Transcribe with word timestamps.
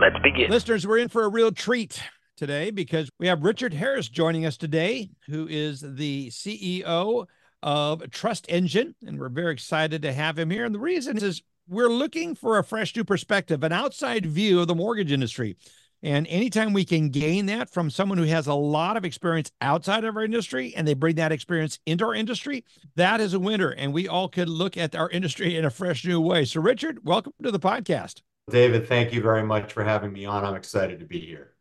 Let's 0.00 0.18
begin. 0.22 0.48
Listeners, 0.48 0.86
we're 0.86 0.98
in 0.98 1.08
for 1.08 1.24
a 1.24 1.28
real 1.28 1.50
treat 1.50 2.00
today 2.36 2.70
because 2.70 3.10
we 3.18 3.26
have 3.26 3.42
Richard 3.42 3.74
Harris 3.74 4.08
joining 4.08 4.46
us 4.46 4.56
today, 4.56 5.10
who 5.26 5.48
is 5.48 5.80
the 5.80 6.28
CEO 6.28 7.26
of 7.64 8.10
Trust 8.12 8.46
Engine, 8.48 8.94
and 9.04 9.18
we're 9.18 9.28
very 9.28 9.52
excited 9.52 10.02
to 10.02 10.12
have 10.12 10.38
him 10.38 10.50
here. 10.50 10.64
And 10.64 10.72
the 10.72 10.78
reason 10.78 11.18
is 11.18 11.42
we're 11.68 11.88
looking 11.88 12.36
for 12.36 12.58
a 12.58 12.64
fresh 12.64 12.94
new 12.94 13.02
perspective, 13.02 13.64
an 13.64 13.72
outside 13.72 14.24
view 14.24 14.60
of 14.60 14.68
the 14.68 14.74
mortgage 14.76 15.10
industry. 15.10 15.56
And 16.00 16.28
anytime 16.28 16.72
we 16.72 16.84
can 16.84 17.08
gain 17.08 17.46
that 17.46 17.68
from 17.68 17.90
someone 17.90 18.18
who 18.18 18.24
has 18.24 18.46
a 18.46 18.54
lot 18.54 18.96
of 18.96 19.04
experience 19.04 19.50
outside 19.60 20.04
of 20.04 20.16
our 20.16 20.22
industry 20.22 20.74
and 20.76 20.86
they 20.86 20.94
bring 20.94 21.16
that 21.16 21.32
experience 21.32 21.80
into 21.86 22.04
our 22.04 22.14
industry, 22.14 22.64
that 22.94 23.20
is 23.20 23.34
a 23.34 23.40
winner. 23.40 23.70
And 23.70 23.92
we 23.92 24.06
all 24.06 24.28
could 24.28 24.48
look 24.48 24.76
at 24.76 24.94
our 24.94 25.10
industry 25.10 25.56
in 25.56 25.64
a 25.64 25.70
fresh 25.70 26.04
new 26.04 26.20
way. 26.20 26.44
So, 26.44 26.60
Richard, 26.60 27.00
welcome 27.02 27.32
to 27.42 27.50
the 27.50 27.58
podcast. 27.58 28.20
David, 28.50 28.88
thank 28.88 29.12
you 29.12 29.20
very 29.20 29.42
much 29.42 29.72
for 29.72 29.84
having 29.84 30.12
me 30.12 30.24
on. 30.24 30.44
I'm 30.44 30.54
excited 30.54 30.98
to 31.00 31.06
be 31.06 31.20
here. 31.20 31.52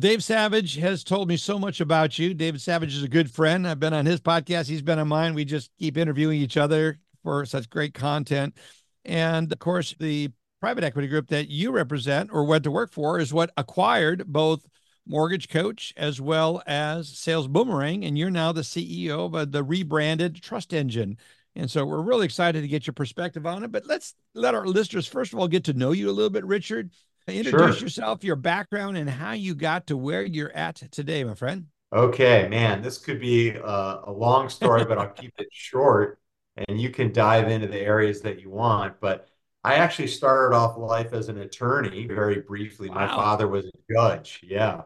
Dave 0.00 0.24
Savage 0.24 0.76
has 0.76 1.04
told 1.04 1.28
me 1.28 1.36
so 1.36 1.58
much 1.58 1.80
about 1.80 2.18
you. 2.18 2.34
David 2.34 2.60
Savage 2.60 2.94
is 2.94 3.02
a 3.02 3.08
good 3.08 3.30
friend. 3.30 3.68
I've 3.68 3.78
been 3.78 3.92
on 3.92 4.06
his 4.06 4.20
podcast, 4.20 4.68
he's 4.68 4.82
been 4.82 4.98
on 4.98 5.08
mine. 5.08 5.34
We 5.34 5.44
just 5.44 5.70
keep 5.78 5.96
interviewing 5.96 6.40
each 6.40 6.56
other 6.56 6.98
for 7.22 7.44
such 7.46 7.70
great 7.70 7.94
content. 7.94 8.56
And 9.04 9.52
of 9.52 9.58
course, 9.58 9.94
the 9.98 10.30
private 10.60 10.84
equity 10.84 11.08
group 11.08 11.28
that 11.28 11.48
you 11.48 11.72
represent 11.72 12.30
or 12.32 12.44
went 12.44 12.64
to 12.64 12.70
work 12.70 12.92
for 12.92 13.18
is 13.18 13.32
what 13.32 13.52
acquired 13.56 14.26
both 14.26 14.66
Mortgage 15.06 15.48
Coach 15.48 15.92
as 15.96 16.20
well 16.20 16.62
as 16.66 17.08
Sales 17.08 17.48
Boomerang. 17.48 18.04
And 18.04 18.16
you're 18.16 18.30
now 18.30 18.52
the 18.52 18.62
CEO 18.62 19.34
of 19.34 19.52
the 19.52 19.62
rebranded 19.62 20.40
Trust 20.42 20.72
Engine. 20.72 21.18
And 21.54 21.70
so 21.70 21.84
we're 21.84 22.00
really 22.00 22.24
excited 22.24 22.62
to 22.62 22.68
get 22.68 22.86
your 22.86 22.94
perspective 22.94 23.46
on 23.46 23.62
it. 23.62 23.70
But 23.72 23.86
let's 23.86 24.14
let 24.34 24.54
our 24.54 24.66
listeners, 24.66 25.06
first 25.06 25.32
of 25.32 25.38
all, 25.38 25.48
get 25.48 25.64
to 25.64 25.74
know 25.74 25.92
you 25.92 26.08
a 26.08 26.12
little 26.12 26.30
bit, 26.30 26.44
Richard. 26.44 26.90
Introduce 27.28 27.76
sure. 27.76 27.84
yourself, 27.84 28.24
your 28.24 28.36
background, 28.36 28.96
and 28.96 29.08
how 29.08 29.32
you 29.32 29.54
got 29.54 29.86
to 29.88 29.96
where 29.96 30.24
you're 30.24 30.52
at 30.52 30.76
today, 30.90 31.22
my 31.22 31.34
friend. 31.34 31.66
Okay, 31.92 32.48
man, 32.48 32.82
this 32.82 32.98
could 32.98 33.20
be 33.20 33.50
a, 33.50 34.00
a 34.04 34.12
long 34.12 34.48
story, 34.48 34.84
but 34.84 34.98
I'll 34.98 35.08
keep 35.10 35.32
it 35.38 35.48
short 35.52 36.18
and 36.56 36.80
you 36.80 36.90
can 36.90 37.12
dive 37.12 37.48
into 37.48 37.66
the 37.66 37.80
areas 37.80 38.20
that 38.22 38.40
you 38.40 38.50
want. 38.50 39.00
But 39.00 39.28
I 39.64 39.74
actually 39.74 40.08
started 40.08 40.54
off 40.54 40.76
life 40.76 41.12
as 41.12 41.28
an 41.28 41.38
attorney 41.38 42.06
very 42.06 42.40
briefly. 42.40 42.88
Wow. 42.88 42.94
My 42.96 43.06
father 43.06 43.48
was 43.48 43.66
a 43.66 43.92
judge. 43.92 44.40
Yeah. 44.42 44.82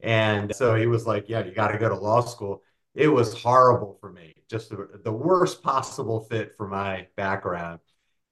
And 0.00 0.54
so 0.54 0.74
he 0.74 0.86
was 0.86 1.06
like, 1.06 1.28
Yeah, 1.28 1.44
you 1.44 1.52
got 1.52 1.68
to 1.68 1.78
go 1.78 1.88
to 1.88 1.94
law 1.94 2.20
school. 2.20 2.62
It 2.94 3.08
was 3.08 3.40
horrible 3.40 3.96
for 4.00 4.10
me, 4.10 4.34
just 4.48 4.70
the, 4.70 4.88
the 5.04 5.12
worst 5.12 5.62
possible 5.62 6.20
fit 6.20 6.56
for 6.56 6.66
my 6.66 7.06
background. 7.16 7.80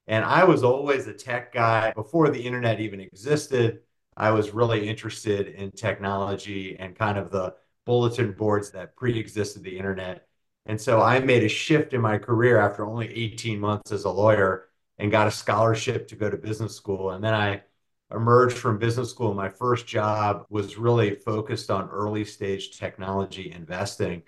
And 0.07 0.23
I 0.23 0.43
was 0.45 0.63
always 0.63 1.07
a 1.07 1.13
tech 1.13 1.53
guy 1.53 1.91
before 1.93 2.29
the 2.29 2.41
internet 2.41 2.79
even 2.79 2.99
existed. 2.99 3.81
I 4.15 4.31
was 4.31 4.51
really 4.51 4.87
interested 4.87 5.47
in 5.47 5.71
technology 5.71 6.77
and 6.79 6.95
kind 6.95 7.17
of 7.17 7.29
the 7.29 7.55
bulletin 7.85 8.31
boards 8.33 8.71
that 8.71 8.95
pre 8.95 9.17
existed 9.19 9.63
the 9.63 9.77
internet. 9.77 10.27
And 10.65 10.79
so 10.79 11.01
I 11.01 11.19
made 11.19 11.43
a 11.43 11.49
shift 11.49 11.93
in 11.93 12.01
my 12.01 12.17
career 12.17 12.59
after 12.59 12.85
only 12.85 13.07
18 13.13 13.59
months 13.59 13.91
as 13.91 14.05
a 14.05 14.09
lawyer 14.09 14.69
and 14.97 15.11
got 15.11 15.27
a 15.27 15.31
scholarship 15.31 16.07
to 16.09 16.15
go 16.15 16.29
to 16.29 16.37
business 16.37 16.75
school. 16.75 17.11
And 17.11 17.23
then 17.23 17.33
I 17.33 17.63
emerged 18.11 18.57
from 18.57 18.77
business 18.77 19.09
school. 19.09 19.33
My 19.33 19.49
first 19.49 19.87
job 19.87 20.45
was 20.49 20.77
really 20.77 21.15
focused 21.15 21.69
on 21.69 21.89
early 21.89 22.25
stage 22.25 22.77
technology 22.77 23.51
investing. 23.51 24.23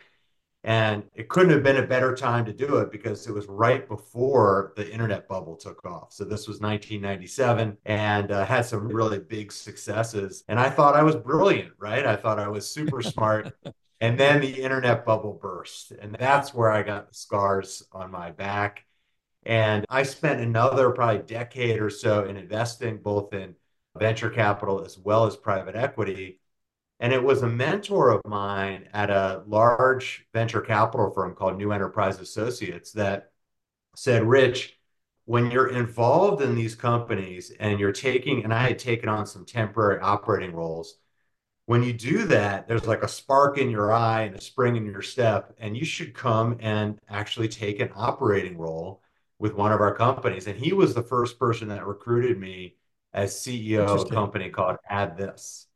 And 0.63 1.03
it 1.15 1.29
couldn't 1.29 1.51
have 1.51 1.63
been 1.63 1.77
a 1.77 1.87
better 1.87 2.13
time 2.13 2.43
to 2.45 2.53
do 2.53 2.77
it 2.77 2.91
because 2.91 3.27
it 3.27 3.33
was 3.33 3.47
right 3.47 3.87
before 3.87 4.73
the 4.75 4.91
internet 4.91 5.27
bubble 5.27 5.55
took 5.55 5.85
off. 5.85 6.11
So 6.11 6.25
this 6.25 6.47
was 6.47 6.59
1997 6.59 7.77
and 7.85 8.31
uh, 8.31 8.45
had 8.45 8.65
some 8.65 8.87
really 8.87 9.19
big 9.19 9.53
successes. 9.53 10.43
And 10.49 10.59
I 10.59 10.69
thought 10.69 10.97
I 10.97 11.03
was 11.03 11.15
brilliant, 11.15 11.71
right? 11.77 12.05
I 12.05 12.17
thought 12.17 12.39
I 12.39 12.49
was 12.49 12.69
super 12.69 13.01
smart. 13.01 13.53
and 14.01 14.19
then 14.19 14.41
the 14.41 14.61
internet 14.61 15.05
bubble 15.05 15.39
burst. 15.41 15.91
And 15.91 16.15
that's 16.19 16.53
where 16.53 16.71
I 16.71 16.83
got 16.83 17.07
the 17.07 17.15
scars 17.15 17.83
on 17.93 18.11
my 18.11 18.31
back. 18.31 18.85
And 19.43 19.85
I 19.89 20.03
spent 20.03 20.41
another 20.41 20.91
probably 20.91 21.23
decade 21.23 21.79
or 21.79 21.89
so 21.89 22.25
in 22.25 22.35
investing 22.35 22.97
both 22.97 23.33
in 23.33 23.55
venture 23.97 24.29
capital 24.29 24.83
as 24.83 24.97
well 24.97 25.25
as 25.25 25.35
private 25.35 25.75
equity. 25.75 26.39
And 26.99 27.13
it 27.13 27.23
was 27.23 27.41
a 27.41 27.47
mentor 27.47 28.09
of 28.09 28.21
mine 28.25 28.89
at 28.93 29.09
a 29.09 29.43
large 29.47 30.27
venture 30.33 30.61
capital 30.61 31.11
firm 31.11 31.33
called 31.33 31.57
New 31.57 31.71
Enterprise 31.71 32.19
Associates 32.19 32.91
that 32.93 33.31
said, 33.95 34.23
Rich, 34.23 34.77
when 35.25 35.49
you're 35.51 35.69
involved 35.69 36.41
in 36.41 36.55
these 36.55 36.75
companies 36.75 37.51
and 37.59 37.79
you're 37.79 37.91
taking, 37.91 38.43
and 38.43 38.53
I 38.53 38.69
had 38.69 38.79
taken 38.79 39.07
on 39.07 39.25
some 39.25 39.45
temporary 39.45 39.99
operating 40.01 40.53
roles, 40.53 40.97
when 41.67 41.83
you 41.83 41.93
do 41.93 42.25
that, 42.25 42.67
there's 42.67 42.87
like 42.87 43.03
a 43.03 43.07
spark 43.07 43.59
in 43.59 43.69
your 43.69 43.93
eye 43.93 44.23
and 44.23 44.35
a 44.35 44.41
spring 44.41 44.75
in 44.75 44.85
your 44.85 45.03
step, 45.03 45.53
and 45.59 45.77
you 45.77 45.85
should 45.85 46.15
come 46.15 46.57
and 46.59 46.99
actually 47.07 47.47
take 47.47 47.79
an 47.79 47.91
operating 47.95 48.57
role 48.57 49.03
with 49.37 49.53
one 49.53 49.71
of 49.71 49.79
our 49.79 49.95
companies. 49.95 50.47
And 50.47 50.57
he 50.57 50.73
was 50.73 50.93
the 50.93 51.03
first 51.03 51.37
person 51.37 51.67
that 51.69 51.85
recruited 51.85 52.39
me 52.39 52.75
as 53.13 53.35
CEO 53.35 53.85
of 53.85 54.01
a 54.01 54.09
company 54.09 54.49
called 54.49 54.77
Add 54.89 55.15
This. 55.15 55.68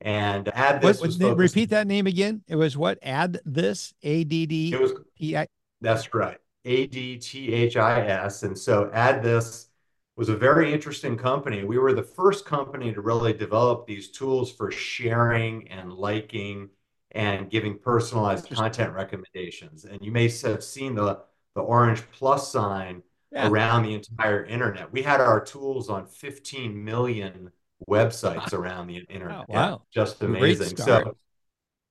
And 0.00 0.48
Add 0.48 0.82
This 0.82 1.00
what, 1.00 1.38
repeat 1.38 1.70
that 1.70 1.86
name 1.86 2.06
again. 2.06 2.42
It 2.48 2.56
was 2.56 2.76
what? 2.76 2.98
Add 3.02 3.40
This, 3.44 3.94
A 4.02 4.24
D 4.24 4.46
D 4.46 4.72
It 4.72 4.80
was 4.80 4.92
T 5.18 5.36
I. 5.36 5.46
That's 5.80 6.12
right. 6.12 6.38
A 6.64 6.86
D 6.86 7.16
T 7.18 7.52
H 7.52 7.76
I 7.76 8.06
S. 8.06 8.42
And 8.42 8.58
so 8.58 8.90
Add 8.92 9.22
This 9.22 9.68
was 10.16 10.28
a 10.28 10.36
very 10.36 10.72
interesting 10.72 11.16
company. 11.16 11.64
We 11.64 11.78
were 11.78 11.92
the 11.92 12.02
first 12.02 12.44
company 12.44 12.92
to 12.92 13.00
really 13.00 13.32
develop 13.32 13.86
these 13.86 14.10
tools 14.10 14.52
for 14.52 14.70
sharing 14.70 15.68
and 15.68 15.92
liking 15.92 16.70
and 17.12 17.50
giving 17.50 17.78
personalized 17.78 18.50
content 18.50 18.92
recommendations. 18.92 19.84
And 19.84 20.02
you 20.02 20.10
may 20.10 20.28
have 20.28 20.62
seen 20.62 20.94
the 20.94 21.20
the 21.54 21.62
orange 21.62 22.02
plus 22.12 22.52
sign 22.52 23.02
yeah. 23.32 23.48
around 23.48 23.82
the 23.82 23.94
entire 23.94 24.44
internet. 24.44 24.92
We 24.92 25.02
had 25.02 25.20
our 25.20 25.40
tools 25.40 25.88
on 25.88 26.06
15 26.06 26.84
million 26.84 27.50
websites 27.88 28.52
around 28.52 28.86
the 28.86 28.98
internet. 29.08 29.38
Oh, 29.38 29.44
wow. 29.48 29.82
Just 29.92 30.22
amazing. 30.22 30.76
So 30.76 31.16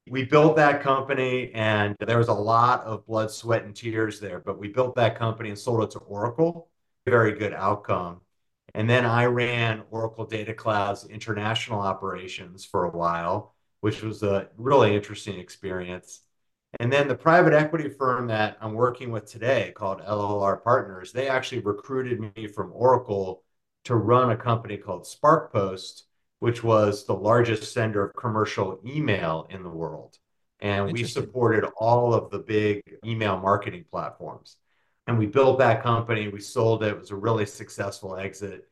we 0.10 0.24
built 0.24 0.56
that 0.58 0.82
company 0.82 1.52
and 1.54 1.96
there 2.00 2.18
was 2.18 2.28
a 2.28 2.34
lot 2.34 2.84
of 2.84 3.06
blood, 3.08 3.32
sweat, 3.32 3.64
and 3.64 3.76
tears 3.76 4.20
there, 4.20 4.40
but 4.40 4.60
we 4.60 4.68
built 4.68 4.96
that 4.96 5.18
company 5.18 5.50
and 5.50 5.58
sold 5.58 5.84
it 5.84 5.92
to 5.92 6.00
Oracle. 6.00 6.70
Very 7.06 7.34
good 7.34 7.54
outcome. 7.54 8.22
And 8.74 8.90
then 8.90 9.06
I 9.06 9.26
ran 9.26 9.84
Oracle 9.90 10.26
Data 10.26 10.54
Cloud's 10.54 11.06
international 11.06 11.80
operations 11.80 12.66
for 12.66 12.86
a 12.86 12.90
while, 12.90 13.56
which 13.82 14.02
was 14.02 14.22
a 14.22 14.50
really 14.58 14.96
interesting 14.96 15.40
experience. 15.40 16.22
And 16.82 16.92
then 16.92 17.08
the 17.08 17.16
private 17.16 17.54
equity 17.54 17.88
firm 17.88 18.28
that 18.28 18.58
I'm 18.60 18.74
working 18.74 19.12
with 19.12 19.26
today 19.26 19.72
called 19.76 20.02
LLR 20.02 20.62
Partners, 20.62 21.14
they 21.14 21.30
actually 21.30 21.62
recruited 21.62 22.20
me 22.20 22.48
from 22.48 22.74
Oracle 22.74 23.44
to 23.86 23.96
run 23.96 24.32
a 24.32 24.38
company 24.38 24.78
called 24.78 25.04
SparkPost, 25.04 26.04
which 26.40 26.64
was 26.64 27.06
the 27.06 27.16
largest 27.16 27.74
sender 27.74 28.06
of 28.06 28.16
commercial 28.16 28.80
email 28.86 29.48
in 29.50 29.64
the 29.64 29.70
world. 29.70 30.18
And 30.60 30.92
we 30.92 31.04
supported 31.04 31.66
all 31.78 32.14
of 32.14 32.32
the 32.32 32.40
big 32.40 32.82
email 33.06 33.38
marketing 33.38 33.86
platforms. 33.90 34.58
And 35.08 35.20
we 35.20 35.28
built 35.28 35.60
that 35.60 35.84
company, 35.84 36.28
we 36.28 36.42
sold 36.42 36.84
it, 36.84 36.90
it 36.90 37.00
was 37.00 37.12
a 37.12 37.16
really 37.16 37.46
successful 37.46 38.18
exit. 38.18 38.68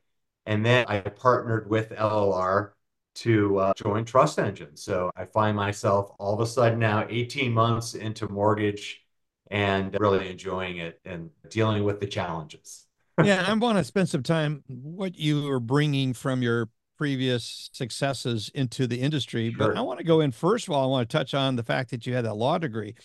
And 0.46 0.66
then 0.66 0.86
I 0.88 1.00
partnered 1.00 1.70
with 1.70 1.92
LLR 1.92 2.72
to 3.16 3.58
uh, 3.60 3.74
join 3.76 4.06
Trust 4.06 4.40
Engine. 4.40 4.76
So 4.76 5.12
I 5.16 5.26
find 5.26 5.56
myself 5.56 6.12
all 6.20 6.34
of 6.34 6.40
a 6.40 6.48
sudden 6.48 6.80
now 6.80 7.06
18 7.08 7.52
months 7.54 7.94
into 7.94 8.28
mortgage 8.28 9.04
and 9.52 9.96
really 10.00 10.30
enjoying 10.30 10.78
it 10.78 11.00
and 11.06 11.30
dealing 11.50 11.84
with 11.84 12.00
the 12.00 12.08
challenges. 12.08 12.88
Yeah, 13.24 13.44
I 13.48 13.54
want 13.54 13.78
to 13.78 13.84
spend 13.84 14.10
some 14.10 14.24
time 14.24 14.64
what 14.68 15.18
you 15.18 15.50
are 15.52 15.60
bringing 15.60 16.14
from 16.14 16.42
your 16.42 16.70
previous 16.98 17.70
successes 17.74 18.50
into 18.54 18.88
the 18.88 19.00
industry, 19.00 19.52
sure. 19.52 19.68
but 19.68 19.78
I 19.78 19.82
want 19.82 20.00
to 20.00 20.06
go 20.06 20.22
in 20.22 20.32
first 20.32 20.68
of 20.68 20.74
all. 20.74 20.84
I 20.84 20.88
want 20.88 21.10
to 21.10 21.18
touch 21.18 21.34
on 21.34 21.56
the 21.56 21.64
fact 21.64 21.92
that 21.92 22.06
you 22.06 22.14
had 22.14 22.26
that 22.26 22.36
law 22.36 22.58
degree. 22.58 22.96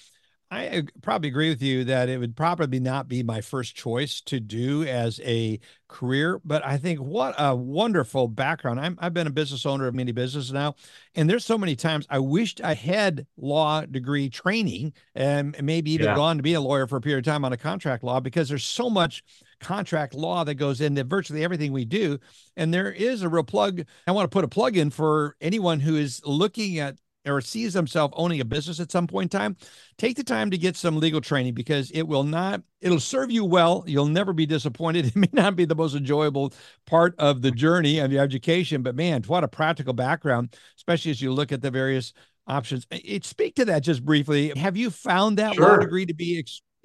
I 0.50 0.84
probably 1.02 1.28
agree 1.28 1.50
with 1.50 1.60
you 1.60 1.84
that 1.84 2.08
it 2.08 2.16
would 2.16 2.34
probably 2.34 2.80
not 2.80 3.06
be 3.06 3.22
my 3.22 3.42
first 3.42 3.74
choice 3.74 4.22
to 4.22 4.40
do 4.40 4.82
as 4.84 5.20
a 5.22 5.60
career, 5.88 6.40
but 6.42 6.64
I 6.64 6.78
think 6.78 7.00
what 7.00 7.34
a 7.36 7.54
wonderful 7.54 8.28
background. 8.28 8.80
I'm, 8.80 8.96
I've 8.98 9.12
been 9.12 9.26
a 9.26 9.30
business 9.30 9.66
owner 9.66 9.86
of 9.86 9.94
many 9.94 10.12
businesses 10.12 10.50
now, 10.50 10.74
and 11.14 11.28
there's 11.28 11.44
so 11.44 11.58
many 11.58 11.76
times 11.76 12.06
I 12.08 12.18
wished 12.20 12.62
I 12.62 12.72
had 12.72 13.26
law 13.36 13.82
degree 13.82 14.30
training 14.30 14.94
and 15.14 15.54
maybe 15.62 15.90
even 15.92 16.06
yeah. 16.06 16.14
gone 16.14 16.38
to 16.38 16.42
be 16.42 16.54
a 16.54 16.60
lawyer 16.62 16.86
for 16.86 16.96
a 16.96 17.00
period 17.02 17.26
of 17.26 17.30
time 17.30 17.44
on 17.44 17.52
a 17.52 17.58
contract 17.58 18.02
law 18.02 18.18
because 18.18 18.48
there's 18.48 18.64
so 18.64 18.88
much 18.88 19.22
contract 19.60 20.14
law 20.14 20.44
that 20.44 20.54
goes 20.54 20.80
into 20.80 21.04
virtually 21.04 21.44
everything 21.44 21.72
we 21.72 21.84
do. 21.84 22.18
And 22.56 22.72
there 22.72 22.92
is 22.92 23.22
a 23.22 23.28
real 23.28 23.44
plug. 23.44 23.84
I 24.06 24.12
want 24.12 24.24
to 24.24 24.34
put 24.34 24.44
a 24.44 24.48
plug 24.48 24.76
in 24.76 24.90
for 24.90 25.36
anyone 25.40 25.80
who 25.80 25.96
is 25.96 26.20
looking 26.24 26.78
at 26.78 26.96
or 27.26 27.40
sees 27.40 27.74
themselves 27.74 28.14
owning 28.16 28.40
a 28.40 28.44
business 28.44 28.80
at 28.80 28.90
some 28.90 29.06
point 29.06 29.32
in 29.34 29.38
time, 29.38 29.56
take 29.98 30.16
the 30.16 30.24
time 30.24 30.50
to 30.50 30.58
get 30.58 30.76
some 30.76 30.98
legal 30.98 31.20
training 31.20 31.54
because 31.54 31.90
it 31.90 32.02
will 32.02 32.24
not, 32.24 32.62
it'll 32.80 33.00
serve 33.00 33.30
you 33.30 33.44
well. 33.44 33.84
You'll 33.86 34.06
never 34.06 34.32
be 34.32 34.46
disappointed. 34.46 35.06
It 35.08 35.16
may 35.16 35.28
not 35.32 35.56
be 35.56 35.64
the 35.64 35.74
most 35.74 35.94
enjoyable 35.94 36.52
part 36.86 37.14
of 37.18 37.42
the 37.42 37.50
journey 37.50 37.98
of 37.98 38.12
your 38.12 38.22
education, 38.22 38.82
but 38.82 38.94
man, 38.94 39.22
what 39.26 39.44
a 39.44 39.48
practical 39.48 39.92
background, 39.92 40.54
especially 40.76 41.10
as 41.10 41.20
you 41.20 41.32
look 41.32 41.52
at 41.52 41.60
the 41.60 41.70
various 41.70 42.12
options. 42.46 42.86
It, 42.90 43.24
speak 43.24 43.56
to 43.56 43.64
that 43.66 43.82
just 43.82 44.04
briefly. 44.04 44.52
Have 44.56 44.76
you 44.76 44.90
found 44.90 45.38
that 45.38 45.54
sure. 45.54 45.68
law 45.68 45.76
degree 45.78 46.06
to 46.06 46.14
be 46.14 46.38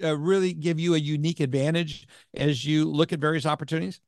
uh, 0.04 0.16
really 0.16 0.52
give 0.52 0.78
you 0.78 0.94
a 0.94 0.98
unique 0.98 1.40
advantage 1.40 2.06
as 2.34 2.64
you 2.64 2.84
look 2.84 3.12
at 3.12 3.18
various 3.18 3.46
opportunities? 3.46 4.00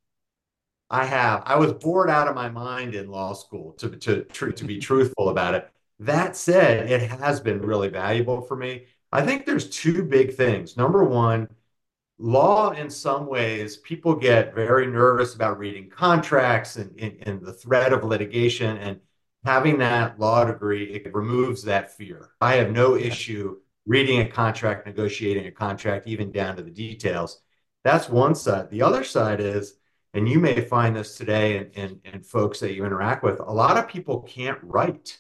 I 0.91 1.05
have. 1.05 1.43
I 1.47 1.57
was 1.57 1.73
bored 1.73 2.11
out 2.11 2.29
of 2.29 2.35
my 2.35 2.49
mind 2.49 2.95
in 2.95 3.11
law 3.11 3.33
school 3.33 3.73
to 3.75 3.91
to 3.91 4.25
to 4.25 4.65
be 4.65 4.79
truthful 4.79 5.31
about 5.31 5.55
it. 5.55 5.71
That 5.99 6.37
said, 6.37 6.91
it 6.91 7.11
has 7.11 7.41
been 7.41 7.61
really 7.63 7.89
valuable 7.89 8.43
for 8.43 8.57
me. 8.57 8.87
I 9.11 9.23
think 9.25 9.47
there's 9.47 9.71
two 9.71 10.05
big 10.05 10.35
things. 10.35 10.77
Number 10.77 11.03
one, 11.05 11.49
law 12.19 12.71
in 12.71 12.91
some 12.91 13.27
ways, 13.27 13.79
people 13.79 14.15
get 14.15 14.55
very 14.55 14.87
nervous 14.87 15.35
about 15.35 15.59
reading 15.59 15.89
contracts 15.89 16.77
and, 16.77 16.99
and, 17.01 17.17
and 17.23 17.41
the 17.41 17.53
threat 17.53 17.93
of 17.93 18.05
litigation. 18.05 18.77
And 18.79 19.01
having 19.45 19.79
that 19.79 20.19
law 20.21 20.45
degree, 20.45 20.85
it 20.93 21.15
removes 21.15 21.63
that 21.65 21.97
fear. 21.97 22.31
I 22.41 22.57
have 22.57 22.71
no 22.73 22.97
issue 22.97 23.59
reading 23.87 24.21
a 24.21 24.29
contract, 24.29 24.87
negotiating 24.87 25.47
a 25.47 25.51
contract, 25.51 26.07
even 26.07 26.33
down 26.33 26.57
to 26.57 26.63
the 26.63 26.71
details. 26.71 27.41
That's 27.85 28.09
one 28.09 28.35
side. 28.35 28.71
The 28.71 28.83
other 28.83 29.05
side 29.05 29.41
is, 29.41 29.75
and 30.13 30.29
you 30.29 30.41
may 30.41 30.61
find 30.61 30.97
this 30.97 31.17
today 31.17 31.59
and, 31.59 31.71
and, 31.77 32.01
and 32.05 32.27
folks 32.27 32.59
that 32.61 32.75
you 32.75 32.85
interact 32.85 33.23
with, 33.23 33.39
a 33.39 33.53
lot 33.53 33.77
of 33.77 33.87
people 33.89 34.23
can't 34.23 34.59
write. 34.63 35.19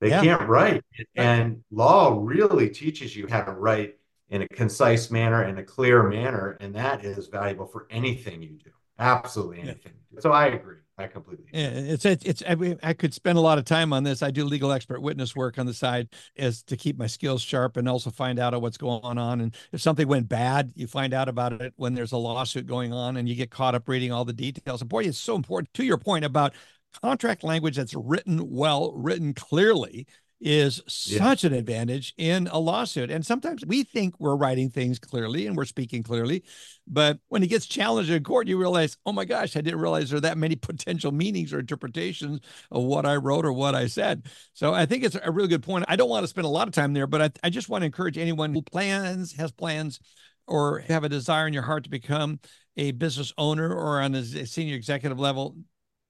They 0.00 0.10
yeah. 0.10 0.22
can't 0.22 0.48
write. 0.48 0.82
And 1.14 1.62
law 1.70 2.18
really 2.20 2.68
teaches 2.68 3.14
you 3.14 3.26
how 3.28 3.42
to 3.42 3.52
write 3.52 3.96
in 4.28 4.42
a 4.42 4.48
concise 4.48 5.10
manner 5.10 5.42
and 5.42 5.58
a 5.58 5.62
clear 5.62 6.02
manner. 6.02 6.56
And 6.60 6.74
that 6.74 7.04
is 7.04 7.28
valuable 7.28 7.66
for 7.66 7.86
anything 7.90 8.42
you 8.42 8.58
do. 8.62 8.70
Absolutely 8.98 9.60
anything. 9.60 9.92
Yeah. 10.12 10.20
So 10.20 10.32
I 10.32 10.46
agree. 10.46 10.78
I 10.96 11.08
completely. 11.08 11.46
It's, 11.52 12.04
it's 12.04 12.42
I, 12.46 12.76
I, 12.82 12.92
could 12.92 13.12
spend 13.12 13.36
a 13.36 13.40
lot 13.40 13.58
of 13.58 13.64
time 13.64 13.92
on 13.92 14.04
this. 14.04 14.22
I 14.22 14.30
do 14.30 14.44
legal 14.44 14.70
expert 14.70 15.02
witness 15.02 15.34
work 15.34 15.58
on 15.58 15.66
the 15.66 15.74
side 15.74 16.08
as 16.36 16.62
to 16.64 16.76
keep 16.76 16.96
my 16.96 17.08
skills 17.08 17.42
sharp 17.42 17.76
and 17.76 17.88
also 17.88 18.10
find 18.10 18.38
out 18.38 18.60
what's 18.62 18.76
going 18.76 19.18
on. 19.18 19.40
And 19.40 19.56
if 19.72 19.80
something 19.80 20.06
went 20.06 20.28
bad, 20.28 20.72
you 20.76 20.86
find 20.86 21.12
out 21.12 21.28
about 21.28 21.60
it 21.60 21.72
when 21.76 21.94
there's 21.94 22.12
a 22.12 22.16
lawsuit 22.16 22.66
going 22.66 22.92
on, 22.92 23.16
and 23.16 23.28
you 23.28 23.34
get 23.34 23.50
caught 23.50 23.74
up 23.74 23.88
reading 23.88 24.12
all 24.12 24.24
the 24.24 24.32
details. 24.32 24.82
And 24.82 24.88
boy, 24.88 25.02
it's 25.02 25.18
so 25.18 25.34
important. 25.34 25.74
To 25.74 25.84
your 25.84 25.98
point 25.98 26.24
about 26.24 26.54
contract 27.02 27.42
language 27.42 27.76
that's 27.76 27.94
written 27.94 28.48
well, 28.48 28.92
written 28.92 29.34
clearly 29.34 30.06
is 30.44 30.82
yeah. 31.06 31.18
such 31.18 31.42
an 31.44 31.54
advantage 31.54 32.12
in 32.18 32.46
a 32.48 32.58
lawsuit. 32.58 33.10
And 33.10 33.24
sometimes 33.24 33.64
we 33.64 33.82
think 33.82 34.14
we're 34.20 34.36
writing 34.36 34.68
things 34.68 34.98
clearly 34.98 35.46
and 35.46 35.56
we're 35.56 35.64
speaking 35.64 36.02
clearly, 36.02 36.44
but 36.86 37.18
when 37.28 37.42
it 37.42 37.46
gets 37.46 37.64
challenged 37.64 38.10
in 38.10 38.22
court, 38.22 38.46
you 38.46 38.58
realize, 38.58 38.98
oh 39.06 39.12
my 39.12 39.24
gosh, 39.24 39.56
I 39.56 39.62
didn't 39.62 39.80
realize 39.80 40.10
there 40.10 40.18
are 40.18 40.20
that 40.20 40.36
many 40.36 40.54
potential 40.74 41.12
meanings 41.12 41.54
or 41.54 41.60
interpretations 41.60 42.40
of 42.70 42.82
what 42.82 43.06
I 43.06 43.16
wrote 43.16 43.46
or 43.46 43.54
what 43.54 43.74
I 43.74 43.86
said. 43.86 44.26
So 44.52 44.74
I 44.74 44.84
think 44.84 45.02
it's 45.02 45.16
a 45.20 45.32
really 45.32 45.48
good 45.48 45.62
point. 45.62 45.86
I 45.88 45.96
don't 45.96 46.10
want 46.10 46.24
to 46.24 46.28
spend 46.28 46.44
a 46.44 46.50
lot 46.50 46.68
of 46.68 46.74
time 46.74 46.92
there, 46.92 47.06
but 47.06 47.22
I, 47.22 47.30
I 47.46 47.48
just 47.48 47.70
want 47.70 47.80
to 47.80 47.86
encourage 47.86 48.18
anyone 48.18 48.52
who 48.52 48.60
plans, 48.60 49.32
has 49.36 49.50
plans, 49.50 49.98
or 50.46 50.80
have 50.80 51.04
a 51.04 51.08
desire 51.08 51.46
in 51.46 51.54
your 51.54 51.62
heart 51.62 51.84
to 51.84 51.90
become 51.90 52.38
a 52.76 52.90
business 52.90 53.32
owner 53.38 53.72
or 53.72 54.02
on 54.02 54.14
a 54.14 54.44
senior 54.44 54.74
executive 54.74 55.18
level, 55.18 55.56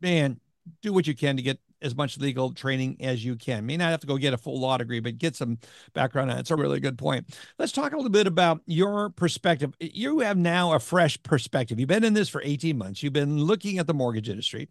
man, 0.00 0.40
do 0.82 0.92
what 0.92 1.06
you 1.06 1.14
can 1.14 1.36
to 1.36 1.42
get 1.42 1.58
as 1.82 1.94
much 1.94 2.18
legal 2.18 2.52
training 2.52 2.96
as 3.00 3.24
you 3.24 3.36
can. 3.36 3.66
May 3.66 3.76
not 3.76 3.90
have 3.90 4.00
to 4.00 4.06
go 4.06 4.16
get 4.16 4.32
a 4.32 4.38
full 4.38 4.58
law 4.58 4.76
degree, 4.78 5.00
but 5.00 5.18
get 5.18 5.36
some 5.36 5.58
background 5.92 6.30
on 6.30 6.38
it. 6.38 6.40
It's 6.40 6.50
a 6.50 6.56
really 6.56 6.80
good 6.80 6.96
point. 6.96 7.26
Let's 7.58 7.72
talk 7.72 7.92
a 7.92 7.96
little 7.96 8.10
bit 8.10 8.26
about 8.26 8.62
your 8.66 9.10
perspective. 9.10 9.74
You 9.78 10.20
have 10.20 10.38
now 10.38 10.72
a 10.72 10.78
fresh 10.78 11.22
perspective. 11.22 11.78
You've 11.78 11.88
been 11.88 12.04
in 12.04 12.14
this 12.14 12.28
for 12.28 12.40
18 12.42 12.78
months. 12.78 13.02
You've 13.02 13.12
been 13.12 13.38
looking 13.38 13.78
at 13.78 13.86
the 13.86 13.94
mortgage 13.94 14.28
industry 14.28 14.68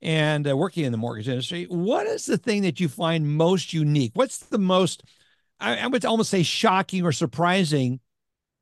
and 0.00 0.48
uh, 0.48 0.56
working 0.56 0.84
in 0.84 0.92
the 0.92 0.98
mortgage 0.98 1.28
industry. 1.28 1.64
What 1.64 2.06
is 2.06 2.26
the 2.26 2.38
thing 2.38 2.62
that 2.62 2.80
you 2.80 2.88
find 2.88 3.36
most 3.36 3.72
unique? 3.72 4.12
What's 4.14 4.38
the 4.38 4.58
most, 4.58 5.04
I, 5.60 5.78
I 5.78 5.86
would 5.86 6.04
almost 6.04 6.30
say, 6.30 6.42
shocking 6.42 7.04
or 7.04 7.12
surprising 7.12 8.00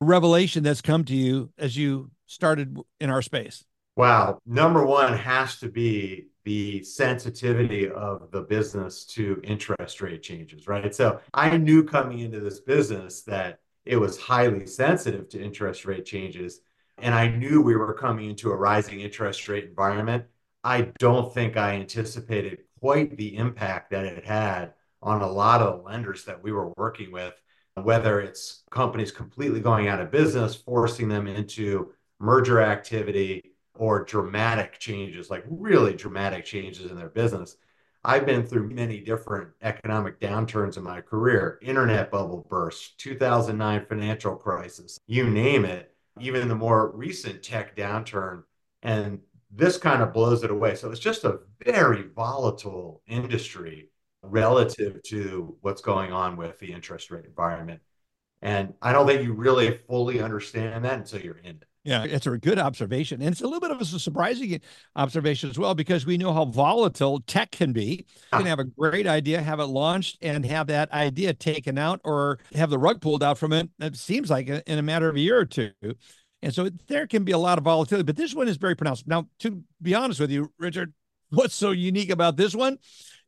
revelation 0.01 0.65
that's 0.65 0.81
come 0.83 1.05
to 1.05 1.15
you 1.15 1.51
as 1.57 1.77
you 1.77 2.11
started 2.27 2.77
in 3.01 3.11
our 3.11 3.23
space? 3.23 3.65
Wow. 3.97 4.39
Number 4.47 4.85
one 4.85 5.13
has 5.17 5.59
to 5.61 5.69
be 5.69 6.29
the 6.45 6.83
sensitivity 6.83 7.89
of 7.89 8.31
the 8.33 8.43
business 8.43 9.05
to 9.05 9.41
interest 9.45 10.01
rate 10.01 10.23
changes, 10.23 10.67
right? 10.67 10.95
So 10.95 11.21
I 11.35 11.57
knew 11.57 11.85
coming 11.85 12.21
into 12.21 12.41
this 12.41 12.61
business 12.61 13.23
that 13.23 13.61
it 13.85 13.97
was 13.97 14.19
highly 14.19 14.67
sensitive 14.67 15.29
to 15.31 15.43
interest 15.43 15.85
rate 15.85 16.05
changes. 16.05 16.61
And 16.99 17.15
I 17.15 17.29
knew 17.29 17.63
we 17.63 17.77
were 17.77 17.95
coming 17.95 18.31
into 18.31 18.51
a 18.51 18.57
rising 18.57 19.01
interest 19.01 19.49
rate 19.49 19.65
environment. 19.65 20.25
I 20.65 20.93
don't 20.99 21.33
think 21.33 21.57
I 21.57 21.75
anticipated 21.75 22.59
quite 22.81 23.17
the 23.17 23.37
impact 23.37 23.91
that 23.91 24.05
it 24.05 24.25
had 24.25 24.75
on 25.03 25.23
a 25.23 25.31
lot 25.31 25.61
of 25.61 25.79
the 25.79 25.83
lenders 25.83 26.25
that 26.25 26.43
we 26.43 26.53
were 26.53 26.73
working 26.77 27.11
with, 27.11 27.35
whether 27.75 28.21
it's 28.21 28.63
companies 28.71 29.11
completely 29.11 29.61
going 29.61 29.89
out 29.89 30.01
of 30.01 30.11
business, 30.11 30.55
forcing 30.55 31.09
them 31.09 31.27
into 31.27 31.93
merger 32.21 32.61
activity, 32.61 33.52
or 33.75 34.05
dramatic 34.05 34.79
changes, 34.79 35.31
like 35.31 35.45
really 35.49 35.95
dramatic 35.95 36.45
changes 36.45 36.91
in 36.91 36.97
their 36.97 37.09
business. 37.09 37.57
I've 38.05 38.27
been 38.27 38.45
through 38.45 38.71
many 38.71 39.01
different 39.01 39.51
economic 39.63 40.19
downturns 40.21 40.77
in 40.77 40.83
my 40.83 41.01
career 41.01 41.59
internet 41.63 42.11
bubble 42.11 42.47
burst, 42.51 42.99
2009 42.99 43.87
financial 43.89 44.37
crisis, 44.37 44.99
you 45.07 45.31
name 45.31 45.65
it, 45.65 45.95
even 46.21 46.49
the 46.49 46.55
more 46.55 46.91
recent 46.91 47.43
tech 47.43 47.77
downturn. 47.77 48.43
And 48.83 49.21
this 49.51 49.77
kind 49.79 50.03
of 50.03 50.13
blows 50.13 50.43
it 50.43 50.51
away. 50.51 50.75
So 50.75 50.91
it's 50.91 51.01
just 51.01 51.25
a 51.25 51.41
very 51.65 52.09
volatile 52.15 53.03
industry 53.07 53.91
relative 54.23 55.03
to 55.05 55.57
what's 55.61 55.83
going 55.83 56.13
on 56.13 56.37
with 56.37 56.59
the 56.59 56.73
interest 56.73 57.11
rate 57.11 57.25
environment. 57.25 57.81
And 58.41 58.75
I 58.83 58.93
don't 58.93 59.07
think 59.07 59.23
you 59.23 59.35
really 59.35 59.79
fully 59.87 60.21
understand 60.21 60.85
that 60.85 60.99
until 60.99 61.21
you're 61.21 61.39
in 61.39 61.57
it. 61.57 61.65
Yeah, 61.85 62.05
it's 62.05 62.27
a 62.27 62.39
good 62.39 62.61
observation. 62.61 63.21
And 63.21 63.33
it's 63.33 63.41
a 63.41 63.45
little 63.45 63.59
bit 63.59 63.73
of 63.73 63.81
a 63.81 63.85
surprising 63.85 64.61
observation 64.95 65.51
as 65.51 65.59
well, 65.59 65.75
because 65.75 66.07
we 66.07 66.17
know 66.17 66.33
how 66.33 66.45
volatile 66.45 67.21
tech 67.21 67.51
can 67.51 67.73
be. 67.73 68.07
You 68.07 68.39
can 68.39 68.43
ah. 68.43 68.45
have 68.45 68.61
a 68.61 68.65
great 68.65 69.07
idea, 69.07 69.43
have 69.43 69.59
it 69.59 69.65
launched, 69.65 70.19
and 70.23 70.47
have 70.47 70.69
that 70.69 70.93
idea 70.93 71.35
taken 71.35 71.79
out 71.79 72.01
or 72.05 72.39
have 72.55 72.71
the 72.71 72.79
rug 72.79 73.01
pulled 73.01 73.23
out 73.23 73.37
from 73.37 73.53
it. 73.53 73.69
It 73.81 73.97
seems 73.97 74.31
like 74.31 74.49
in 74.49 74.79
a 74.79 74.83
matter 74.83 75.09
of 75.09 75.17
a 75.17 75.21
year 75.21 75.39
or 75.39 75.45
two. 75.45 75.73
And 76.43 76.55
so 76.55 76.69
there 76.87 77.07
can 77.07 77.25
be 77.25 77.33
a 77.33 77.39
lot 77.39 77.59
of 77.59 77.65
volatility, 77.65 78.05
but 78.05 78.17
this 78.17 78.35
one 78.35 78.49
is 78.49 78.57
very 78.57 78.77
pronounced. 78.77 79.07
Now, 79.07 79.29
to 79.41 79.63
be 79.81 79.95
honest 79.95 80.21
with 80.21 80.31
you, 80.31 80.53
Richard, 80.59 80.93
what's 81.31 81.55
so 81.55 81.71
unique 81.71 82.11
about 82.11 82.37
this 82.37 82.55
one 82.55 82.79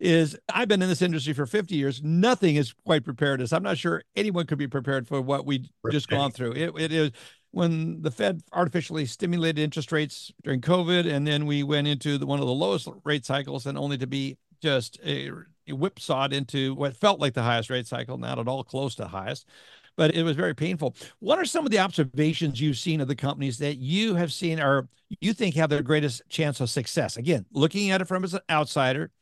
is 0.00 0.36
I've 0.52 0.68
been 0.68 0.82
in 0.82 0.88
this 0.88 1.02
industry 1.02 1.32
for 1.32 1.46
50 1.46 1.74
years. 1.74 2.02
Nothing 2.02 2.56
is 2.56 2.72
quite 2.84 3.04
prepared 3.04 3.40
us. 3.40 3.52
I'm 3.52 3.62
not 3.62 3.78
sure 3.78 4.02
anyone 4.16 4.46
could 4.46 4.58
be 4.58 4.66
prepared 4.66 5.06
for 5.06 5.20
what 5.20 5.46
we 5.46 5.70
just 5.90 6.08
gone 6.08 6.32
through. 6.32 6.52
It, 6.52 6.72
it 6.76 6.92
is 6.92 7.12
when 7.54 8.02
the 8.02 8.10
Fed 8.10 8.42
artificially 8.52 9.06
stimulated 9.06 9.62
interest 9.62 9.92
rates 9.92 10.32
during 10.42 10.60
COVID, 10.60 11.10
and 11.10 11.26
then 11.26 11.46
we 11.46 11.62
went 11.62 11.86
into 11.86 12.18
the, 12.18 12.26
one 12.26 12.40
of 12.40 12.46
the 12.46 12.52
lowest 12.52 12.88
rate 13.04 13.24
cycles, 13.24 13.66
and 13.66 13.78
only 13.78 13.96
to 13.98 14.06
be 14.06 14.36
just 14.60 14.98
a, 15.04 15.30
a 15.68 15.72
whipsawed 15.72 16.32
into 16.32 16.74
what 16.74 16.96
felt 16.96 17.20
like 17.20 17.32
the 17.32 17.42
highest 17.42 17.70
rate 17.70 17.86
cycle, 17.86 18.18
not 18.18 18.38
at 18.38 18.48
all 18.48 18.64
close 18.64 18.96
to 18.96 19.02
the 19.02 19.08
highest. 19.08 19.46
But 19.96 20.16
it 20.16 20.24
was 20.24 20.34
very 20.34 20.54
painful. 20.54 20.96
What 21.20 21.38
are 21.38 21.44
some 21.44 21.64
of 21.64 21.70
the 21.70 21.78
observations 21.78 22.60
you've 22.60 22.78
seen 22.78 23.00
of 23.00 23.06
the 23.06 23.14
companies 23.14 23.58
that 23.58 23.76
you 23.76 24.16
have 24.16 24.32
seen 24.32 24.58
or 24.58 24.88
you 25.20 25.32
think 25.32 25.54
have 25.54 25.70
the 25.70 25.82
greatest 25.84 26.22
chance 26.28 26.60
of 26.60 26.68
success? 26.68 27.16
Again, 27.16 27.46
looking 27.52 27.90
at 27.90 28.00
it 28.00 28.08
from 28.08 28.24
as 28.24 28.34
an 28.34 28.40
outsider, 28.50 29.12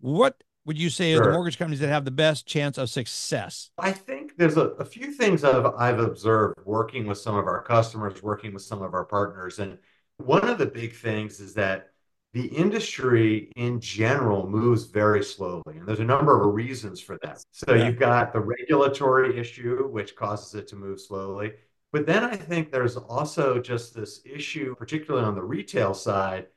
what 0.00 0.42
would 0.68 0.78
you 0.78 0.90
say 0.90 1.14
sure. 1.14 1.22
are 1.22 1.26
the 1.28 1.32
mortgage 1.32 1.56
companies 1.58 1.80
that 1.80 1.88
have 1.88 2.04
the 2.04 2.10
best 2.10 2.46
chance 2.46 2.76
of 2.76 2.90
success? 2.90 3.70
I 3.78 3.90
think 3.90 4.36
there's 4.36 4.58
a, 4.58 4.66
a 4.72 4.84
few 4.84 5.12
things 5.12 5.42
I've, 5.42 5.64
I've 5.64 5.98
observed 5.98 6.58
working 6.66 7.06
with 7.06 7.16
some 7.16 7.36
of 7.36 7.46
our 7.46 7.62
customers, 7.62 8.22
working 8.22 8.52
with 8.52 8.62
some 8.62 8.82
of 8.82 8.92
our 8.92 9.06
partners. 9.06 9.60
And 9.60 9.78
one 10.18 10.46
of 10.46 10.58
the 10.58 10.66
big 10.66 10.94
things 10.94 11.40
is 11.40 11.54
that 11.54 11.92
the 12.34 12.44
industry 12.48 13.50
in 13.56 13.80
general 13.80 14.46
moves 14.46 14.84
very 14.84 15.24
slowly. 15.24 15.78
And 15.78 15.88
there's 15.88 16.00
a 16.00 16.04
number 16.04 16.38
of 16.38 16.54
reasons 16.54 17.00
for 17.00 17.18
that. 17.22 17.42
So 17.50 17.72
yeah. 17.72 17.86
you've 17.86 17.98
got 17.98 18.34
the 18.34 18.40
regulatory 18.40 19.38
issue, 19.38 19.88
which 19.88 20.16
causes 20.16 20.54
it 20.54 20.68
to 20.68 20.76
move 20.76 21.00
slowly. 21.00 21.52
But 21.92 22.04
then 22.04 22.24
I 22.24 22.36
think 22.36 22.70
there's 22.70 22.98
also 22.98 23.58
just 23.58 23.94
this 23.94 24.20
issue, 24.26 24.74
particularly 24.74 25.26
on 25.26 25.34
the 25.34 25.42
retail 25.42 25.94
side, 25.94 26.48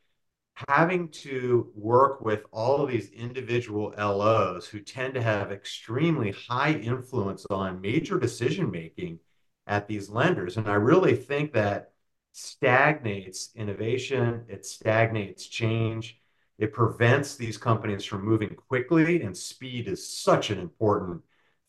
having 0.67 1.10
to 1.10 1.72
work 1.75 2.22
with 2.22 2.43
all 2.51 2.84
of 2.84 2.89
these 2.89 3.10
individual 3.12 3.93
LOs 3.98 4.67
who 4.67 4.79
tend 4.79 5.13
to 5.13 5.22
have 5.22 5.51
extremely 5.51 6.31
high 6.31 6.74
influence 6.74 7.46
on 7.50 7.81
major 7.81 8.20
decision 8.20 8.70
making 8.70 9.20
at 9.67 9.88
these 9.88 10.10
lenders. 10.10 10.58
And 10.58 10.67
I 10.67 10.75
really 10.75 11.15
think 11.15 11.53
that 11.53 11.91
stagnates 12.34 13.50
innovation, 13.55 14.46
it 14.48 14.65
stagnates 14.65 15.48
change. 15.48 16.20
It 16.58 16.74
prevents 16.74 17.36
these 17.36 17.58
companies 17.58 18.05
from 18.05 18.24
moving 18.24 18.55
quickly, 18.55 19.24
and 19.24 19.36
speed 19.36 19.88
is 19.88 20.08
such 20.08 20.51
an 20.51 20.60
important 20.60 21.22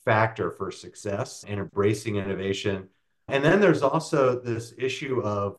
factor 0.05 0.51
for 0.51 0.71
success 0.71 1.45
and 1.49 1.59
embracing 1.59 2.17
innovation. 2.17 2.89
And 3.29 3.43
then 3.43 3.61
there's 3.61 3.83
also 3.83 4.39
this 4.39 4.75
issue 4.77 5.23
of, 5.23 5.57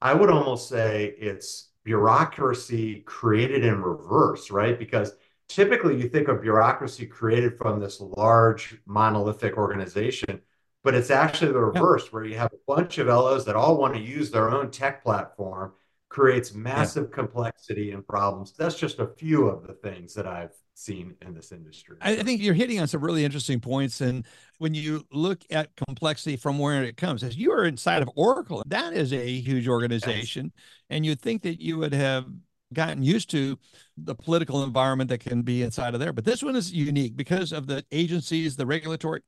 I 0.00 0.14
would 0.14 0.30
almost 0.30 0.68
say 0.68 1.14
it's 1.18 1.68
bureaucracy 1.88 3.00
created 3.06 3.64
in 3.64 3.82
reverse, 3.82 4.50
right? 4.50 4.78
Because 4.78 5.14
typically 5.48 5.96
you 5.96 6.08
think 6.08 6.28
of 6.28 6.42
bureaucracy 6.42 7.06
created 7.06 7.56
from 7.56 7.80
this 7.80 7.98
large 8.00 8.76
monolithic 8.86 9.56
organization 9.56 10.42
but 10.84 10.94
it's 10.94 11.10
actually 11.10 11.52
the 11.52 11.60
reverse 11.60 12.04
yeah. 12.04 12.10
where 12.10 12.24
you 12.24 12.36
have 12.36 12.52
a 12.52 12.72
bunch 12.74 12.98
of 12.98 13.08
LOs 13.08 13.44
that 13.44 13.56
all 13.56 13.76
want 13.76 13.94
to 13.94 14.00
use 14.00 14.30
their 14.30 14.50
own 14.50 14.70
tech 14.70 15.02
platform 15.02 15.72
creates 16.08 16.54
massive 16.54 17.08
yeah. 17.10 17.14
complexity 17.14 17.90
and 17.92 18.06
problems. 18.06 18.54
That's 18.56 18.78
just 18.78 18.98
a 18.98 19.06
few 19.06 19.48
of 19.48 19.66
the 19.66 19.74
things 19.74 20.14
that 20.14 20.26
I've 20.26 20.54
seen 20.78 21.14
in 21.22 21.34
this 21.34 21.50
industry. 21.52 21.96
I 22.00 22.16
think 22.16 22.40
you're 22.40 22.54
hitting 22.54 22.80
on 22.80 22.86
some 22.86 23.00
really 23.00 23.24
interesting 23.24 23.60
points. 23.60 24.00
And 24.00 24.24
when 24.58 24.74
you 24.74 25.04
look 25.12 25.42
at 25.50 25.74
complexity 25.76 26.36
from 26.36 26.58
where 26.58 26.84
it 26.84 26.96
comes, 26.96 27.22
as 27.22 27.36
you 27.36 27.52
are 27.52 27.64
inside 27.64 28.02
of 28.02 28.10
Oracle, 28.14 28.62
that 28.66 28.92
is 28.92 29.12
a 29.12 29.40
huge 29.40 29.66
organization. 29.66 30.52
Yes. 30.54 30.64
And 30.90 31.04
you'd 31.04 31.20
think 31.20 31.42
that 31.42 31.60
you 31.60 31.78
would 31.78 31.92
have 31.92 32.26
gotten 32.72 33.02
used 33.02 33.30
to 33.30 33.58
the 33.96 34.14
political 34.14 34.62
environment 34.62 35.10
that 35.10 35.20
can 35.20 35.42
be 35.42 35.62
inside 35.62 35.94
of 35.94 36.00
there. 36.00 36.12
But 36.12 36.24
this 36.24 36.42
one 36.42 36.54
is 36.54 36.72
unique 36.72 37.16
because 37.16 37.52
of 37.52 37.66
the 37.66 37.84
agencies, 37.90 38.56
the 38.56 38.66
regulatory 38.66 39.22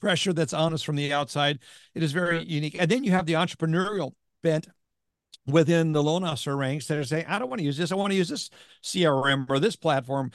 pressure 0.00 0.32
that's 0.32 0.54
on 0.54 0.72
us 0.72 0.82
from 0.82 0.96
the 0.96 1.12
outside. 1.12 1.58
It 1.94 2.02
is 2.02 2.12
very 2.12 2.44
unique. 2.44 2.76
And 2.78 2.90
then 2.90 3.04
you 3.04 3.10
have 3.10 3.26
the 3.26 3.34
entrepreneurial 3.34 4.12
bent 4.42 4.68
within 5.46 5.92
the 5.92 6.02
loan 6.02 6.24
officer 6.24 6.56
ranks 6.56 6.86
that 6.86 6.98
are 6.98 7.04
saying, 7.04 7.26
I 7.28 7.38
don't 7.38 7.48
want 7.48 7.60
to 7.60 7.64
use 7.64 7.76
this. 7.76 7.92
I 7.92 7.94
want 7.94 8.10
to 8.10 8.16
use 8.16 8.28
this 8.28 8.50
CRM 8.82 9.46
or 9.48 9.60
this 9.60 9.76
platform. 9.76 10.32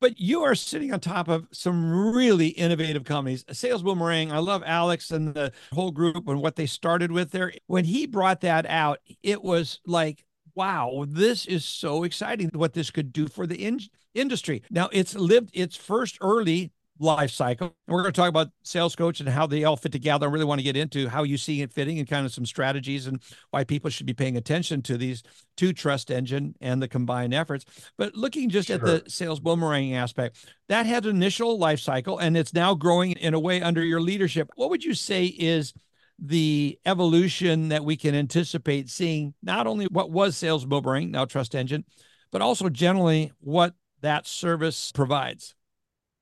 But 0.00 0.18
you 0.18 0.42
are 0.42 0.54
sitting 0.54 0.92
on 0.92 1.00
top 1.00 1.28
of 1.28 1.46
some 1.52 2.12
really 2.14 2.48
innovative 2.48 3.04
companies. 3.04 3.44
Sales 3.52 3.82
Boomerang, 3.82 4.32
I 4.32 4.38
love 4.38 4.62
Alex 4.64 5.10
and 5.10 5.34
the 5.34 5.52
whole 5.72 5.90
group 5.90 6.26
and 6.26 6.40
what 6.40 6.56
they 6.56 6.66
started 6.66 7.12
with 7.12 7.30
there. 7.30 7.52
When 7.66 7.84
he 7.84 8.06
brought 8.06 8.40
that 8.40 8.64
out, 8.64 9.00
it 9.22 9.42
was 9.42 9.80
like, 9.86 10.24
wow, 10.54 11.04
this 11.06 11.44
is 11.44 11.64
so 11.64 12.04
exciting 12.04 12.50
what 12.54 12.72
this 12.72 12.90
could 12.90 13.12
do 13.12 13.28
for 13.28 13.46
the 13.46 13.62
in- 13.62 13.80
industry. 14.14 14.62
Now, 14.70 14.88
it's 14.90 15.14
lived 15.14 15.50
its 15.52 15.76
first 15.76 16.16
early 16.22 16.72
life 17.00 17.30
cycle. 17.30 17.74
And 17.88 17.94
We're 17.94 18.02
going 18.02 18.12
to 18.12 18.20
talk 18.20 18.28
about 18.28 18.50
sales 18.62 18.94
coach 18.94 19.20
and 19.20 19.28
how 19.28 19.46
they 19.46 19.64
all 19.64 19.76
fit 19.76 19.90
together. 19.90 20.26
I 20.26 20.30
really 20.30 20.44
want 20.44 20.60
to 20.60 20.64
get 20.64 20.76
into 20.76 21.08
how 21.08 21.22
you 21.22 21.38
see 21.38 21.62
it 21.62 21.72
fitting 21.72 21.98
and 21.98 22.06
kind 22.06 22.26
of 22.26 22.32
some 22.32 22.46
strategies 22.46 23.06
and 23.06 23.20
why 23.50 23.64
people 23.64 23.90
should 23.90 24.06
be 24.06 24.12
paying 24.12 24.36
attention 24.36 24.82
to 24.82 24.98
these 24.98 25.22
two 25.56 25.72
trust 25.72 26.10
engine 26.10 26.54
and 26.60 26.80
the 26.80 26.88
combined 26.88 27.34
efforts. 27.34 27.64
But 27.96 28.14
looking 28.14 28.50
just 28.50 28.68
sure. 28.68 28.76
at 28.76 28.82
the 28.82 29.10
sales 29.10 29.40
boomerang 29.40 29.94
aspect, 29.94 30.44
that 30.68 30.86
had 30.86 31.06
an 31.06 31.16
initial 31.16 31.58
life 31.58 31.80
cycle 31.80 32.18
and 32.18 32.36
it's 32.36 32.54
now 32.54 32.74
growing 32.74 33.12
in 33.12 33.34
a 33.34 33.40
way 33.40 33.62
under 33.62 33.82
your 33.82 34.00
leadership. 34.00 34.50
What 34.54 34.70
would 34.70 34.84
you 34.84 34.94
say 34.94 35.24
is 35.24 35.72
the 36.18 36.78
evolution 36.84 37.70
that 37.70 37.82
we 37.82 37.96
can 37.96 38.14
anticipate 38.14 38.90
seeing 38.90 39.32
not 39.42 39.66
only 39.66 39.86
what 39.86 40.10
was 40.10 40.36
sales 40.36 40.66
boomerang, 40.66 41.10
now 41.10 41.24
trust 41.24 41.54
engine, 41.54 41.84
but 42.30 42.42
also 42.42 42.68
generally 42.68 43.32
what 43.40 43.74
that 44.02 44.26
service 44.26 44.92
provides? 44.92 45.54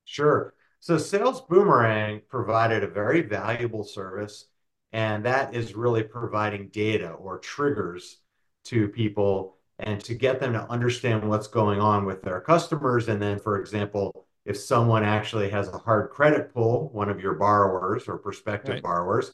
Sure. 0.05 0.55
So 0.81 0.97
Sales 0.97 1.41
Boomerang 1.43 2.23
provided 2.29 2.85
a 2.85 2.89
very 2.89 3.21
valuable 3.23 3.85
service, 3.85 4.47
and 4.93 5.25
that 5.25 5.55
is 5.55 5.75
really 5.75 6.03
providing 6.03 6.69
data 6.69 7.11
or 7.11 7.39
triggers 7.39 8.19
to 8.65 8.89
people 8.89 9.57
and 9.79 10.01
to 10.05 10.15
get 10.15 10.41
them 10.41 10.53
to 10.53 10.71
understand 10.71 11.29
what's 11.29 11.47
going 11.47 11.81
on 11.81 12.05
with 12.05 12.23
their 12.23 12.41
customers. 12.41 13.09
And 13.09 13.21
then, 13.21 13.39
for 13.39 13.61
example, 13.61 14.27
if 14.45 14.57
someone 14.57 15.05
actually 15.05 15.51
has 15.51 15.69
a 15.69 15.79
hard 15.79 16.11
credit 16.11 16.53
pull, 16.53 16.89
one 16.91 17.09
of 17.09 17.21
your 17.21 17.35
borrowers 17.35 18.09
or 18.09 18.19
prospective 18.19 18.75
right. 18.75 18.83
borrowers, 18.83 19.33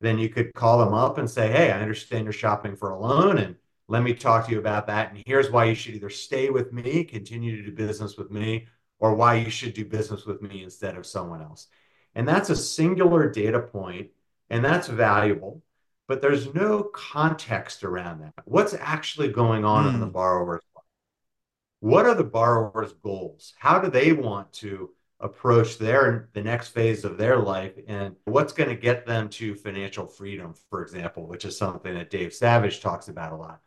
then 0.00 0.18
you 0.18 0.28
could 0.28 0.52
call 0.54 0.78
them 0.78 0.94
up 0.94 1.18
and 1.18 1.28
say, 1.28 1.50
Hey, 1.50 1.70
I 1.70 1.80
understand 1.80 2.24
you're 2.24 2.32
shopping 2.32 2.76
for 2.76 2.90
a 2.90 2.98
loan, 2.98 3.38
and 3.38 3.56
let 3.88 4.02
me 4.02 4.14
talk 4.14 4.46
to 4.46 4.52
you 4.52 4.58
about 4.58 4.86
that. 4.86 5.10
And 5.10 5.22
here's 5.26 5.50
why 5.50 5.64
you 5.64 5.74
should 5.74 5.94
either 5.94 6.10
stay 6.10 6.50
with 6.50 6.72
me, 6.72 7.04
continue 7.04 7.56
to 7.56 7.70
do 7.70 7.72
business 7.72 8.16
with 8.16 8.30
me, 8.30 8.66
or 9.00 9.14
why 9.14 9.36
you 9.36 9.50
should 9.50 9.74
do 9.74 9.84
business 9.84 10.26
with 10.26 10.42
me 10.42 10.62
instead 10.62 10.96
of 10.96 11.06
someone 11.06 11.42
else. 11.42 11.68
And 12.14 12.26
that's 12.26 12.50
a 12.50 12.56
singular 12.56 13.30
data 13.30 13.60
point, 13.60 14.08
and 14.50 14.64
that's 14.64 14.88
valuable, 14.88 15.62
but 16.08 16.20
there's 16.20 16.52
no 16.54 16.82
context 16.82 17.84
around 17.84 18.20
that. 18.20 18.34
What's 18.44 18.74
actually 18.74 19.28
going 19.28 19.64
on 19.64 19.84
mm. 19.84 19.94
in 19.94 20.00
the 20.00 20.06
hmm. 20.06 20.12
borrower's 20.12 20.62
life? 20.74 20.84
What 21.80 22.06
are 22.06 22.14
the 22.14 22.24
borrower's 22.24 22.92
goals? 22.94 23.54
How 23.58 23.78
do 23.78 23.90
they 23.90 24.12
want 24.12 24.52
to 24.54 24.90
approach 25.20 25.78
their 25.78 26.28
the 26.32 26.42
next 26.42 26.68
phase 26.68 27.04
of 27.04 27.18
their 27.18 27.38
life 27.38 27.72
and 27.88 28.14
what's 28.24 28.52
going 28.52 28.68
to 28.68 28.76
get 28.76 29.04
them 29.04 29.28
to 29.28 29.54
financial 29.56 30.06
freedom 30.06 30.54
for 30.70 30.80
example 30.80 31.26
which 31.26 31.44
is 31.44 31.56
something 31.56 31.94
that 31.94 32.08
Dave 32.08 32.32
Savage 32.32 32.80
talks 32.80 33.08
about 33.08 33.32
a 33.32 33.36
lot 33.36 33.60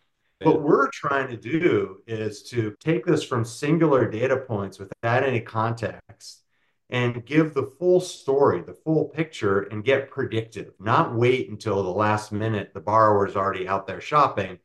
what 0.43 0.61
we're 0.61 0.89
trying 0.89 1.27
to 1.29 1.37
do 1.37 2.01
is 2.07 2.43
to 2.43 2.75
take 2.79 3.05
this 3.05 3.23
from 3.23 3.45
singular 3.45 4.09
data 4.09 4.37
points 4.37 4.79
without 4.79 5.23
any 5.23 5.39
context 5.39 6.43
and 6.89 7.25
give 7.25 7.53
the 7.53 7.71
full 7.79 8.01
story, 8.01 8.61
the 8.61 8.73
full 8.73 9.05
picture, 9.05 9.61
and 9.61 9.83
get 9.83 10.11
predictive, 10.11 10.73
not 10.79 11.15
wait 11.15 11.49
until 11.49 11.83
the 11.83 11.89
last 11.89 12.31
minute 12.31 12.73
the 12.73 12.81
borrower 12.81 13.25
is 13.27 13.35
already 13.35 13.67
out 13.67 13.87
there 13.87 14.01
shopping, 14.01 14.59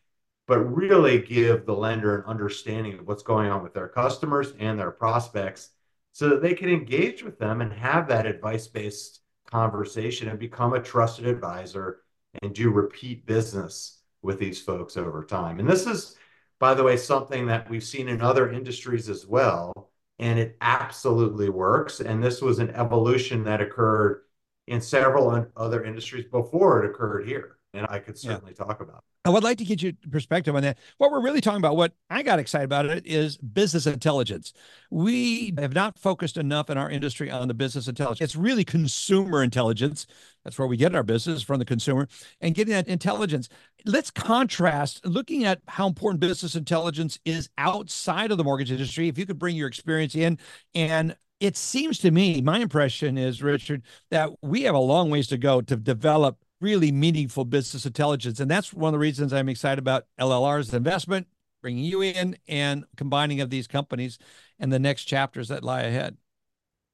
but 0.46 0.58
really 0.58 1.20
give 1.20 1.66
the 1.66 1.74
lender 1.74 2.16
an 2.16 2.24
understanding 2.24 2.98
of 2.98 3.06
what's 3.06 3.22
going 3.22 3.48
on 3.48 3.62
with 3.62 3.74
their 3.74 3.88
customers 3.88 4.52
and 4.58 4.78
their 4.78 4.90
prospects 4.90 5.70
so 6.12 6.30
that 6.30 6.42
they 6.42 6.54
can 6.54 6.68
engage 6.68 7.22
with 7.22 7.38
them 7.38 7.60
and 7.60 7.72
have 7.72 8.08
that 8.08 8.26
advice 8.26 8.66
based 8.66 9.20
conversation 9.46 10.28
and 10.28 10.38
become 10.38 10.72
a 10.72 10.82
trusted 10.82 11.26
advisor 11.26 12.00
and 12.42 12.54
do 12.54 12.70
repeat 12.70 13.26
business 13.26 14.00
with 14.26 14.38
these 14.38 14.60
folks 14.60 14.96
over 14.96 15.24
time. 15.24 15.58
And 15.60 15.68
this 15.68 15.86
is, 15.86 16.16
by 16.58 16.74
the 16.74 16.82
way, 16.82 16.96
something 16.96 17.46
that 17.46 17.70
we've 17.70 17.84
seen 17.84 18.08
in 18.08 18.20
other 18.20 18.50
industries 18.52 19.08
as 19.08 19.26
well. 19.26 19.90
And 20.18 20.38
it 20.38 20.56
absolutely 20.60 21.48
works. 21.48 22.00
And 22.00 22.22
this 22.22 22.42
was 22.42 22.58
an 22.58 22.70
evolution 22.70 23.44
that 23.44 23.60
occurred 23.60 24.22
in 24.66 24.80
several 24.80 25.46
other 25.56 25.84
industries 25.84 26.24
before 26.24 26.82
it 26.82 26.90
occurred 26.90 27.26
here. 27.26 27.56
And 27.72 27.86
I 27.88 27.98
could 27.98 28.18
certainly 28.18 28.54
yeah. 28.58 28.64
talk 28.64 28.80
about. 28.80 28.98
It. 28.98 29.15
I 29.26 29.28
would 29.28 29.42
like 29.42 29.58
to 29.58 29.64
get 29.64 29.82
your 29.82 29.92
perspective 30.12 30.54
on 30.54 30.62
that. 30.62 30.78
What 30.98 31.10
we're 31.10 31.20
really 31.20 31.40
talking 31.40 31.58
about, 31.58 31.76
what 31.76 31.92
I 32.08 32.22
got 32.22 32.38
excited 32.38 32.66
about 32.66 32.86
it 32.86 33.04
is 33.04 33.36
business 33.36 33.84
intelligence. 33.84 34.52
We 34.88 35.52
have 35.58 35.74
not 35.74 35.98
focused 35.98 36.36
enough 36.36 36.70
in 36.70 36.78
our 36.78 36.88
industry 36.88 37.28
on 37.28 37.48
the 37.48 37.54
business 37.54 37.88
intelligence. 37.88 38.20
It's 38.20 38.36
really 38.36 38.62
consumer 38.62 39.42
intelligence. 39.42 40.06
That's 40.44 40.60
where 40.60 40.68
we 40.68 40.76
get 40.76 40.94
our 40.94 41.02
business 41.02 41.42
from 41.42 41.58
the 41.58 41.64
consumer 41.64 42.06
and 42.40 42.54
getting 42.54 42.72
that 42.72 42.86
intelligence. 42.86 43.48
Let's 43.84 44.12
contrast 44.12 45.04
looking 45.04 45.42
at 45.42 45.60
how 45.66 45.88
important 45.88 46.20
business 46.20 46.54
intelligence 46.54 47.18
is 47.24 47.48
outside 47.58 48.30
of 48.30 48.38
the 48.38 48.44
mortgage 48.44 48.70
industry. 48.70 49.08
If 49.08 49.18
you 49.18 49.26
could 49.26 49.40
bring 49.40 49.56
your 49.56 49.66
experience 49.66 50.14
in 50.14 50.38
and 50.72 51.16
it 51.40 51.56
seems 51.56 51.98
to 51.98 52.12
me, 52.12 52.40
my 52.42 52.60
impression 52.60 53.18
is, 53.18 53.42
Richard, 53.42 53.82
that 54.12 54.30
we 54.40 54.62
have 54.62 54.76
a 54.76 54.78
long 54.78 55.10
ways 55.10 55.26
to 55.28 55.36
go 55.36 55.60
to 55.62 55.76
develop 55.76 56.38
really 56.60 56.92
meaningful 56.92 57.44
business 57.44 57.86
intelligence. 57.86 58.40
And 58.40 58.50
that's 58.50 58.72
one 58.72 58.88
of 58.88 58.92
the 58.92 58.98
reasons 58.98 59.32
I'm 59.32 59.48
excited 59.48 59.78
about 59.78 60.06
LLR's 60.18 60.72
investment, 60.72 61.26
bringing 61.62 61.84
you 61.84 62.02
in, 62.02 62.36
and 62.48 62.84
combining 62.96 63.40
of 63.40 63.50
these 63.50 63.66
companies 63.66 64.18
and 64.58 64.72
the 64.72 64.78
next 64.78 65.04
chapters 65.04 65.48
that 65.48 65.62
lie 65.62 65.82
ahead. 65.82 66.16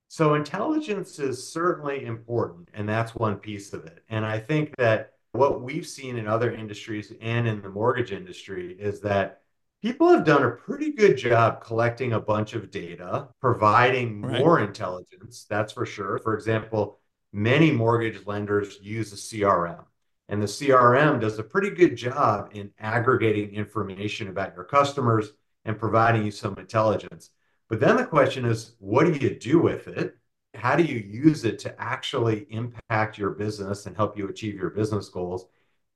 So, 0.09 0.35
intelligence 0.35 1.19
is 1.19 1.51
certainly 1.51 2.05
important, 2.05 2.69
and 2.75 2.87
that's 2.87 3.15
one 3.15 3.37
piece 3.37 3.73
of 3.73 3.87
it. 3.87 4.05
And 4.11 4.27
I 4.27 4.39
think 4.39 4.75
that 4.77 5.15
what 5.33 5.63
we've 5.63 5.87
seen 5.87 6.19
in 6.19 6.29
other 6.29 6.53
industries 6.53 7.15
and 7.23 7.49
in 7.49 7.63
the 7.63 7.71
mortgage 7.71 8.13
industry 8.13 8.77
is 8.79 9.01
that 9.01 9.41
people 9.83 10.09
have 10.09 10.25
done 10.25 10.45
a 10.45 10.51
pretty 10.51 10.93
good 10.93 11.17
job 11.17 11.63
collecting 11.63 12.13
a 12.13 12.21
bunch 12.21 12.53
of 12.53 12.71
data, 12.71 13.29
providing 13.41 14.23
right. 14.23 14.39
more 14.39 14.61
intelligence, 14.61 15.47
that's 15.49 15.73
for 15.73 15.87
sure. 15.87 16.19
For 16.19 16.35
example, 16.35 17.01
many 17.33 17.71
mortgage 17.71 18.27
lenders 18.27 18.79
use 18.83 19.13
a 19.13 19.17
CRM. 19.17 19.85
And 20.29 20.41
the 20.41 20.47
CRM 20.47 21.21
does 21.21 21.39
a 21.39 21.43
pretty 21.43 21.71
good 21.71 21.97
job 21.97 22.51
in 22.53 22.71
aggregating 22.79 23.55
information 23.55 24.29
about 24.29 24.55
your 24.55 24.65
customers 24.65 25.33
and 25.65 25.79
providing 25.79 26.25
you 26.25 26.31
some 26.31 26.57
intelligence. 26.59 27.31
But 27.69 27.81
then 27.81 27.97
the 27.97 28.07
question 28.07 28.45
is, 28.45 28.75
what 28.79 29.05
do 29.05 29.13
you 29.13 29.39
do 29.39 29.61
with 29.61 29.89
it? 29.89 30.17
How 30.55 30.77
do 30.77 30.83
you 30.85 30.99
use 30.99 31.45
it 31.45 31.59
to 31.61 31.81
actually 31.81 32.47
impact 32.51 33.19
your 33.19 33.31
business 33.31 33.87
and 33.87 33.97
help 33.97 34.17
you 34.17 34.29
achieve 34.29 34.55
your 34.55 34.71
business 34.71 35.09
goals? 35.09 35.47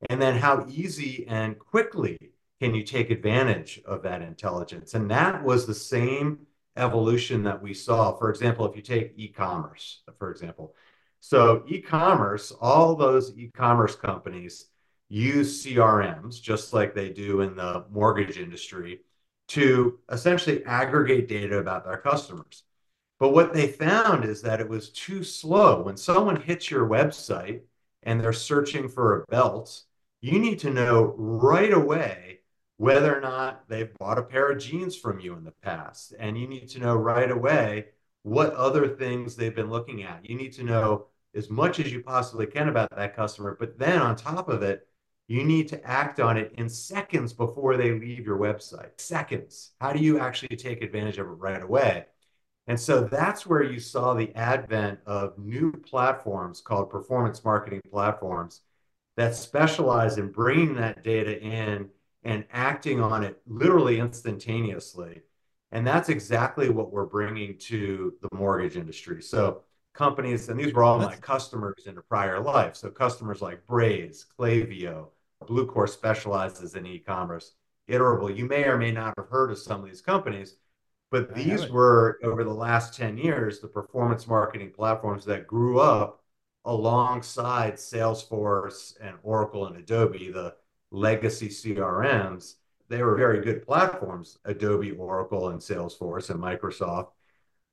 And 0.09 0.21
then 0.21 0.37
how 0.37 0.67
easy 0.69 1.27
and 1.29 1.59
quickly 1.59 2.19
can 2.61 2.75
you 2.75 2.83
take 2.83 3.11
advantage 3.11 3.81
of 3.87 4.03
that 4.03 4.23
intelligence? 4.23 4.95
And 4.95 5.11
that 5.11 5.43
was 5.45 5.67
the 5.67 5.75
same 5.75 6.47
evolution 6.77 7.43
that 7.45 7.61
we 7.61 7.75
saw. 7.75 8.17
For 8.17 8.31
example, 8.31 8.67
if 8.67 8.77
you 8.77 8.83
take 8.83 9.15
e-commerce, 9.17 10.03
for 10.19 10.31
example. 10.31 10.75
So 11.21 11.65
e-commerce, 11.67 12.53
all 12.61 12.95
those 12.95 13.37
e-commerce 13.37 13.97
companies 13.97 14.67
use 15.09 15.65
CRMs 15.65 16.41
just 16.41 16.73
like 16.73 16.95
they 16.95 17.11
do 17.11 17.41
in 17.41 17.57
the 17.57 17.85
mortgage 17.91 18.39
industry 18.39 19.01
to 19.49 19.99
essentially 20.11 20.65
aggregate 20.65 21.29
data 21.29 21.59
about 21.59 21.85
their 21.85 21.99
customers. 21.99 22.65
But 23.19 23.31
what 23.31 23.55
they 23.55 23.69
found 23.69 24.25
is 24.25 24.43
that 24.43 24.61
it 24.61 24.69
was 24.69 24.91
too 24.91 25.25
slow. 25.25 25.83
When 25.83 25.97
someone 25.97 26.41
hits 26.41 26.71
your 26.71 26.89
website 26.89 27.63
and 28.03 28.21
they're 28.21 28.33
searching 28.33 28.89
for 28.89 29.23
a 29.23 29.27
belt, 29.27 29.83
you 30.21 30.39
need 30.39 30.59
to 30.61 30.71
know 30.71 31.15
right 31.17 31.73
away 31.73 32.41
whether 32.77 33.17
or 33.17 33.21
not 33.21 33.69
they've 33.69 33.95
bought 33.95 34.19
a 34.19 34.23
pair 34.23 34.51
of 34.51 34.59
jeans 34.59 34.97
from 34.97 35.19
you 35.19 35.35
in 35.35 35.45
the 35.45 35.55
past. 35.63 36.13
And 36.19 36.39
you 36.39 36.47
need 36.47 36.69
to 36.71 36.79
know 36.79 36.95
right 36.95 37.31
away 37.31 37.87
what 38.27 38.53
other 38.55 38.89
things 38.89 39.37
they've 39.37 39.55
been 39.55 39.71
looking 39.71 40.03
at. 40.03 40.29
You 40.29 40.37
need 40.37 40.53
to 40.55 40.65
know 40.65 41.07
as 41.37 41.49
much 41.49 41.79
as 41.79 41.93
you 41.93 42.03
possibly 42.03 42.45
can 42.45 42.69
about 42.69 42.91
that 42.97 43.15
customer. 43.15 43.57
But 43.57 43.79
then 43.79 44.03
on 44.03 44.17
top 44.17 44.49
of 44.49 44.65
it, 44.65 44.89
you 45.29 45.45
need 45.45 45.69
to 45.69 45.85
act 45.87 46.19
on 46.19 46.37
it 46.37 46.53
in 46.59 46.69
seconds 46.69 47.33
before 47.33 47.77
they 47.77 47.93
leave 47.93 48.27
your 48.27 48.37
website. 48.37 49.01
Seconds. 49.01 49.75
How 49.81 49.93
do 49.93 50.01
you 50.01 50.19
actually 50.19 50.57
take 50.57 50.83
advantage 50.83 51.19
of 51.19 51.29
it 51.29 51.31
right 51.31 51.63
away? 51.63 52.07
And 52.67 52.81
so 52.81 53.05
that's 53.05 53.47
where 53.47 53.63
you 53.63 53.79
saw 53.79 54.15
the 54.15 54.35
advent 54.35 54.99
of 55.07 55.39
new 55.39 55.71
platforms 55.71 56.61
called 56.61 56.91
performance 56.91 57.45
marketing 57.45 57.83
platforms 57.93 58.63
that 59.17 59.37
specialize 59.37 60.19
in 60.19 60.33
bringing 60.33 60.75
that 60.75 61.05
data 61.05 61.41
in 61.41 61.91
and 62.25 62.45
acting 62.51 63.01
on 63.01 63.23
it 63.23 63.41
literally 63.47 64.01
instantaneously. 64.01 65.23
And 65.73 65.87
that's 65.87 66.09
exactly 66.09 66.69
what 66.69 66.93
we're 66.93 67.07
bringing 67.07 67.59
to 67.59 68.15
the 68.23 68.29
mortgage 68.37 68.77
industry. 68.77 69.21
So 69.23 69.63
companies, 69.95 70.49
and 70.49 70.59
these 70.59 70.73
were 70.73 70.85
all 70.85 70.99
my 70.99 71.17
customers 71.17 71.87
in 71.87 71.99
a 71.99 72.03
prior 72.03 72.41
life. 72.41 72.77
So 72.77 72.91
customers 72.91 73.43
like 73.43 73.67
Braze, 73.67 74.27
Klaviyo, 74.39 75.09
Bluecore 75.45 75.89
specializes 75.89 76.75
in 76.77 76.87
e-commerce. 76.87 77.55
Iterable, 77.91 78.35
you 78.35 78.47
may 78.47 78.65
or 78.65 78.79
may 78.79 78.93
not 78.93 79.15
have 79.17 79.29
heard 79.29 79.51
of 79.51 79.59
some 79.59 79.81
of 79.81 79.87
these 79.87 80.01
companies, 80.01 80.57
but 81.11 81.35
these 81.35 81.69
were 81.69 82.19
over 82.23 82.43
the 82.43 82.53
last 82.53 82.95
10 82.95 83.17
years 83.17 83.61
the 83.61 83.69
performance 83.69 84.27
marketing 84.27 84.73
platforms 84.75 85.25
that 85.25 85.47
grew 85.47 85.79
up 85.79 86.23
alongside 86.65 87.75
Salesforce 87.75 88.95
and 89.01 89.17
Oracle 89.23 89.67
and 89.67 89.77
Adobe, 89.77 90.31
the 90.31 90.55
legacy 90.91 91.49
CRMs. 91.49 92.57
They 92.89 93.03
were 93.03 93.17
very 93.17 93.41
good 93.41 93.67
platforms, 93.67 94.39
Adobe, 94.45 94.93
Oracle, 94.93 95.49
and 95.49 95.61
Salesforce 95.61 96.31
and 96.31 96.41
Microsoft, 96.41 97.09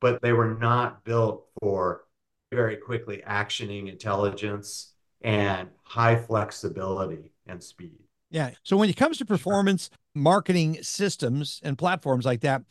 but 0.00 0.20
they 0.22 0.32
were 0.32 0.54
not 0.54 1.04
built 1.04 1.46
for 1.60 2.04
very 2.52 2.76
quickly 2.76 3.22
actioning 3.26 3.88
intelligence 3.88 4.94
and 5.22 5.68
high 5.82 6.16
flexibility 6.16 7.32
and 7.46 7.62
speed. 7.62 7.98
Yeah. 8.30 8.50
So 8.62 8.76
when 8.76 8.90
it 8.90 8.96
comes 8.96 9.18
to 9.18 9.24
performance 9.24 9.90
marketing 10.14 10.78
systems 10.82 11.60
and 11.62 11.78
platforms 11.78 12.24
like 12.24 12.40
that, 12.40 12.62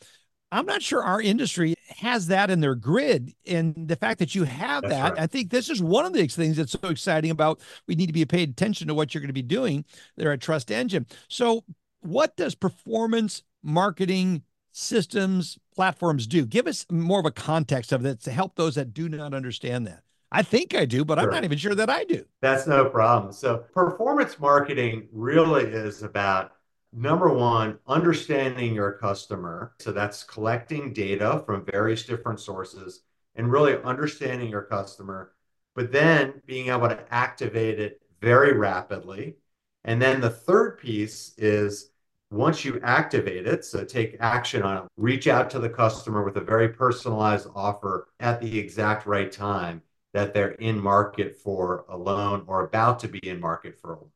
I'm 0.52 0.66
not 0.66 0.82
sure 0.82 1.02
our 1.02 1.20
industry 1.20 1.74
has 1.96 2.28
that 2.28 2.50
in 2.50 2.60
their 2.60 2.74
grid. 2.76 3.32
And 3.46 3.88
the 3.88 3.96
fact 3.96 4.20
that 4.20 4.34
you 4.34 4.44
have 4.44 4.82
that's 4.82 4.94
that, 4.94 5.12
right. 5.14 5.22
I 5.22 5.26
think 5.26 5.50
this 5.50 5.68
is 5.68 5.82
one 5.82 6.04
of 6.04 6.12
the 6.12 6.26
things 6.28 6.56
that's 6.56 6.72
so 6.72 6.88
exciting 6.88 7.30
about 7.30 7.60
we 7.88 7.94
need 7.94 8.06
to 8.06 8.12
be 8.12 8.24
paid 8.24 8.50
attention 8.50 8.86
to 8.88 8.94
what 8.94 9.12
you're 9.12 9.20
going 9.20 9.28
to 9.28 9.32
be 9.32 9.42
doing 9.42 9.84
there 10.16 10.32
at 10.32 10.40
Trust 10.40 10.70
Engine. 10.70 11.06
So, 11.28 11.64
what 12.04 12.36
does 12.36 12.54
performance 12.54 13.42
marketing 13.62 14.42
systems 14.72 15.58
platforms 15.74 16.26
do? 16.26 16.46
Give 16.46 16.66
us 16.66 16.86
more 16.90 17.20
of 17.20 17.26
a 17.26 17.30
context 17.30 17.92
of 17.92 18.02
that 18.02 18.20
to 18.22 18.30
help 18.30 18.56
those 18.56 18.74
that 18.74 18.92
do 18.92 19.08
not 19.08 19.34
understand 19.34 19.86
that. 19.86 20.02
I 20.32 20.42
think 20.42 20.74
I 20.74 20.84
do, 20.84 21.04
but 21.04 21.18
sure. 21.18 21.28
I'm 21.28 21.34
not 21.34 21.44
even 21.44 21.58
sure 21.58 21.76
that 21.76 21.88
I 21.88 22.04
do. 22.04 22.24
That's 22.42 22.66
no 22.66 22.86
problem. 22.86 23.32
So, 23.32 23.64
performance 23.72 24.38
marketing 24.40 25.08
really 25.12 25.64
is 25.64 26.02
about 26.02 26.52
number 26.94 27.32
one, 27.32 27.78
understanding 27.86 28.74
your 28.74 28.92
customer. 28.92 29.72
So 29.80 29.92
that's 29.92 30.22
collecting 30.22 30.92
data 30.92 31.42
from 31.44 31.64
various 31.64 32.04
different 32.04 32.40
sources 32.40 33.02
and 33.34 33.50
really 33.50 33.76
understanding 33.82 34.48
your 34.48 34.62
customer, 34.62 35.32
but 35.74 35.90
then 35.90 36.40
being 36.46 36.68
able 36.68 36.88
to 36.88 37.04
activate 37.12 37.80
it 37.80 38.00
very 38.20 38.52
rapidly. 38.56 39.36
And 39.84 40.00
then 40.00 40.20
the 40.20 40.30
third 40.30 40.78
piece 40.78 41.34
is 41.36 41.90
once 42.30 42.64
you 42.64 42.80
activate 42.82 43.46
it, 43.46 43.64
so 43.64 43.84
take 43.84 44.16
action 44.20 44.62
on 44.62 44.78
it, 44.78 44.84
reach 44.96 45.26
out 45.26 45.50
to 45.50 45.58
the 45.58 45.68
customer 45.68 46.24
with 46.24 46.36
a 46.36 46.40
very 46.40 46.68
personalized 46.68 47.48
offer 47.54 48.08
at 48.20 48.40
the 48.40 48.58
exact 48.58 49.06
right 49.06 49.30
time 49.30 49.82
that 50.12 50.32
they're 50.32 50.52
in 50.52 50.80
market 50.80 51.36
for 51.36 51.84
a 51.88 51.96
loan 51.96 52.44
or 52.46 52.64
about 52.64 52.98
to 53.00 53.08
be 53.08 53.20
in 53.28 53.40
market 53.40 53.78
for 53.80 53.94
a 53.94 53.98
loan. 53.98 54.10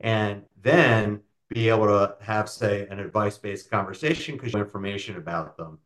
And 0.00 0.42
then 0.60 1.20
be 1.50 1.68
able 1.68 1.86
to 1.86 2.16
have, 2.20 2.48
say, 2.48 2.86
an 2.88 2.98
advice 2.98 3.38
based 3.38 3.70
conversation 3.70 4.36
because 4.36 4.52
you 4.52 4.58
have 4.58 4.66
information 4.66 5.16
about 5.16 5.56
them. 5.56 5.78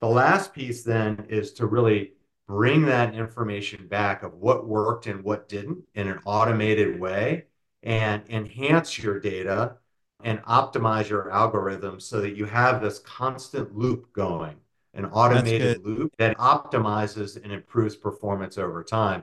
The 0.00 0.08
last 0.08 0.52
piece 0.52 0.82
then 0.82 1.26
is 1.28 1.52
to 1.54 1.66
really 1.66 2.12
bring 2.46 2.82
that 2.86 3.14
information 3.14 3.86
back 3.86 4.22
of 4.22 4.34
what 4.34 4.66
worked 4.66 5.06
and 5.06 5.22
what 5.22 5.48
didn't 5.48 5.84
in 5.94 6.08
an 6.08 6.20
automated 6.24 7.00
way 7.00 7.44
and 7.82 8.22
enhance 8.28 8.98
your 8.98 9.20
data 9.20 9.76
and 10.24 10.42
optimize 10.42 11.08
your 11.08 11.30
algorithms 11.30 12.02
so 12.02 12.20
that 12.20 12.36
you 12.36 12.46
have 12.46 12.82
this 12.82 12.98
constant 12.98 13.76
loop 13.76 14.12
going, 14.12 14.56
an 14.94 15.04
automated 15.06 15.84
loop 15.84 16.12
that 16.18 16.36
optimizes 16.38 17.40
and 17.40 17.52
improves 17.52 17.94
performance 17.94 18.58
over 18.58 18.82
time. 18.82 19.22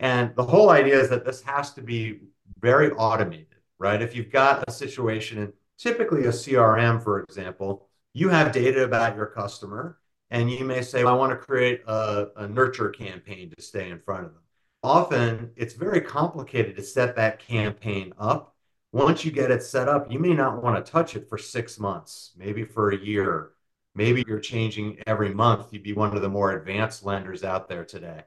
And 0.00 0.34
the 0.34 0.42
whole 0.42 0.70
idea 0.70 0.98
is 0.98 1.08
that 1.10 1.24
this 1.24 1.42
has 1.42 1.72
to 1.74 1.82
be 1.82 2.20
very 2.58 2.90
automated 2.92 3.50
right? 3.80 4.00
If 4.00 4.14
you've 4.14 4.30
got 4.30 4.62
a 4.68 4.70
situation 4.70 5.38
in 5.38 5.52
typically 5.76 6.26
a 6.26 6.28
CRM, 6.28 7.02
for 7.02 7.20
example, 7.20 7.88
you 8.12 8.28
have 8.28 8.52
data 8.52 8.84
about 8.84 9.16
your 9.16 9.26
customer, 9.26 9.98
and 10.30 10.48
you 10.48 10.64
may 10.64 10.82
say, 10.82 11.02
I 11.02 11.12
want 11.12 11.32
to 11.32 11.36
create 11.36 11.82
a, 11.88 12.28
a 12.36 12.46
nurture 12.46 12.90
campaign 12.90 13.50
to 13.50 13.62
stay 13.62 13.90
in 13.90 13.98
front 13.98 14.26
of 14.26 14.34
them. 14.34 14.42
Often 14.82 15.50
it's 15.56 15.74
very 15.74 16.00
complicated 16.00 16.76
to 16.76 16.82
set 16.82 17.16
that 17.16 17.40
campaign 17.40 18.12
up. 18.18 18.49
Once 18.92 19.24
you 19.24 19.30
get 19.30 19.50
it 19.50 19.62
set 19.62 19.88
up, 19.88 20.10
you 20.10 20.18
may 20.18 20.34
not 20.34 20.62
want 20.62 20.84
to 20.84 20.92
touch 20.92 21.14
it 21.14 21.28
for 21.28 21.38
six 21.38 21.78
months, 21.78 22.32
maybe 22.36 22.64
for 22.64 22.90
a 22.90 22.98
year. 22.98 23.52
Maybe 23.94 24.24
you're 24.26 24.40
changing 24.40 24.98
every 25.06 25.32
month. 25.32 25.72
You'd 25.72 25.82
be 25.82 25.92
one 25.92 26.14
of 26.16 26.22
the 26.22 26.28
more 26.28 26.52
advanced 26.52 27.04
lenders 27.04 27.44
out 27.44 27.68
there 27.68 27.84
today. 27.84 28.22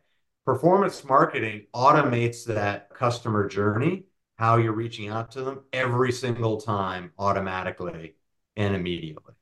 Performance 0.46 1.04
marketing 1.04 1.68
automates 1.74 2.46
that 2.46 2.90
customer 2.94 3.48
journey 3.48 4.06
how 4.36 4.58
you're 4.58 4.74
reaching 4.74 5.10
out 5.10 5.32
to 5.32 5.42
them 5.42 5.62
every 5.72 6.12
single 6.12 6.60
time 6.60 7.12
automatically 7.18 8.16
and 8.58 8.76
immediately. 8.76 9.34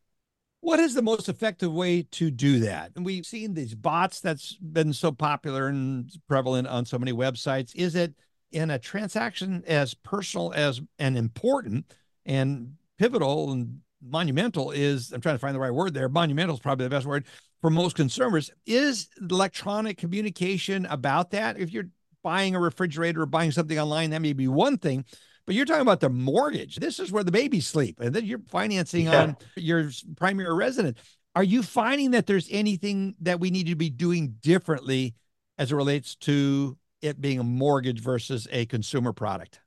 What 0.59 0.79
is 0.79 0.93
the 0.93 1.01
most 1.01 1.27
effective 1.27 1.73
way 1.73 2.03
to 2.03 2.29
do 2.29 2.59
that? 2.59 2.91
And 2.95 3.03
we've 3.03 3.25
seen 3.25 3.55
these 3.55 3.73
bots 3.73 4.19
that's 4.19 4.55
been 4.57 4.93
so 4.93 5.11
popular 5.11 5.67
and 5.67 6.11
prevalent 6.27 6.67
on 6.67 6.85
so 6.85 6.99
many 6.99 7.13
websites. 7.13 7.75
Is 7.75 7.95
it 7.95 8.13
in 8.51 8.69
a 8.69 8.79
transaction 8.79 9.63
as 9.67 9.93
personal 9.93 10.51
as 10.55 10.81
and 10.99 11.17
important 11.17 11.93
and 12.25 12.75
pivotal 12.97 13.51
and 13.51 13.81
monumental 14.01 14.71
is 14.71 15.11
I'm 15.11 15.21
trying 15.21 15.35
to 15.35 15.39
find 15.39 15.55
the 15.55 15.59
right 15.59 15.73
word 15.73 15.93
there. 15.93 16.09
Monumental 16.09 16.55
is 16.55 16.61
probably 16.61 16.85
the 16.85 16.89
best 16.89 17.05
word 17.05 17.25
for 17.61 17.69
most 17.69 17.95
consumers. 17.95 18.51
Is 18.65 19.09
electronic 19.19 19.97
communication 19.97 20.85
about 20.87 21.31
that? 21.31 21.59
If 21.59 21.71
you're 21.71 21.89
buying 22.23 22.55
a 22.55 22.59
refrigerator 22.59 23.21
or 23.21 23.25
buying 23.25 23.51
something 23.51 23.79
online, 23.79 24.11
that 24.11 24.21
may 24.21 24.33
be 24.33 24.47
one 24.47 24.77
thing. 24.77 25.05
But 25.45 25.55
you're 25.55 25.65
talking 25.65 25.81
about 25.81 25.99
the 25.99 26.09
mortgage. 26.09 26.75
This 26.75 26.99
is 26.99 27.11
where 27.11 27.23
the 27.23 27.31
babies 27.31 27.67
sleep, 27.67 27.99
and 27.99 28.13
then 28.13 28.25
you're 28.25 28.41
financing 28.49 29.05
yeah. 29.05 29.23
on 29.23 29.37
your 29.55 29.89
primary 30.15 30.53
residence. 30.53 30.99
Are 31.35 31.43
you 31.43 31.63
finding 31.63 32.11
that 32.11 32.27
there's 32.27 32.47
anything 32.51 33.15
that 33.21 33.39
we 33.39 33.49
need 33.49 33.67
to 33.67 33.75
be 33.75 33.89
doing 33.89 34.35
differently 34.41 35.15
as 35.57 35.71
it 35.71 35.75
relates 35.75 36.15
to 36.15 36.77
it 37.01 37.21
being 37.21 37.39
a 37.39 37.43
mortgage 37.43 37.99
versus 38.01 38.47
a 38.51 38.65
consumer 38.65 39.13
product? 39.13 39.59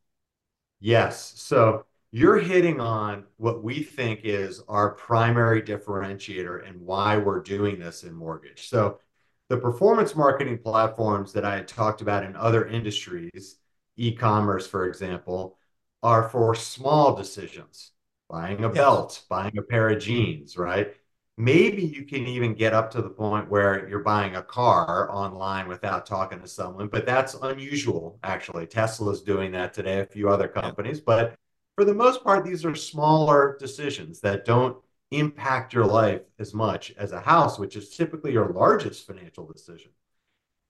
Yes. 0.81 1.33
So 1.37 1.87
you're 2.13 2.39
hitting 2.39 2.81
on 2.81 3.25
what 3.39 3.63
we 3.65 3.83
think 3.83 4.21
is 4.25 4.63
our 4.69 4.91
primary 4.91 5.63
differentiator 5.63 6.69
and 6.69 6.81
why 6.81 7.17
we're 7.17 7.41
doing 7.41 7.79
this 7.79 8.05
in 8.05 8.15
mortgage. 8.15 8.69
So 8.69 9.01
the 9.49 9.57
performance 9.57 10.15
marketing 10.15 10.59
platforms 10.59 11.33
that 11.33 11.45
I 11.45 11.57
had 11.57 11.69
talked 11.69 12.01
about 12.03 12.25
in 12.25 12.37
other 12.37 12.67
industries, 12.67 13.57
e-commerce, 13.97 14.67
for 14.67 14.87
example, 14.87 15.59
are 16.03 16.29
for 16.29 16.55
small 16.55 17.15
decisions. 17.17 17.93
buying 18.29 18.65
a 18.65 18.69
belt, 18.69 19.25
buying 19.29 19.57
a 19.59 19.63
pair 19.63 19.89
of 19.91 20.01
jeans, 20.03 20.57
right? 20.57 20.95
Maybe 21.37 21.83
you 21.83 22.05
can 22.05 22.27
even 22.27 22.55
get 22.55 22.75
up 22.75 22.93
to 22.93 23.03
the 23.03 23.11
point 23.11 23.51
where 23.51 23.89
you're 23.89 24.05
buying 24.05 24.37
a 24.37 24.43
car 24.43 25.11
online 25.11 25.67
without 25.67 26.07
talking 26.07 26.41
to 26.41 26.47
someone, 26.47 26.87
but 26.87 27.07
that's 27.07 27.35
unusual, 27.35 28.21
actually. 28.23 28.67
Tesla's 28.67 29.21
doing 29.21 29.51
that 29.53 29.75
today, 29.75 29.99
a 29.99 30.07
few 30.07 30.29
other 30.29 30.47
companies. 30.47 31.01
But 31.01 31.35
for 31.75 31.85
the 31.85 31.95
most 31.95 32.23
part, 32.23 32.45
these 32.45 32.65
are 32.65 32.75
smaller 32.77 33.57
decisions 33.59 34.21
that 34.21 34.45
don't 34.45 34.77
impact 35.11 35.73
your 35.73 35.85
life 35.85 36.23
as 36.39 36.55
much 36.55 36.93
as 36.97 37.11
a 37.11 37.21
house, 37.21 37.59
which 37.59 37.75
is 37.75 37.91
typically 37.91 38.33
your 38.33 38.51
largest 38.51 39.05
financial 39.05 39.45
decision. 39.45 39.91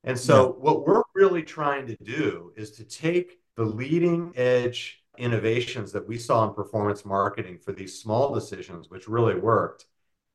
And 0.03 0.19
so, 0.19 0.45
yeah. 0.47 0.63
what 0.63 0.87
we're 0.87 1.03
really 1.15 1.43
trying 1.43 1.87
to 1.89 1.97
do 2.03 2.53
is 2.57 2.71
to 2.73 2.85
take 2.85 3.39
the 3.57 3.65
leading 3.65 4.33
edge 4.35 5.03
innovations 5.19 5.93
that 5.93 6.07
we 6.07 6.19
saw 6.19 6.49
in 6.49 6.55
performance 6.55 7.05
marketing 7.05 7.59
for 7.59 7.73
these 7.73 7.99
small 7.99 8.35
decisions, 8.35 8.91
which 8.91 9.09
really 9.09 9.35
worked, 9.35 9.87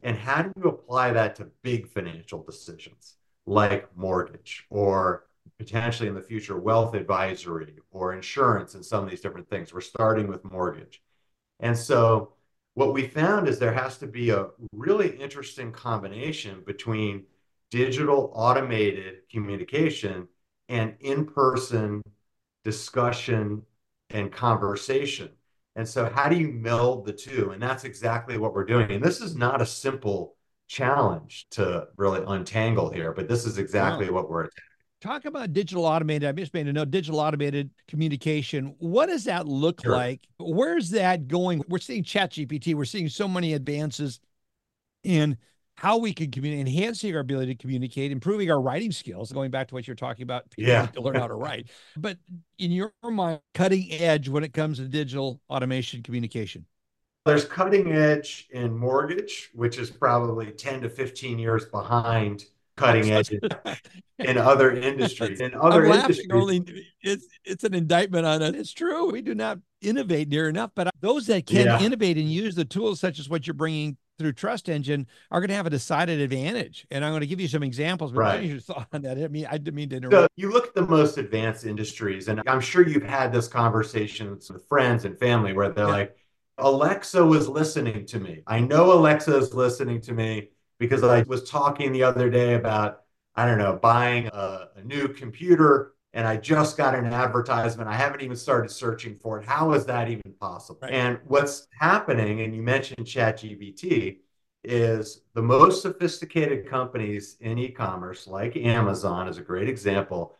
and 0.04 0.18
how 0.18 0.42
do 0.42 0.52
you 0.58 0.70
apply 0.70 1.12
that 1.12 1.36
to 1.36 1.52
big 1.62 1.88
financial 1.88 2.44
decisions 2.44 3.16
like 3.46 3.96
mortgage 3.98 4.66
or 4.70 5.26
potentially 5.58 6.08
in 6.08 6.16
the 6.16 6.22
future 6.22 6.58
wealth 6.58 6.94
advisory 6.94 7.76
or 7.92 8.14
insurance 8.14 8.76
and 8.76 8.86
some 8.86 9.04
of 9.04 9.10
these 9.10 9.22
different 9.22 9.50
things? 9.50 9.74
We're 9.74 9.82
starting 9.82 10.28
with 10.28 10.46
mortgage. 10.46 11.02
And 11.60 11.78
so, 11.78 12.34
what 12.76 12.94
we 12.94 13.08
found 13.08 13.50
is 13.50 13.60
there 13.60 13.74
has 13.74 13.98
to 13.98 14.08
be 14.08 14.30
a 14.30 14.48
really 14.72 15.10
interesting 15.18 15.72
combination 15.72 16.64
between 16.66 17.26
digital 17.72 18.32
automated 18.34 19.28
communication 19.30 20.28
and 20.70 20.96
in-person 21.02 22.02
discussion 22.64 23.64
and 24.12 24.32
conversation. 24.32 25.30
And 25.80 25.88
so 25.88 26.12
how 26.14 26.28
do 26.28 26.36
you 26.36 26.50
meld 26.50 27.06
the 27.06 27.14
two? 27.14 27.52
And 27.52 27.64
that's 27.64 27.86
exactly 27.86 28.38
what 28.38 28.54
we're 28.54 28.66
doing. 28.66 28.92
And 28.92 29.02
this 29.02 29.22
is 29.22 29.34
not 29.34 29.62
a 29.62 29.66
simple 29.66 30.36
challenge 30.68 31.48
to 31.52 31.88
really 31.96 32.22
untangle 32.28 32.92
here, 32.92 33.14
but 33.14 33.30
this 33.30 33.46
is 33.46 33.58
exactly 33.58 34.08
wow. 34.08 34.16
what 34.16 34.30
we're 34.30 34.42
attacking. 34.42 34.64
Talk 35.00 35.24
about 35.24 35.54
digital 35.54 35.86
automated. 35.86 36.28
I 36.28 36.34
just 36.34 36.54
made 36.54 36.68
a 36.68 36.74
note 36.74 36.92
digital 36.92 37.22
automated 37.22 37.70
communication. 37.88 38.76
What 38.80 39.06
does 39.06 39.24
that 39.24 39.48
look 39.48 39.82
sure. 39.82 39.94
like? 39.94 40.28
Where's 40.38 40.90
that 40.90 41.30
going? 41.30 41.64
We're 41.70 41.80
seeing 41.80 42.04
Chat 42.04 42.32
GPT. 42.34 42.76
We're 42.76 42.84
seeing 42.84 43.08
so 43.08 43.30
many 43.30 43.54
advances 43.54 44.20
in 45.06 45.38
how 45.80 45.98
we 45.98 46.14
can 46.14 46.30
communicate, 46.30 46.68
enhancing 46.68 47.16
our 47.16 47.22
ability 47.22 47.56
to 47.56 47.62
communicate, 47.62 48.12
improving 48.12 48.52
our 48.52 48.60
writing 48.60 48.92
skills, 48.92 49.32
going 49.32 49.50
back 49.50 49.70
to 49.70 49.74
what 49.74 49.88
you're 49.88 49.96
talking 49.96 50.24
about, 50.24 50.50
people 50.52 50.74
yeah. 50.74 50.88
to 50.88 51.00
learn 51.00 51.16
how 51.16 51.28
to 51.28 51.36
write. 51.36 51.70
But 51.96 52.18
in 52.58 52.72
your 52.72 52.92
mind, 53.02 53.40
cutting 53.54 53.90
edge 53.94 54.28
when 54.28 54.44
it 54.44 54.52
comes 54.52 54.78
to 54.80 54.90
digital 54.90 55.40
automation 55.50 56.04
communication. 56.04 56.66
There's 57.26 57.46
cutting 57.46 57.94
edge 57.94 58.50
in 58.52 58.78
mortgage, 58.78 59.52
which 59.54 59.78
is 59.78 59.90
probably 59.90 60.52
10 60.52 60.82
to 60.82 60.90
15 60.90 61.40
years 61.40 61.66
behind 61.66 62.44
cutting 62.76 63.12
edge 63.12 63.32
in, 64.20 64.38
other 64.38 64.72
industries. 64.72 65.40
In 65.40 65.54
other 65.54 65.86
I'm 65.86 66.02
industries, 66.02 66.28
only 66.30 66.86
it's 67.02 67.26
it's 67.46 67.64
an 67.64 67.74
indictment 67.74 68.26
on 68.26 68.42
it. 68.42 68.54
It's 68.54 68.74
true. 68.74 69.12
We 69.12 69.22
do 69.22 69.34
not 69.34 69.60
innovate 69.80 70.28
near 70.28 70.50
enough, 70.50 70.72
but 70.76 70.90
those 71.00 71.28
that 71.28 71.46
can 71.46 71.68
yeah. 71.68 71.80
innovate 71.80 72.18
and 72.18 72.30
use 72.30 72.56
the 72.56 72.66
tools 72.66 73.00
such 73.00 73.18
as 73.20 73.30
what 73.30 73.48
you're 73.48 73.54
bringing 73.54 73.96
through 74.20 74.34
Trust 74.34 74.70
Engine 74.70 75.08
are 75.32 75.40
going 75.40 75.50
to 75.50 75.56
have 75.56 75.66
a 75.66 75.72
decided 75.72 76.20
advantage. 76.20 76.86
And 76.92 77.04
I'm 77.04 77.12
going 77.12 77.22
to 77.22 77.28
give 77.28 77.40
you 77.40 77.48
some 77.48 77.64
examples. 77.64 78.12
But 78.12 78.20
right. 78.20 78.44
your 78.44 78.60
thought 78.60 78.88
on 78.94 79.02
that? 79.02 79.18
I 79.18 79.28
mean, 79.30 79.48
I 79.50 79.58
didn't 79.58 79.74
mean 79.74 79.90
to 79.90 79.96
interrupt. 79.96 80.14
So 80.14 80.28
you 80.36 80.52
look 80.52 80.68
at 80.68 80.76
the 80.76 80.86
most 80.86 81.18
advanced 81.18 81.66
industries, 81.66 82.28
and 82.28 82.44
I'm 82.46 82.62
sure 82.62 82.88
you've 82.88 83.02
had 83.02 83.34
this 83.34 83.48
conversation 83.48 84.30
with 84.30 84.68
friends 84.68 85.06
and 85.06 85.18
family 85.18 85.54
where 85.54 85.70
they're 85.70 85.86
yeah. 85.86 85.92
like, 85.92 86.16
Alexa 86.60 87.26
was 87.26 87.48
listening 87.48 88.06
to 88.06 88.20
me. 88.20 88.44
I 88.46 88.60
know 88.60 88.92
Alexa 88.92 89.36
is 89.38 89.54
listening 89.54 90.02
to 90.02 90.14
me 90.14 90.50
because 90.78 91.04
I 91.04 91.22
was 91.24 91.50
talking 91.50 91.92
the 91.92 92.04
other 92.04 92.30
day 92.30 92.56
about, 92.56 93.04
I 93.36 93.46
don't 93.46 93.58
know, 93.58 93.80
buying 93.82 94.28
a, 94.28 94.68
a 94.76 94.84
new 94.84 95.08
computer 95.08 95.94
and 96.14 96.28
I 96.28 96.38
just 96.38 96.78
got 96.78 96.96
an 96.96 97.06
advertisement. 97.06 97.90
I 97.90 97.94
haven't 97.94 98.22
even 98.22 98.36
started 98.36 98.70
searching 98.70 99.16
for 99.16 99.40
it. 99.40 99.46
How 99.46 99.74
is 99.74 99.86
that 99.86 100.10
even 100.10 100.34
possible? 100.40 100.80
Right. 100.82 100.94
And 100.94 101.20
what's 101.26 101.68
happening, 101.80 102.42
and 102.42 102.56
you 102.56 102.62
mentioned 102.62 103.06
ChatGPT, 103.06 104.18
is 104.64 105.22
the 105.36 105.42
most 105.42 105.82
sophisticated 105.82 106.68
companies 106.68 107.38
in 107.40 107.58
e-commerce, 107.58 108.28
like 108.28 108.58
Amazon, 108.58 109.28
is 109.28 109.38
a 109.38 109.42
great 109.42 109.70
example. 109.70 110.36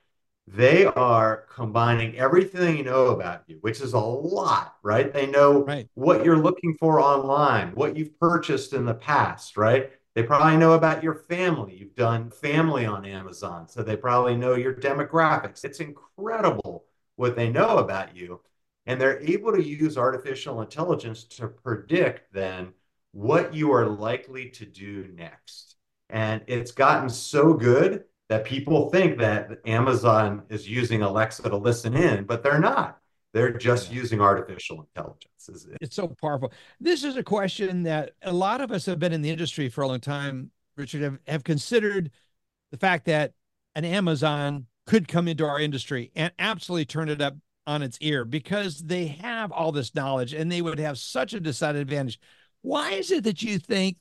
They 0.48 0.86
are 0.86 1.46
combining 1.54 2.18
everything 2.18 2.78
you 2.78 2.84
know 2.84 3.08
about 3.08 3.44
you, 3.48 3.60
which 3.62 3.82
is 3.82 3.94
a 3.94 4.00
lot, 4.00 4.76
right? 4.82 5.14
They 5.14 5.28
know 5.28 5.64
right. 5.66 5.88
what 5.94 6.26
you're 6.26 6.40
looking 6.40 6.76
for 6.80 7.00
online, 7.00 7.76
what 7.76 7.96
you've 7.96 8.20
purchased 8.20 8.74
in 8.74 8.86
the 8.86 8.96
past, 8.96 9.56
right? 9.58 9.92
They 10.20 10.26
probably 10.26 10.58
know 10.58 10.74
about 10.74 11.02
your 11.02 11.16
family. 11.16 11.78
You've 11.78 11.96
done 11.96 12.30
family 12.30 12.86
on 12.86 13.06
Amazon, 13.06 13.70
so 13.70 13.82
they 13.82 13.96
probably 13.96 14.36
know 14.36 14.56
your 14.56 14.74
demographics. 14.74 15.64
It's 15.64 15.80
incredible 15.80 16.84
what 17.16 17.38
they 17.38 17.50
know 17.50 17.78
about 17.78 18.18
you. 18.18 18.42
And 18.86 19.00
they're 19.00 19.22
able 19.22 19.54
to 19.54 19.64
use 19.64 19.98
artificial 19.98 20.62
intelligence 20.62 21.24
to 21.24 21.48
predict 21.48 22.34
then 22.34 22.74
what 23.14 23.54
you 23.54 23.72
are 23.72 23.88
likely 23.88 24.50
to 24.50 24.66
do 24.66 25.08
next. 25.16 25.78
And 26.10 26.42
it's 26.48 26.74
gotten 26.74 27.08
so 27.08 27.54
good 27.54 28.04
that 28.28 28.44
people 28.44 28.90
think 28.90 29.20
that 29.20 29.62
Amazon 29.66 30.44
is 30.50 30.68
using 30.68 31.02
Alexa 31.02 31.44
to 31.44 31.56
listen 31.56 31.96
in, 31.96 32.26
but 32.26 32.44
they're 32.44 32.60
not. 32.60 33.00
They're 33.34 33.54
just 33.54 33.92
yeah. 33.92 34.00
using 34.00 34.22
artificial 34.22 34.82
intelligence. 34.82 35.68
It's 35.82 35.96
so 35.96 36.08
powerful. 36.22 36.52
This 36.80 37.04
is 37.04 37.16
a 37.16 37.24
question 37.24 37.84
that 37.84 38.12
a 38.24 38.34
lot 38.34 38.62
of 38.62 38.72
us 38.72 38.86
have 38.86 39.00
been 39.00 39.14
in 39.14 39.22
the 39.22 39.30
industry 39.30 39.70
for 39.70 39.84
a 39.84 39.88
long 39.88 40.00
time, 40.00 40.52
Richard, 40.76 41.02
have, 41.02 41.20
have 41.28 41.44
considered 41.44 42.12
the 42.72 42.78
fact 42.78 43.06
that 43.06 43.34
an 43.76 43.86
Amazon 43.86 44.66
could 44.86 45.08
come 45.08 45.28
into 45.28 45.46
our 45.46 45.60
industry 45.60 46.12
and 46.16 46.32
absolutely 46.40 46.86
turn 46.86 47.10
it 47.10 47.22
up 47.22 47.36
on 47.68 47.84
its 47.84 48.00
ear 48.02 48.26
because 48.26 48.80
they 48.80 49.06
have 49.06 49.52
all 49.52 49.72
this 49.72 49.94
knowledge 49.94 50.34
and 50.34 50.52
they 50.52 50.62
would 50.62 50.80
have 50.80 50.98
such 50.98 51.34
a 51.34 51.40
decided 51.40 51.82
advantage. 51.82 52.20
Why 52.62 52.94
is 52.94 53.12
it 53.12 53.24
that 53.26 53.44
you 53.44 53.60
think 53.60 53.98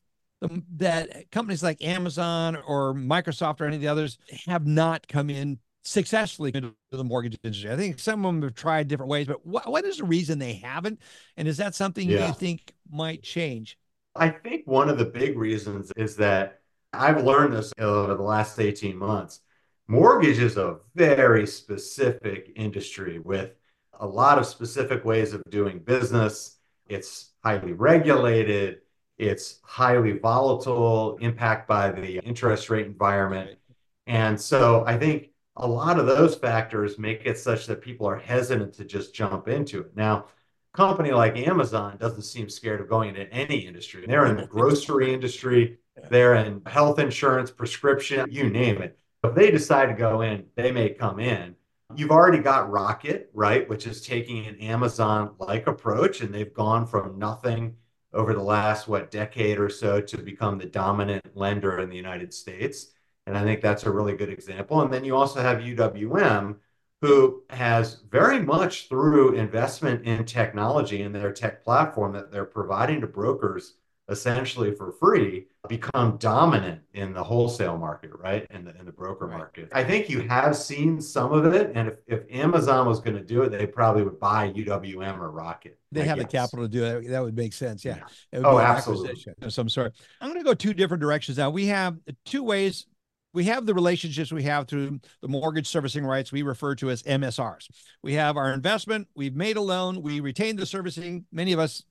that 0.76 1.30
companies 1.30 1.62
like 1.62 1.84
Amazon 1.84 2.56
or 2.56 2.94
Microsoft 2.94 3.60
or 3.60 3.66
any 3.66 3.76
of 3.76 3.82
the 3.82 3.88
others 3.88 4.18
have 4.46 4.66
not 4.66 5.06
come 5.06 5.28
in 5.28 5.58
successfully 5.88 6.52
into 6.54 6.74
the 6.90 7.04
mortgage 7.04 7.38
industry. 7.42 7.70
I 7.70 7.76
think 7.76 7.98
some 7.98 8.24
of 8.24 8.34
them 8.34 8.42
have 8.42 8.54
tried 8.54 8.88
different 8.88 9.10
ways, 9.10 9.26
but 9.26 9.44
what, 9.46 9.68
what 9.68 9.84
is 9.84 9.98
the 9.98 10.04
reason 10.04 10.38
they 10.38 10.54
haven't? 10.54 11.00
And 11.36 11.48
is 11.48 11.56
that 11.56 11.74
something 11.74 12.08
yeah. 12.08 12.28
you 12.28 12.34
think 12.34 12.72
might 12.90 13.22
change? 13.22 13.78
I 14.14 14.28
think 14.28 14.66
one 14.66 14.88
of 14.88 14.98
the 14.98 15.04
big 15.04 15.38
reasons 15.38 15.92
is 15.96 16.16
that 16.16 16.60
I've 16.92 17.24
learned 17.24 17.54
this 17.54 17.72
over 17.78 18.14
the 18.14 18.22
last 18.22 18.58
18 18.58 18.96
months. 18.96 19.40
Mortgage 19.86 20.38
is 20.38 20.56
a 20.56 20.78
very 20.94 21.46
specific 21.46 22.52
industry 22.56 23.18
with 23.18 23.52
a 24.00 24.06
lot 24.06 24.38
of 24.38 24.46
specific 24.46 25.04
ways 25.04 25.32
of 25.32 25.42
doing 25.50 25.78
business. 25.78 26.56
It's 26.88 27.30
highly 27.42 27.72
regulated, 27.72 28.80
it's 29.16 29.60
highly 29.62 30.18
volatile, 30.18 31.16
impact 31.20 31.66
by 31.66 31.90
the 31.90 32.18
interest 32.18 32.70
rate 32.70 32.86
environment. 32.86 33.58
And 34.06 34.40
so 34.40 34.84
I 34.86 34.98
think 34.98 35.30
a 35.58 35.66
lot 35.66 35.98
of 35.98 36.06
those 36.06 36.36
factors 36.36 36.98
make 36.98 37.22
it 37.24 37.36
such 37.36 37.66
that 37.66 37.80
people 37.80 38.06
are 38.06 38.16
hesitant 38.16 38.72
to 38.74 38.84
just 38.84 39.14
jump 39.14 39.48
into 39.48 39.80
it. 39.80 39.96
Now, 39.96 40.26
a 40.72 40.76
company 40.76 41.10
like 41.10 41.36
Amazon 41.36 41.96
doesn't 41.98 42.22
seem 42.22 42.48
scared 42.48 42.80
of 42.80 42.88
going 42.88 43.10
into 43.10 43.30
any 43.32 43.58
industry. 43.58 44.04
They're 44.06 44.26
in 44.26 44.36
the 44.36 44.46
grocery 44.46 45.12
industry, 45.12 45.78
they're 46.10 46.36
in 46.36 46.62
health 46.66 47.00
insurance, 47.00 47.50
prescription, 47.50 48.28
you 48.30 48.48
name 48.48 48.80
it. 48.80 48.98
If 49.24 49.34
they 49.34 49.50
decide 49.50 49.86
to 49.86 49.94
go 49.94 50.20
in, 50.20 50.44
they 50.54 50.70
may 50.70 50.90
come 50.90 51.18
in. 51.18 51.56
You've 51.96 52.12
already 52.12 52.38
got 52.38 52.70
Rocket, 52.70 53.30
right, 53.34 53.68
which 53.68 53.86
is 53.86 54.02
taking 54.02 54.46
an 54.46 54.60
Amazon 54.60 55.34
like 55.40 55.66
approach, 55.66 56.20
and 56.20 56.32
they've 56.32 56.52
gone 56.52 56.86
from 56.86 57.18
nothing 57.18 57.74
over 58.12 58.32
the 58.32 58.42
last, 58.42 58.86
what, 58.86 59.10
decade 59.10 59.58
or 59.58 59.68
so 59.68 60.00
to 60.00 60.18
become 60.18 60.58
the 60.58 60.66
dominant 60.66 61.24
lender 61.34 61.80
in 61.80 61.90
the 61.90 61.96
United 61.96 62.32
States. 62.32 62.92
And 63.28 63.36
I 63.36 63.44
think 63.44 63.60
that's 63.60 63.84
a 63.84 63.90
really 63.90 64.16
good 64.16 64.30
example. 64.30 64.80
And 64.80 64.90
then 64.90 65.04
you 65.04 65.14
also 65.14 65.42
have 65.42 65.58
UWM, 65.58 66.56
who 67.02 67.42
has 67.50 68.00
very 68.10 68.40
much 68.42 68.88
through 68.88 69.34
investment 69.34 70.06
in 70.06 70.24
technology 70.24 71.02
and 71.02 71.14
their 71.14 71.30
tech 71.30 71.62
platform 71.62 72.12
that 72.14 72.32
they're 72.32 72.46
providing 72.46 73.02
to 73.02 73.06
brokers 73.06 73.74
essentially 74.08 74.74
for 74.74 74.92
free 74.92 75.46
become 75.68 76.16
dominant 76.16 76.80
in 76.94 77.12
the 77.12 77.22
wholesale 77.22 77.76
market, 77.76 78.10
right? 78.18 78.46
In 78.50 78.64
the 78.64 78.74
in 78.78 78.86
the 78.86 78.92
broker 78.92 79.26
right. 79.26 79.36
market. 79.36 79.68
I 79.72 79.84
think 79.84 80.08
you 80.08 80.20
have 80.22 80.56
seen 80.56 80.98
some 80.98 81.32
of 81.32 81.52
it. 81.52 81.72
And 81.74 81.88
if, 81.88 81.94
if 82.06 82.20
Amazon 82.30 82.86
was 82.86 83.00
going 83.00 83.18
to 83.18 83.22
do 83.22 83.42
it, 83.42 83.50
they 83.50 83.66
probably 83.66 84.02
would 84.04 84.18
buy 84.18 84.50
UWM 84.50 85.18
or 85.18 85.30
Rocket. 85.30 85.78
They 85.92 86.00
I 86.00 86.04
have 86.04 86.16
guess. 86.16 86.24
the 86.24 86.32
capital 86.38 86.64
to 86.64 86.68
do 86.70 86.84
it. 86.84 87.08
That 87.08 87.22
would 87.22 87.36
make 87.36 87.52
sense. 87.52 87.84
Yeah. 87.84 87.98
yeah. 88.32 88.40
Oh, 88.44 88.58
absolutely. 88.58 89.22
So 89.48 89.60
I'm 89.60 89.68
sorry. 89.68 89.90
I'm 90.22 90.28
going 90.28 90.40
to 90.40 90.44
go 90.44 90.54
two 90.54 90.72
different 90.72 91.02
directions 91.02 91.36
now. 91.36 91.50
We 91.50 91.66
have 91.66 91.98
two 92.24 92.42
ways 92.42 92.86
we 93.32 93.44
have 93.44 93.66
the 93.66 93.74
relationships 93.74 94.32
we 94.32 94.42
have 94.44 94.66
through 94.68 95.00
the 95.20 95.28
mortgage 95.28 95.68
servicing 95.68 96.04
rights 96.04 96.32
we 96.32 96.42
refer 96.42 96.74
to 96.76 96.90
as 96.90 97.02
MSRs. 97.02 97.68
We 98.02 98.14
have 98.14 98.36
our 98.36 98.52
investment, 98.52 99.08
we've 99.14 99.36
made 99.36 99.56
a 99.56 99.60
loan, 99.60 100.02
we 100.02 100.20
retain 100.20 100.56
the 100.56 100.66
servicing. 100.66 101.26
Many 101.32 101.52
of 101.52 101.58
us 101.58 101.84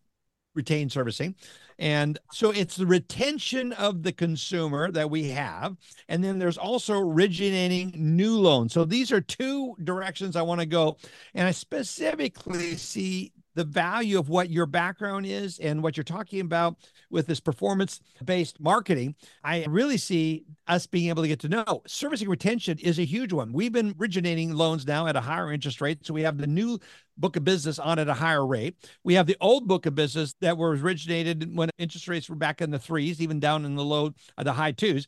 retain 0.56 0.90
servicing. 0.90 1.36
And 1.80 2.18
so 2.32 2.50
it's 2.50 2.76
the 2.76 2.88
retention 2.88 3.72
of 3.74 4.02
the 4.02 4.12
consumer 4.12 4.92
that 4.92 5.10
we 5.10 5.30
have. 5.30 5.78
And 6.10 6.24
then 6.24 6.40
there's 6.40 6.58
also 6.58 7.00
originating 7.00 7.94
new 7.96 8.38
loans. 8.38 8.74
So 8.74 8.84
these 8.84 9.12
are 9.12 9.22
two 9.22 9.76
directions 9.84 10.36
I 10.36 10.42
want 10.42 10.60
to 10.60 10.66
go. 10.66 10.98
And 11.36 11.48
I 11.48 11.52
specifically 11.52 12.76
see 12.76 13.32
the 13.58 13.64
value 13.64 14.20
of 14.20 14.30
what 14.30 14.52
your 14.52 14.68
background 14.68 15.26
is 15.26 15.58
and 15.58 15.82
what 15.82 15.98
you're 15.98 16.04
talking 16.04 16.42
about 16.42 16.76
with 17.10 17.26
this 17.26 17.40
performance 17.40 18.00
based 18.24 18.60
marketing, 18.60 19.16
I 19.44 19.66
really 19.66 19.98
see 19.98 20.46
us 20.68 20.86
being 20.86 21.10
able 21.10 21.24
to 21.24 21.28
get 21.28 21.40
to 21.40 21.50
know 21.50 21.82
servicing 21.88 22.30
retention 22.30 22.78
is 22.78 23.00
a 23.00 23.04
huge 23.04 23.34
one. 23.34 23.52
We've 23.52 23.72
been 23.72 23.96
originating 24.00 24.54
loans 24.54 24.86
now 24.86 25.08
at 25.08 25.16
a 25.16 25.22
higher 25.22 25.52
interest 25.52 25.82
rate. 25.82 26.06
So 26.06 26.14
we 26.14 26.22
have 26.22 26.38
the 26.38 26.46
new 26.46 26.78
book 27.18 27.36
of 27.36 27.44
business 27.44 27.80
on 27.80 27.98
at 27.98 28.08
a 28.08 28.14
higher 28.14 28.46
rate. 28.46 28.76
We 29.04 29.16
have 29.16 29.26
the 29.26 29.38
old 29.42 29.68
book 29.68 29.88
of 29.88 29.96
business 29.96 30.36
that 30.42 30.56
was 30.56 30.84
originated 30.84 31.58
when 31.58 31.72
interest 31.80 32.08
rates 32.08 32.30
were 32.30 32.36
back 32.36 32.62
in 32.62 32.70
the 32.70 32.78
threes, 32.78 33.20
even 33.20 33.40
down 33.40 33.66
in 33.66 33.74
the 33.74 33.84
low, 33.84 34.14
uh, 34.38 34.44
the 34.44 34.54
high 34.54 34.72
twos 34.72 35.08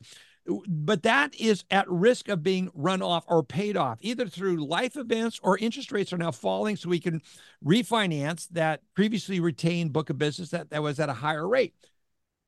but 0.68 1.04
that 1.04 1.36
is 1.40 1.64
at 1.70 1.90
risk 1.90 2.28
of 2.30 2.44
being 2.44 2.70
run 2.74 3.02
off 3.02 3.24
or 3.28 3.44
paid 3.44 3.78
off 3.78 3.98
either 4.02 4.26
through 4.26 4.66
life 4.66 4.96
events 4.96 5.40
or 5.44 5.58
interest 5.58 5.92
rates 5.92 6.12
are 6.12 6.18
now 6.18 6.32
falling 6.32 6.76
so 6.76 6.90
we 6.90 7.00
can 7.00 7.22
refinance 7.64 8.48
that 8.50 8.82
previously 8.96 9.40
retained 9.40 9.94
book 9.94 10.10
of 10.10 10.18
business 10.18 10.50
that, 10.50 10.70
that 10.70 10.82
was 10.82 11.00
at 11.00 11.10
a 11.10 11.14
higher 11.14 11.48
rate 11.48 11.74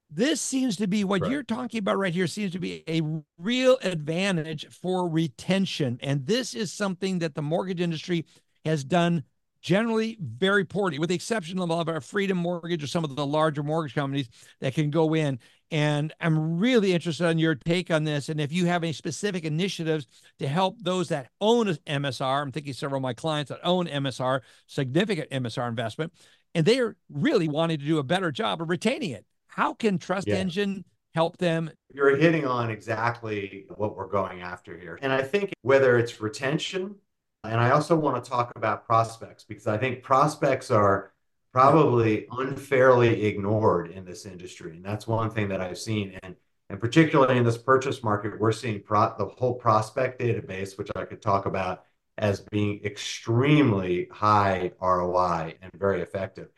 this 0.09 0.41
seems 0.41 0.75
to 0.75 0.87
be 0.87 1.03
what 1.03 1.21
right. 1.21 1.31
you're 1.31 1.43
talking 1.43 1.79
about 1.79 1.97
right 1.97 2.13
here 2.13 2.27
seems 2.27 2.51
to 2.51 2.59
be 2.59 2.83
a 2.87 3.01
real 3.37 3.77
advantage 3.83 4.67
for 4.69 5.07
retention 5.07 5.99
and 6.01 6.25
this 6.25 6.53
is 6.53 6.71
something 6.71 7.19
that 7.19 7.35
the 7.35 7.41
mortgage 7.41 7.81
industry 7.81 8.25
has 8.65 8.83
done 8.83 9.23
generally 9.61 10.17
very 10.19 10.65
poorly, 10.65 10.99
with 10.99 11.09
the 11.09 11.15
exception 11.15 11.59
of 11.59 11.89
our 11.89 12.01
Freedom 12.01 12.37
Mortgage 12.37 12.83
or 12.83 12.87
some 12.87 13.03
of 13.03 13.15
the 13.15 13.25
larger 13.25 13.63
mortgage 13.63 13.95
companies 13.95 14.27
that 14.59 14.73
can 14.73 14.89
go 14.89 15.13
in. 15.15 15.39
And 15.71 16.13
I'm 16.19 16.59
really 16.59 16.93
interested 16.93 17.25
in 17.29 17.39
your 17.39 17.55
take 17.55 17.89
on 17.89 18.03
this. 18.03 18.27
And 18.27 18.41
if 18.41 18.51
you 18.51 18.65
have 18.65 18.83
any 18.83 18.91
specific 18.91 19.45
initiatives 19.45 20.05
to 20.39 20.47
help 20.47 20.77
those 20.81 21.09
that 21.09 21.29
own 21.39 21.67
MSR, 21.87 22.41
I'm 22.41 22.51
thinking 22.51 22.73
several 22.73 22.99
of 22.99 23.03
my 23.03 23.13
clients 23.13 23.49
that 23.49 23.59
own 23.63 23.87
MSR, 23.87 24.41
significant 24.67 25.29
MSR 25.29 25.69
investment, 25.69 26.13
and 26.53 26.65
they 26.65 26.79
are 26.79 26.97
really 27.09 27.47
wanting 27.47 27.79
to 27.79 27.85
do 27.85 27.99
a 27.99 28.03
better 28.03 28.31
job 28.31 28.61
of 28.61 28.69
retaining 28.69 29.11
it. 29.11 29.25
How 29.47 29.73
can 29.73 29.97
Trust 29.97 30.27
yeah. 30.27 30.35
Engine 30.35 30.83
help 31.15 31.37
them? 31.37 31.71
You're 31.93 32.17
hitting 32.17 32.45
on 32.45 32.69
exactly 32.69 33.65
what 33.75 33.95
we're 33.95 34.07
going 34.07 34.41
after 34.41 34.77
here. 34.77 34.99
And 35.01 35.13
I 35.13 35.21
think 35.21 35.53
whether 35.61 35.97
it's 35.97 36.19
retention 36.19 36.95
and 37.43 37.59
I 37.59 37.71
also 37.71 37.95
want 37.95 38.23
to 38.23 38.29
talk 38.29 38.51
about 38.55 38.85
prospects 38.85 39.43
because 39.43 39.65
I 39.67 39.77
think 39.77 40.03
prospects 40.03 40.69
are 40.69 41.10
probably 41.53 42.27
unfairly 42.31 43.25
ignored 43.25 43.91
in 43.91 44.05
this 44.05 44.25
industry. 44.25 44.77
And 44.77 44.85
that's 44.85 45.07
one 45.07 45.29
thing 45.29 45.49
that 45.49 45.61
I've 45.61 45.77
seen. 45.77 46.17
And, 46.23 46.35
and 46.69 46.79
particularly 46.79 47.37
in 47.37 47.43
this 47.43 47.57
purchase 47.57 48.03
market, 48.03 48.39
we're 48.39 48.51
seeing 48.51 48.81
pro- 48.81 49.15
the 49.17 49.25
whole 49.25 49.55
prospect 49.55 50.21
database, 50.21 50.77
which 50.77 50.89
I 50.95 51.05
could 51.05 51.21
talk 51.21 51.45
about 51.45 51.83
as 52.17 52.39
being 52.39 52.81
extremely 52.83 54.07
high 54.11 54.71
ROI 54.81 55.55
and 55.61 55.71
very 55.73 56.01
effective. 56.01 56.49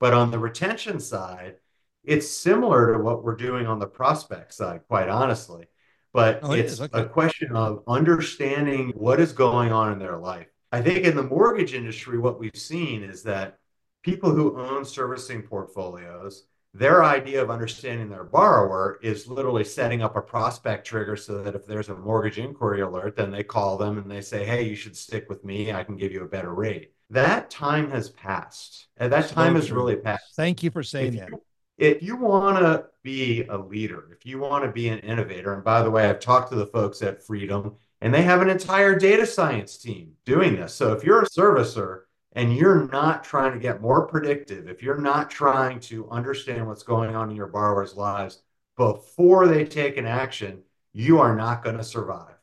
But 0.00 0.14
on 0.14 0.30
the 0.30 0.38
retention 0.38 1.00
side, 1.00 1.56
it's 2.04 2.28
similar 2.28 2.92
to 2.92 3.02
what 3.02 3.22
we're 3.22 3.36
doing 3.36 3.66
on 3.66 3.78
the 3.78 3.86
prospect 3.86 4.52
side, 4.54 4.82
quite 4.88 5.08
honestly 5.08 5.66
but 6.12 6.40
oh, 6.42 6.52
it's 6.52 6.78
it 6.78 6.92
okay. 6.94 7.02
a 7.02 7.06
question 7.06 7.56
of 7.56 7.82
understanding 7.88 8.90
what 8.94 9.20
is 9.20 9.32
going 9.32 9.72
on 9.72 9.92
in 9.92 9.98
their 9.98 10.18
life. 10.18 10.46
I 10.70 10.82
think 10.82 11.04
in 11.04 11.16
the 11.16 11.22
mortgage 11.22 11.74
industry, 11.74 12.18
what 12.18 12.38
we've 12.38 12.56
seen 12.56 13.02
is 13.02 13.22
that 13.24 13.58
people 14.02 14.30
who 14.30 14.58
own 14.58 14.84
servicing 14.84 15.42
portfolios, 15.42 16.44
their 16.74 17.04
idea 17.04 17.42
of 17.42 17.50
understanding 17.50 18.08
their 18.08 18.24
borrower 18.24 18.98
is 19.02 19.28
literally 19.28 19.64
setting 19.64 20.02
up 20.02 20.16
a 20.16 20.22
prospect 20.22 20.86
trigger 20.86 21.16
so 21.16 21.42
that 21.42 21.54
if 21.54 21.66
there's 21.66 21.90
a 21.90 21.94
mortgage 21.94 22.38
inquiry 22.38 22.80
alert, 22.80 23.16
then 23.16 23.30
they 23.30 23.42
call 23.42 23.76
them 23.76 23.98
and 23.98 24.10
they 24.10 24.22
say, 24.22 24.44
Hey, 24.44 24.62
you 24.62 24.74
should 24.74 24.96
stick 24.96 25.28
with 25.28 25.44
me. 25.44 25.72
I 25.72 25.84
can 25.84 25.96
give 25.96 26.12
you 26.12 26.22
a 26.22 26.28
better 26.28 26.54
rate. 26.54 26.92
That 27.10 27.50
time 27.50 27.90
has 27.90 28.08
passed. 28.08 28.86
And 28.96 29.12
that 29.12 29.28
time 29.28 29.54
has 29.54 29.70
really 29.70 29.96
passed. 29.96 30.34
Thank 30.34 30.62
you 30.62 30.70
for 30.70 30.82
saying 30.82 31.14
if 31.14 31.20
that. 31.20 31.28
You, 31.28 31.42
if 31.76 32.02
you 32.02 32.16
want 32.16 32.58
to 32.58 32.86
be 33.02 33.44
a 33.44 33.58
leader, 33.58 34.08
if 34.10 34.24
you 34.24 34.38
want 34.38 34.64
to 34.64 34.72
be 34.72 34.88
an 34.88 35.00
innovator, 35.00 35.52
and 35.52 35.62
by 35.62 35.82
the 35.82 35.90
way, 35.90 36.08
I've 36.08 36.20
talked 36.20 36.50
to 36.52 36.56
the 36.56 36.66
folks 36.66 37.02
at 37.02 37.22
Freedom 37.22 37.76
and 38.00 38.14
they 38.14 38.22
have 38.22 38.40
an 38.40 38.48
entire 38.48 38.98
data 38.98 39.26
science 39.26 39.76
team 39.76 40.12
doing 40.24 40.56
this. 40.56 40.72
So 40.72 40.92
if 40.92 41.04
you're 41.04 41.22
a 41.22 41.26
servicer 41.26 42.02
and 42.34 42.56
you're 42.56 42.88
not 42.88 43.24
trying 43.24 43.52
to 43.52 43.58
get 43.58 43.80
more 43.80 44.06
predictive, 44.06 44.68
if 44.68 44.82
you're 44.82 45.00
not 45.00 45.30
trying 45.30 45.80
to 45.80 46.08
understand 46.10 46.66
what's 46.66 46.82
going 46.82 47.14
on 47.14 47.30
in 47.30 47.36
your 47.36 47.46
borrowers' 47.46 47.96
lives 47.96 48.42
before 48.76 49.46
they 49.46 49.64
take 49.64 49.96
an 49.96 50.06
action, 50.06 50.62
you 50.92 51.20
are 51.20 51.36
not 51.36 51.62
going 51.62 51.76
to 51.76 51.84
survive. 51.84 52.34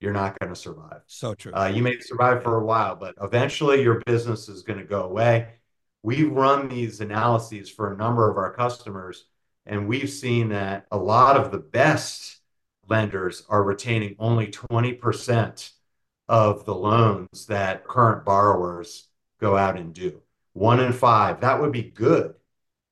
You're 0.00 0.12
not 0.12 0.38
going 0.38 0.52
to 0.52 0.60
survive. 0.60 1.00
So 1.06 1.34
true. 1.34 1.52
Uh, 1.54 1.72
you 1.74 1.82
may 1.82 1.98
survive 2.00 2.42
for 2.42 2.56
a 2.60 2.64
while, 2.64 2.96
but 2.96 3.14
eventually 3.22 3.82
your 3.82 4.02
business 4.06 4.48
is 4.48 4.62
going 4.62 4.78
to 4.78 4.84
go 4.84 5.04
away 5.04 5.48
we've 6.06 6.30
run 6.30 6.68
these 6.68 7.00
analyses 7.00 7.68
for 7.68 7.92
a 7.92 7.96
number 7.96 8.30
of 8.30 8.36
our 8.36 8.52
customers, 8.52 9.24
and 9.66 9.88
we've 9.88 10.08
seen 10.08 10.50
that 10.50 10.86
a 10.92 10.96
lot 10.96 11.36
of 11.36 11.50
the 11.50 11.58
best 11.58 12.38
lenders 12.88 13.42
are 13.48 13.64
retaining 13.64 14.14
only 14.20 14.46
20% 14.46 15.72
of 16.28 16.64
the 16.64 16.74
loans 16.74 17.46
that 17.46 17.82
current 17.82 18.24
borrowers 18.24 19.05
go 19.40 19.56
out 19.56 19.76
and 19.76 19.92
do. 19.92 20.20
One 20.52 20.80
in 20.80 20.92
five, 20.92 21.40
that 21.40 21.60
would 21.60 21.72
be 21.72 21.82
good. 21.82 22.34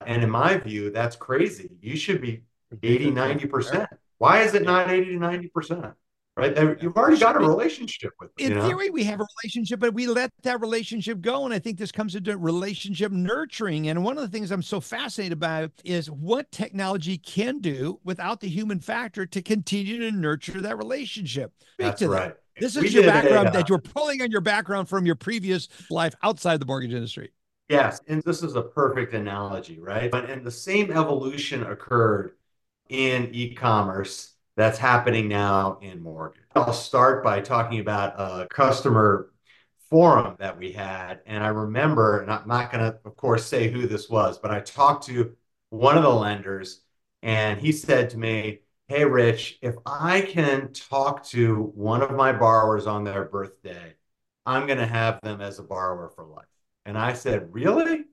And 0.06 0.22
in 0.22 0.30
my 0.30 0.58
view, 0.58 0.90
that's 0.90 1.16
crazy. 1.16 1.70
You 1.80 1.96
should 1.96 2.20
be 2.20 2.42
80, 2.82 3.12
90%. 3.12 3.86
Why 4.18 4.42
is 4.42 4.54
it 4.54 4.62
not 4.62 4.90
80 4.90 5.12
to 5.12 5.18
90%? 5.18 5.94
right? 6.36 6.82
You've 6.82 6.96
already 6.96 7.18
got 7.18 7.36
a 7.36 7.38
relationship 7.38 8.12
with 8.20 8.34
them. 8.34 8.52
In 8.52 8.60
theory, 8.60 8.90
we 8.90 9.04
have 9.04 9.20
a 9.20 9.26
relationship, 9.42 9.80
but 9.80 9.94
we 9.94 10.06
let 10.06 10.30
that 10.42 10.60
relationship 10.60 11.20
go. 11.20 11.44
And 11.44 11.54
I 11.54 11.58
think 11.58 11.78
this 11.78 11.92
comes 11.92 12.14
into 12.14 12.36
relationship 12.36 13.12
nurturing. 13.12 13.88
And 13.88 14.04
one 14.04 14.16
of 14.18 14.22
the 14.22 14.28
things 14.28 14.50
I'm 14.50 14.62
so 14.62 14.80
fascinated 14.80 15.34
about 15.34 15.70
is 15.84 16.10
what 16.10 16.50
technology 16.50 17.18
can 17.18 17.60
do 17.60 18.00
without 18.04 18.40
the 18.40 18.48
human 18.48 18.80
factor 18.80 19.26
to 19.26 19.42
continue 19.42 19.98
to 19.98 20.10
nurture 20.10 20.60
that 20.60 20.76
relationship. 20.76 21.52
Speak 21.74 21.86
That's 21.86 22.02
right. 22.02 22.28
That. 22.28 22.40
This 22.60 22.76
is 22.76 22.82
we 22.82 22.88
your 22.90 23.04
background 23.04 23.48
a, 23.48 23.50
uh, 23.50 23.52
that 23.52 23.68
you're 23.68 23.78
pulling 23.78 24.22
on 24.22 24.30
your 24.30 24.40
background 24.40 24.88
from 24.88 25.06
your 25.06 25.14
previous 25.14 25.68
life 25.90 26.14
outside 26.22 26.60
the 26.60 26.66
mortgage 26.66 26.92
industry. 26.92 27.32
Yes. 27.68 28.00
And 28.08 28.22
this 28.22 28.42
is 28.42 28.56
a 28.56 28.62
perfect 28.62 29.14
analogy, 29.14 29.80
right? 29.80 30.10
But 30.10 30.28
and 30.28 30.44
the 30.44 30.50
same 30.50 30.90
evolution 30.90 31.64
occurred 31.64 32.32
in 32.88 33.30
e-commerce 33.32 34.34
that's 34.56 34.78
happening 34.78 35.28
now 35.28 35.78
in 35.82 36.02
mortgage. 36.02 36.42
I'll 36.54 36.72
start 36.72 37.24
by 37.24 37.40
talking 37.40 37.80
about 37.80 38.14
a 38.16 38.46
customer 38.48 39.32
forum 39.90 40.36
that 40.38 40.58
we 40.58 40.72
had. 40.72 41.20
And 41.26 41.42
I 41.42 41.48
remember, 41.48 42.20
and 42.20 42.30
I'm 42.30 42.46
not 42.46 42.70
going 42.70 42.84
to, 42.84 42.98
of 43.04 43.16
course, 43.16 43.46
say 43.46 43.68
who 43.68 43.86
this 43.86 44.08
was, 44.08 44.38
but 44.38 44.50
I 44.50 44.60
talked 44.60 45.06
to 45.06 45.34
one 45.70 45.96
of 45.96 46.02
the 46.02 46.10
lenders 46.10 46.82
and 47.22 47.58
he 47.58 47.72
said 47.72 48.10
to 48.10 48.18
me, 48.18 48.60
Hey, 48.88 49.04
Rich, 49.04 49.58
if 49.62 49.76
I 49.86 50.20
can 50.22 50.72
talk 50.72 51.24
to 51.28 51.72
one 51.74 52.02
of 52.02 52.10
my 52.12 52.32
borrowers 52.32 52.86
on 52.86 53.02
their 53.04 53.24
birthday, 53.24 53.94
I'm 54.44 54.66
going 54.66 54.78
to 54.78 54.86
have 54.86 55.20
them 55.22 55.40
as 55.40 55.58
a 55.58 55.62
borrower 55.62 56.10
for 56.10 56.24
life. 56.24 56.44
And 56.84 56.98
I 56.98 57.14
said, 57.14 57.52
Really? 57.52 58.04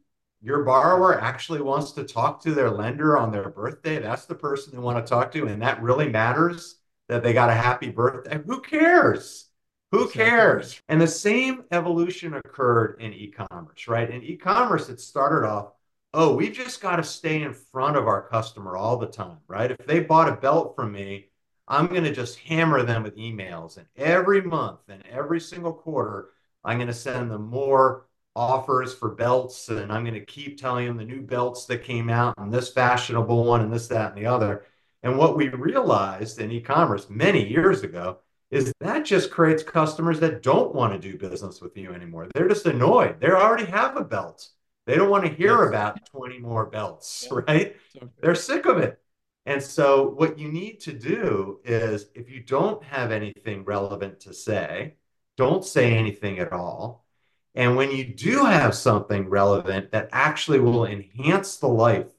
your 0.42 0.64
borrower 0.64 1.20
actually 1.22 1.62
wants 1.62 1.92
to 1.94 2.04
talk 2.04 2.42
to 2.42 2.54
their 2.54 2.72
lender 2.72 3.18
on 3.18 3.32
their 3.32 3.50
birthday, 3.50 4.00
that's 4.00 4.26
the 4.26 4.34
person 4.36 4.74
they 4.74 4.80
want 4.80 5.06
to 5.06 5.10
talk 5.10 5.32
to. 5.34 5.46
And 5.48 5.62
that 5.62 5.82
really 5.84 6.10
matters 6.10 6.78
that 7.10 7.22
they 7.22 7.34
got 7.34 7.50
a 7.50 7.54
happy 7.54 7.90
birthday. 7.90 8.40
Who 8.48 8.62
cares? 8.62 9.50
Who 9.92 10.10
cares? 10.10 10.82
And 10.88 11.00
the 11.02 11.08
same 11.08 11.66
evolution 11.72 12.34
occurred 12.34 12.98
in 13.02 13.14
e 13.14 13.28
commerce, 13.28 13.88
right? 13.88 14.10
In 14.10 14.24
e 14.24 14.38
commerce, 14.38 14.90
it 14.90 15.00
started 15.00 15.46
off, 15.48 15.74
oh, 16.14 16.36
we've 16.36 16.54
just 16.54 16.82
got 16.82 16.98
to 16.98 17.04
stay 17.04 17.42
in 17.42 17.54
front 17.54 17.96
of 17.98 18.08
our 18.08 18.28
customer 18.28 18.76
all 18.76 18.98
the 18.98 19.08
time, 19.08 19.38
right? 19.48 19.72
If 19.72 19.86
they 19.86 20.02
bought 20.02 20.30
a 20.30 20.36
belt 20.36 20.76
from 20.76 20.92
me, 20.92 21.30
I'm 21.68 21.88
going 21.88 22.04
to 22.04 22.14
just 22.14 22.40
hammer 22.40 22.84
them 22.84 23.04
with 23.04 23.16
emails. 23.16 23.78
And 23.78 23.88
every 23.96 24.42
month 24.42 24.80
and 24.90 25.04
every 25.08 25.40
single 25.40 25.74
quarter, 25.74 26.30
I'm 26.64 26.78
going 26.78 26.88
to 26.88 26.94
send 26.94 27.32
them 27.32 27.46
more 27.46 28.08
offers 28.36 28.94
for 28.94 29.10
belts 29.10 29.70
and 29.70 29.92
I'm 29.92 30.04
going 30.04 30.20
to 30.20 30.26
keep 30.26 30.60
telling 30.60 30.88
them 30.88 30.98
the 30.98 31.04
new 31.04 31.22
belts 31.22 31.66
that 31.66 31.84
came 31.84 32.10
out 32.10 32.36
and 32.38 32.52
this 32.52 32.72
fashionable 32.72 33.44
one 33.46 33.62
and 33.62 33.72
this, 33.72 33.88
that, 33.88 34.14
and 34.14 34.22
the 34.22 34.30
other. 34.30 34.66
And 35.04 35.18
what 35.18 35.36
we 35.36 35.50
realized 35.50 36.40
in 36.40 36.52
e-commerce 36.52 37.10
many 37.10 37.48
years 37.48 37.84
ago 37.84 38.20
is 38.52 38.74
that 38.82 39.06
just 39.06 39.32
creates 39.32 39.64
customers 39.64 40.20
that 40.20 40.44
don't 40.44 40.76
want 40.76 40.94
to 40.94 41.00
do 41.00 41.18
business 41.18 41.62
with 41.62 41.76
you 41.78 41.94
anymore. 41.94 42.28
They're 42.34 42.50
just 42.50 42.66
annoyed. 42.66 43.20
They 43.20 43.30
already 43.30 43.66
have 43.66 43.96
a 43.96 44.04
belt. 44.04 44.50
They 44.86 44.96
don't 44.96 45.10
want 45.10 45.26
to 45.26 45.32
hear 45.34 45.60
yes. 45.60 45.70
about 45.70 46.06
20 46.06 46.40
more 46.40 46.66
belts, 46.66 47.28
yeah. 47.32 47.40
right? 47.48 47.76
They're 48.22 48.36
sick 48.36 48.66
of 48.66 48.78
it. 48.78 49.00
And 49.46 49.62
so 49.62 50.10
what 50.10 50.38
you 50.40 50.52
need 50.52 50.82
to 50.82 50.94
do 50.94 51.60
is 51.64 52.08
if 52.16 52.30
you 52.30 52.42
don't 52.42 52.84
have 52.84 53.12
anything 53.12 53.64
relevant 53.66 54.20
to 54.22 54.34
say, 54.34 54.96
don't 55.38 55.66
say 55.66 55.96
anything 55.98 56.40
at 56.40 56.52
all 56.52 57.06
And 57.56 57.76
when 57.76 57.92
you 57.92 58.06
do 58.06 58.46
have 58.46 58.76
something 58.76 59.30
relevant 59.30 59.92
that 59.92 60.10
actually 60.12 60.60
will 60.60 60.86
enhance 60.86 61.58
the 61.58 61.68
life 61.68 62.12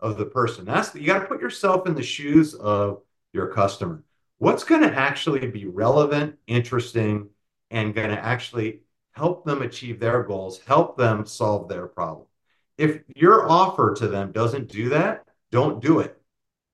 of 0.00 0.16
the 0.18 0.26
person, 0.26 0.64
that's 0.64 0.94
you 0.94 1.06
got 1.06 1.20
to 1.20 1.26
put 1.26 1.40
yourself 1.40 1.86
in 1.86 1.94
the 1.94 2.02
shoes 2.02 2.54
of 2.54 3.02
your 3.32 3.48
customer. 3.48 4.04
What's 4.38 4.64
going 4.64 4.82
to 4.82 4.94
actually 4.94 5.46
be 5.48 5.66
relevant, 5.66 6.38
interesting, 6.46 7.30
and 7.70 7.94
going 7.94 8.10
to 8.10 8.18
actually 8.24 8.82
help 9.12 9.44
them 9.44 9.62
achieve 9.62 10.00
their 10.00 10.22
goals, 10.22 10.60
help 10.66 10.96
them 10.96 11.26
solve 11.26 11.68
their 11.68 11.86
problem. 11.86 12.26
If 12.76 13.02
your 13.16 13.50
offer 13.50 13.94
to 13.94 14.06
them 14.06 14.32
doesn't 14.32 14.68
do 14.68 14.88
that, 14.90 15.24
don't 15.50 15.82
do 15.82 15.98
it. 15.98 16.20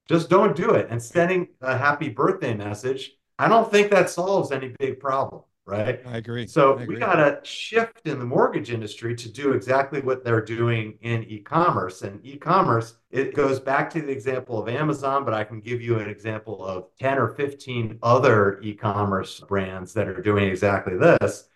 Just 0.07 0.29
don't 0.29 0.55
do 0.55 0.73
it. 0.73 0.89
And 0.91 1.03
sending 1.03 1.49
a 1.63 1.79
happy 1.79 2.11
birthday 2.11 2.55
message, 2.55 3.13
I 3.39 3.49
don't 3.49 3.71
think 3.71 3.91
that 3.91 4.11
solves 4.11 4.53
any 4.53 4.75
big 4.79 5.01
problem, 5.01 5.43
right? 5.65 6.03
I 6.07 6.19
agree. 6.19 6.47
So 6.47 6.73
I 6.73 6.83
agree. 6.83 6.97
we 6.97 7.01
got 7.01 7.15
to 7.15 7.41
shift 7.43 8.07
in 8.07 8.19
the 8.19 8.27
mortgage 8.27 8.71
industry 8.71 9.17
to 9.17 9.33
do 9.33 9.53
exactly 9.53 10.03
what 10.03 10.23
they're 10.23 10.45
doing 10.45 10.99
in 11.01 11.25
e-commerce. 11.25 12.03
And 12.03 12.21
e-commerce, 12.25 12.97
it 13.11 13.35
goes 13.35 13.59
back 13.59 13.89
to 13.91 14.03
the 14.03 14.13
example 14.13 14.61
of 14.61 14.69
Amazon, 14.69 15.25
but 15.25 15.33
I 15.33 15.43
can 15.43 15.61
give 15.61 15.81
you 15.81 15.99
an 15.99 16.11
example 16.11 16.63
of 16.63 16.89
10 17.01 17.17
or 17.17 17.29
15 17.29 17.99
other 18.03 18.61
e-commerce 18.61 19.41
brands 19.41 19.95
that 19.95 20.07
are 20.07 20.21
doing 20.21 20.47
exactly 20.49 20.99
this 20.99 21.49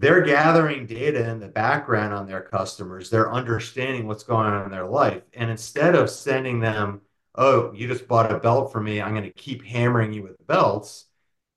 they're 0.00 0.22
gathering 0.22 0.86
data 0.86 1.28
in 1.28 1.40
the 1.40 1.48
background 1.48 2.14
on 2.14 2.26
their 2.26 2.40
customers. 2.40 3.10
They're 3.10 3.30
understanding 3.30 4.06
what's 4.06 4.22
going 4.22 4.46
on 4.46 4.64
in 4.64 4.70
their 4.70 4.86
life. 4.86 5.22
And 5.34 5.50
instead 5.50 5.94
of 5.94 6.08
sending 6.08 6.58
them, 6.58 7.02
oh, 7.34 7.70
you 7.74 7.86
just 7.86 8.08
bought 8.08 8.32
a 8.32 8.38
belt 8.38 8.72
for 8.72 8.80
me, 8.80 9.02
I'm 9.02 9.12
going 9.12 9.24
to 9.24 9.30
keep 9.30 9.62
hammering 9.62 10.14
you 10.14 10.22
with 10.22 10.46
belts, 10.46 11.04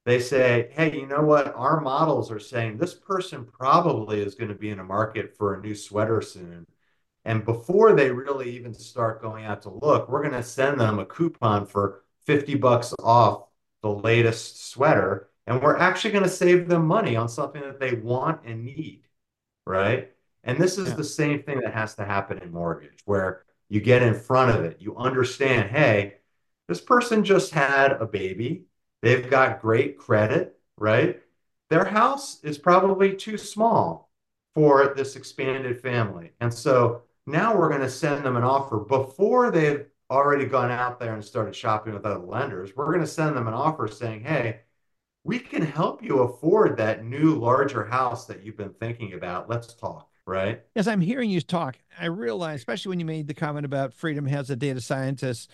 they 0.06 0.20
say, 0.20 0.72
hey, 0.74 0.94
you 0.94 1.08
know 1.08 1.22
what? 1.22 1.56
Our 1.56 1.80
models 1.80 2.32
are 2.32 2.40
saying 2.40 2.78
this 2.78 2.94
person 2.94 3.46
probably 3.46 4.20
is 4.20 4.36
going 4.36 4.50
to 4.50 4.56
be 4.56 4.72
in 4.72 4.80
a 4.80 4.84
market 4.84 5.38
for 5.38 5.54
a 5.54 5.62
new 5.62 5.74
sweater 5.74 6.22
soon. 6.22 6.68
And 7.24 7.46
before 7.46 7.94
they 7.94 8.12
really 8.12 8.50
even 8.58 8.74
start 8.74 9.22
going 9.22 9.46
out 9.46 9.62
to 9.62 9.70
look, 9.70 10.10
we're 10.10 10.22
going 10.22 10.34
to 10.34 10.44
send 10.44 10.82
them 10.82 11.00
a 11.00 11.06
coupon 11.06 11.66
for 11.66 12.04
50 12.26 12.56
bucks 12.56 12.94
off 13.02 13.46
the 13.82 13.90
latest 13.90 14.70
sweater 14.70 15.30
and 15.48 15.62
we're 15.62 15.78
actually 15.78 16.12
going 16.12 16.24
to 16.24 16.30
save 16.30 16.68
them 16.68 16.86
money 16.86 17.16
on 17.16 17.28
something 17.28 17.62
that 17.62 17.80
they 17.80 17.94
want 17.94 18.42
and 18.46 18.64
need, 18.64 19.04
right? 19.66 20.12
And 20.44 20.58
this 20.58 20.78
is 20.78 20.90
yeah. 20.90 20.96
the 20.96 21.04
same 21.04 21.44
thing 21.44 21.62
that 21.62 21.74
has 21.74 21.96
to 21.96 22.06
happen 22.06 22.38
in 22.40 22.52
mortgage, 22.52 23.00
where 23.06 23.44
you 23.70 23.82
get 23.82 24.04
in 24.04 24.14
front 24.14 24.52
of 24.52 24.64
it, 24.64 24.78
you 24.80 24.96
understand, 24.98 25.70
hey, 25.70 26.16
this 26.68 26.82
person 26.82 27.24
just 27.24 27.54
had 27.54 27.94
a 27.94 28.06
baby, 28.06 28.66
they've 29.02 29.30
got 29.30 29.62
great 29.62 29.98
credit, 29.98 30.60
right? 30.78 31.22
Their 31.70 31.86
house 31.86 32.44
is 32.44 32.58
probably 32.58 33.16
too 33.16 33.38
small 33.38 34.12
for 34.54 34.94
this 34.96 35.16
expanded 35.16 35.82
family. 35.82 36.32
And 36.40 36.54
so 36.54 37.02
now 37.26 37.58
we're 37.58 37.70
going 37.70 37.82
to 37.82 37.90
send 37.90 38.24
them 38.24 38.38
an 38.38 38.44
offer 38.44 38.78
before 38.78 39.50
they've 39.50 39.86
already 40.12 40.46
gone 40.46 40.70
out 40.70 41.00
there 41.00 41.16
and 41.16 41.24
started 41.24 41.56
shopping 41.56 41.94
with 41.94 42.06
other 42.06 42.20
lenders. 42.20 42.76
We're 42.76 42.88
going 42.88 43.00
to 43.00 43.08
send 43.08 43.36
them 43.36 43.48
an 43.48 43.54
offer 43.54 43.88
saying, 43.88 44.24
hey, 44.24 44.60
we 45.24 45.40
can 45.40 45.62
help 45.62 46.04
you 46.04 46.20
afford 46.20 46.78
that 46.78 47.06
new 47.06 47.36
larger 47.36 47.86
house 47.86 48.26
that 48.26 48.44
you've 48.44 48.58
been 48.58 48.74
thinking 48.80 49.14
about. 49.14 49.50
Let's 49.50 49.74
talk, 49.74 50.10
right? 50.26 50.62
As 50.76 50.88
I'm 50.88 51.02
hearing 51.02 51.30
you 51.30 51.42
talk, 51.42 51.78
I 52.00 52.06
realize, 52.06 52.60
especially 52.60 52.90
when 52.90 53.00
you 53.00 53.06
made 53.06 53.28
the 53.28 53.34
comment 53.34 53.66
about 53.66 53.94
Freedom 53.94 54.26
has 54.26 54.50
a 54.50 54.56
data 54.56 54.82
scientist 54.82 55.50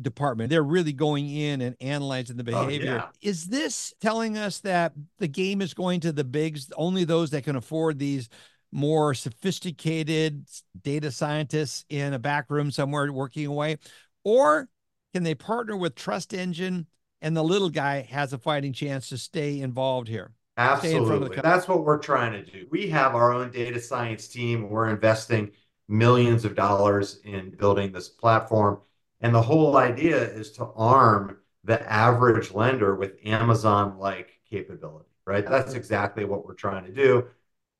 department, 0.00 0.50
they're 0.50 0.62
really 0.62 0.92
going 0.92 1.28
in 1.28 1.60
and 1.60 1.76
analyzing 1.80 2.36
the 2.36 2.44
behavior. 2.44 2.92
Oh, 2.92 2.94
yeah. 2.94 3.08
Is 3.20 3.46
this 3.46 3.94
telling 4.00 4.36
us 4.36 4.60
that 4.60 4.92
the 5.18 5.28
game 5.28 5.62
is 5.62 5.74
going 5.74 6.00
to 6.00 6.12
the 6.12 6.24
bigs, 6.24 6.70
only 6.76 7.04
those 7.04 7.30
that 7.30 7.44
can 7.44 7.56
afford 7.56 7.98
these 7.98 8.28
more 8.72 9.12
sophisticated 9.12 10.46
data 10.82 11.12
scientists 11.12 11.84
in 11.90 12.12
a 12.14 12.18
back 12.18 12.46
room 12.48 12.70
somewhere 12.70 13.12
working 13.12 13.46
away? 13.46 13.76
Or 14.24 14.68
can 15.14 15.22
they 15.22 15.34
partner 15.34 15.76
with 15.76 15.94
Trust 15.94 16.32
Engine 16.32 16.86
and 17.22 17.36
the 17.36 17.42
little 17.42 17.70
guy 17.70 18.02
has 18.02 18.32
a 18.32 18.38
fighting 18.38 18.72
chance 18.72 19.08
to 19.08 19.16
stay 19.16 19.60
involved 19.60 20.08
here. 20.08 20.32
Absolutely. 20.58 21.40
That's 21.42 21.66
what 21.66 21.84
we're 21.84 21.98
trying 21.98 22.32
to 22.32 22.42
do. 22.44 22.66
We 22.70 22.88
have 22.90 23.14
our 23.14 23.32
own 23.32 23.50
data 23.50 23.80
science 23.80 24.28
team. 24.28 24.68
We're 24.68 24.88
investing 24.88 25.52
millions 25.88 26.44
of 26.44 26.54
dollars 26.54 27.20
in 27.24 27.50
building 27.50 27.92
this 27.92 28.08
platform. 28.08 28.80
And 29.20 29.34
the 29.34 29.40
whole 29.40 29.76
idea 29.76 30.20
is 30.20 30.50
to 30.52 30.66
arm 30.76 31.38
the 31.64 31.80
average 31.90 32.52
lender 32.52 32.96
with 32.96 33.14
Amazon 33.24 33.98
like 33.98 34.40
capability, 34.50 35.08
right? 35.24 35.46
That's 35.48 35.74
exactly 35.74 36.24
what 36.24 36.44
we're 36.44 36.54
trying 36.54 36.84
to 36.84 36.92
do. 36.92 37.28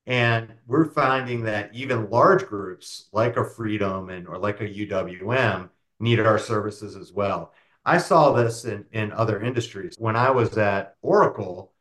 And 0.07 0.55
we're 0.67 0.87
finding 0.87 1.43
that 1.45 1.71
even 1.75 2.11
large 2.11 2.47
groups 2.47 3.09
like 3.13 3.37
a 3.37 3.45
Freedom 3.45 4.09
and 4.09 4.27
or 4.27 4.39
like 4.39 4.61
a 4.61 4.69
UWM 4.69 5.69
need 6.01 6.21
our 6.21 6.39
services 6.39 6.97
as 6.97 7.13
well. 7.13 7.53
I 7.85 7.99
saw 7.99 8.33
this 8.33 8.65
in, 8.65 8.85
in 8.93 9.13
other 9.13 9.41
industries. 9.43 9.97
When 9.99 10.17
I 10.17 10.31
was 10.31 10.57
at 10.57 10.97
Oracle, 11.03 11.73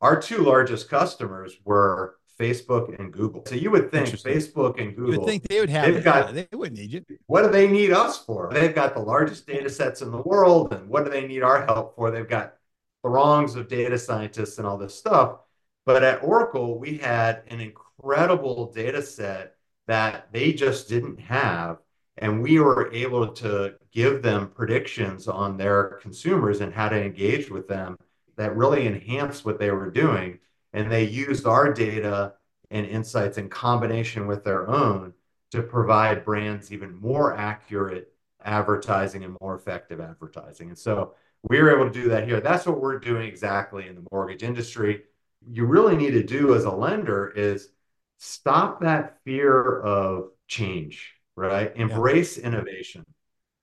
our 0.00 0.20
two 0.20 0.38
largest 0.38 0.88
customers 0.88 1.56
were 1.64 2.16
Facebook 2.38 2.98
and 2.98 3.12
Google. 3.12 3.44
So 3.46 3.54
you 3.54 3.70
would 3.70 3.90
think 3.90 4.08
Facebook 4.08 4.80
and 4.80 4.96
Google. 4.96 5.12
You 5.12 5.20
would 5.20 5.28
think 5.28 5.42
they 5.48 5.60
would 5.60 5.68
have 5.68 5.94
they've. 5.94 6.02
Got, 6.02 6.34
they 6.34 6.48
wouldn't 6.52 6.78
need 6.78 6.92
you. 6.92 7.04
What 7.26 7.42
do 7.42 7.50
they 7.50 7.68
need 7.68 7.92
us 7.92 8.24
for? 8.24 8.50
They've 8.52 8.74
got 8.74 8.94
the 8.94 9.00
largest 9.00 9.46
data 9.46 9.68
sets 9.68 10.00
in 10.00 10.10
the 10.10 10.22
world. 10.22 10.72
And 10.72 10.88
what 10.88 11.04
do 11.04 11.10
they 11.10 11.26
need 11.26 11.42
our 11.42 11.66
help 11.66 11.96
for? 11.96 12.10
They've 12.10 12.28
got 12.28 12.54
throngs 13.02 13.56
of 13.56 13.68
data 13.68 13.98
scientists 13.98 14.56
and 14.56 14.66
all 14.66 14.78
this 14.78 14.94
stuff. 14.94 15.40
But 15.84 16.02
at 16.02 16.22
Oracle, 16.22 16.78
we 16.78 16.96
had 16.96 17.42
an 17.48 17.60
incredible 17.60 18.72
data 18.72 19.02
set 19.02 19.56
that 19.86 20.32
they 20.32 20.52
just 20.52 20.88
didn't 20.88 21.20
have 21.20 21.78
and 22.18 22.42
we 22.42 22.58
were 22.58 22.92
able 22.92 23.28
to 23.28 23.74
give 23.92 24.22
them 24.22 24.48
predictions 24.48 25.26
on 25.28 25.56
their 25.56 25.98
consumers 26.02 26.60
and 26.60 26.72
how 26.72 26.88
to 26.88 27.02
engage 27.02 27.50
with 27.50 27.66
them 27.68 27.96
that 28.36 28.56
really 28.56 28.86
enhanced 28.86 29.44
what 29.44 29.58
they 29.58 29.70
were 29.70 29.90
doing. 29.90 30.38
And 30.72 30.90
they 30.90 31.04
used 31.04 31.46
our 31.46 31.72
data 31.72 32.34
and 32.70 32.86
insights 32.86 33.38
in 33.38 33.48
combination 33.48 34.26
with 34.26 34.44
their 34.44 34.68
own 34.68 35.12
to 35.50 35.62
provide 35.62 36.24
brands 36.24 36.72
even 36.72 36.94
more 36.94 37.36
accurate 37.36 38.12
advertising 38.44 39.24
and 39.24 39.36
more 39.40 39.54
effective 39.56 40.00
advertising. 40.00 40.68
And 40.68 40.78
so 40.78 41.14
we 41.42 41.60
were 41.60 41.74
able 41.74 41.90
to 41.90 42.02
do 42.02 42.08
that 42.10 42.24
here. 42.24 42.40
That's 42.40 42.66
what 42.66 42.80
we're 42.80 42.98
doing 42.98 43.26
exactly 43.26 43.88
in 43.88 43.94
the 43.94 44.06
mortgage 44.12 44.42
industry. 44.42 45.02
You 45.50 45.66
really 45.66 45.96
need 45.96 46.12
to 46.12 46.22
do 46.22 46.54
as 46.54 46.64
a 46.64 46.70
lender 46.70 47.32
is 47.34 47.70
stop 48.18 48.80
that 48.82 49.18
fear 49.24 49.80
of 49.80 50.30
change 50.46 51.19
right? 51.40 51.72
Embrace 51.74 52.38
yeah. 52.38 52.46
innovation, 52.46 53.04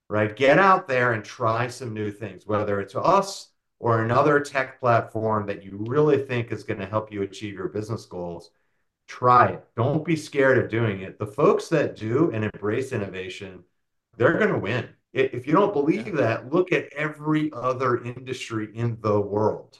right? 0.10 0.36
Get 0.36 0.58
out 0.58 0.88
there 0.88 1.14
and 1.14 1.24
try 1.24 1.68
some 1.68 1.94
new 1.94 2.12
things, 2.12 2.46
whether 2.46 2.82
it's 2.82 2.96
us 2.96 3.52
or 3.80 4.04
another 4.04 4.40
tech 4.40 4.80
platform 4.80 5.46
that 5.46 5.64
you 5.64 5.78
really 5.88 6.18
think 6.18 6.52
is 6.52 6.64
going 6.64 6.80
to 6.80 6.88
help 6.88 7.12
you 7.12 7.22
achieve 7.22 7.54
your 7.54 7.70
business 7.70 8.06
goals. 8.06 8.50
Try 9.08 9.50
it. 9.50 9.64
Don't 9.76 10.04
be 10.04 10.16
scared 10.16 10.58
of 10.58 10.70
doing 10.70 11.02
it. 11.02 11.20
The 11.20 11.28
folks 11.28 11.70
that 11.70 11.96
do 11.96 12.32
and 12.34 12.44
embrace 12.44 12.92
innovation, 12.92 13.64
they're 14.18 14.38
going 14.38 14.52
to 14.52 14.60
win. 14.60 14.90
If 15.14 15.48
you 15.48 15.54
don't 15.54 15.74
believe 15.74 16.18
that, 16.18 16.52
look 16.52 16.72
at 16.72 16.92
every 16.94 17.52
other 17.54 18.04
industry 18.04 18.70
in 18.74 18.98
the 19.02 19.20
world. 19.20 19.80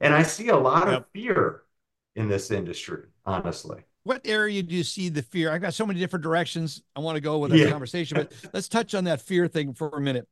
And 0.00 0.12
I 0.12 0.22
see 0.22 0.48
a 0.48 0.56
lot 0.56 0.88
of 0.88 1.06
fear 1.12 1.62
in 2.14 2.28
this 2.28 2.50
industry, 2.50 3.04
honestly 3.24 3.84
what 4.04 4.20
area 4.24 4.62
do 4.62 4.74
you 4.74 4.84
see 4.84 5.08
the 5.08 5.22
fear? 5.22 5.50
I've 5.50 5.62
got 5.62 5.74
so 5.74 5.84
many 5.84 5.98
different 5.98 6.22
directions 6.22 6.82
I 6.94 7.00
want 7.00 7.16
to 7.16 7.20
go 7.20 7.38
with 7.38 7.50
this 7.50 7.62
yeah. 7.62 7.70
conversation, 7.70 8.16
but 8.16 8.32
let's 8.52 8.68
touch 8.68 8.94
on 8.94 9.04
that 9.04 9.20
fear 9.20 9.48
thing 9.48 9.74
for 9.74 9.88
a 9.88 10.00
minute. 10.00 10.28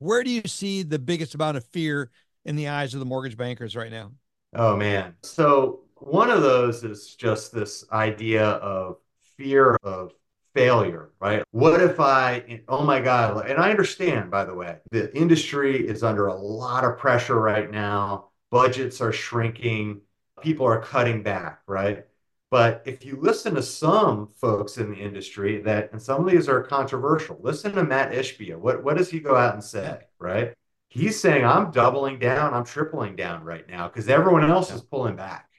Where 0.00 0.22
do 0.22 0.30
you 0.30 0.42
see 0.46 0.82
the 0.82 0.98
biggest 0.98 1.34
amount 1.34 1.56
of 1.56 1.64
fear 1.66 2.10
in 2.44 2.56
the 2.56 2.68
eyes 2.68 2.94
of 2.94 3.00
the 3.00 3.06
mortgage 3.06 3.36
bankers 3.36 3.74
right 3.74 3.90
now? 3.90 4.12
Oh 4.54 4.76
man. 4.76 5.14
So 5.22 5.80
one 5.94 6.30
of 6.30 6.42
those 6.42 6.84
is 6.84 7.14
just 7.14 7.52
this 7.52 7.84
idea 7.92 8.44
of 8.44 8.96
fear 9.36 9.76
of 9.82 10.12
failure, 10.54 11.10
right? 11.20 11.44
What 11.52 11.80
if 11.80 12.00
I, 12.00 12.62
oh 12.68 12.84
my 12.84 13.00
God, 13.00 13.48
and 13.48 13.58
I 13.58 13.70
understand, 13.70 14.30
by 14.30 14.44
the 14.44 14.54
way, 14.54 14.78
the 14.90 15.16
industry 15.16 15.86
is 15.86 16.02
under 16.02 16.26
a 16.26 16.34
lot 16.34 16.84
of 16.84 16.98
pressure 16.98 17.40
right 17.40 17.70
now. 17.70 18.30
Budgets 18.50 19.00
are 19.00 19.12
shrinking, 19.12 20.00
people 20.42 20.66
are 20.66 20.80
cutting 20.80 21.22
back, 21.22 21.60
right? 21.66 22.04
But 22.50 22.82
if 22.86 23.04
you 23.04 23.18
listen 23.20 23.54
to 23.56 23.62
some 23.62 24.26
folks 24.26 24.78
in 24.78 24.90
the 24.90 24.96
industry 24.96 25.60
that, 25.62 25.92
and 25.92 26.00
some 26.00 26.24
of 26.24 26.30
these 26.30 26.48
are 26.48 26.62
controversial, 26.62 27.38
listen 27.42 27.72
to 27.72 27.84
Matt 27.84 28.12
Ishbia. 28.12 28.56
What, 28.56 28.82
what 28.82 28.96
does 28.96 29.10
he 29.10 29.20
go 29.20 29.36
out 29.36 29.52
and 29.54 29.62
say, 29.62 29.98
right? 30.18 30.54
He's 30.88 31.20
saying, 31.20 31.44
I'm 31.44 31.70
doubling 31.70 32.18
down, 32.18 32.54
I'm 32.54 32.64
tripling 32.64 33.16
down 33.16 33.44
right 33.44 33.68
now 33.68 33.88
because 33.88 34.08
everyone 34.08 34.48
else 34.48 34.72
is 34.72 34.80
pulling 34.80 35.16
back, 35.16 35.50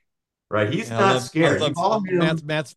right? 0.49 0.73
He's 0.73 0.89
yeah, 0.89 0.99
not 0.99 1.13
love, 1.13 1.23
scared. 1.23 1.61
Love, 1.61 2.03
Matt's, 2.05 2.43
Matt's, 2.43 2.75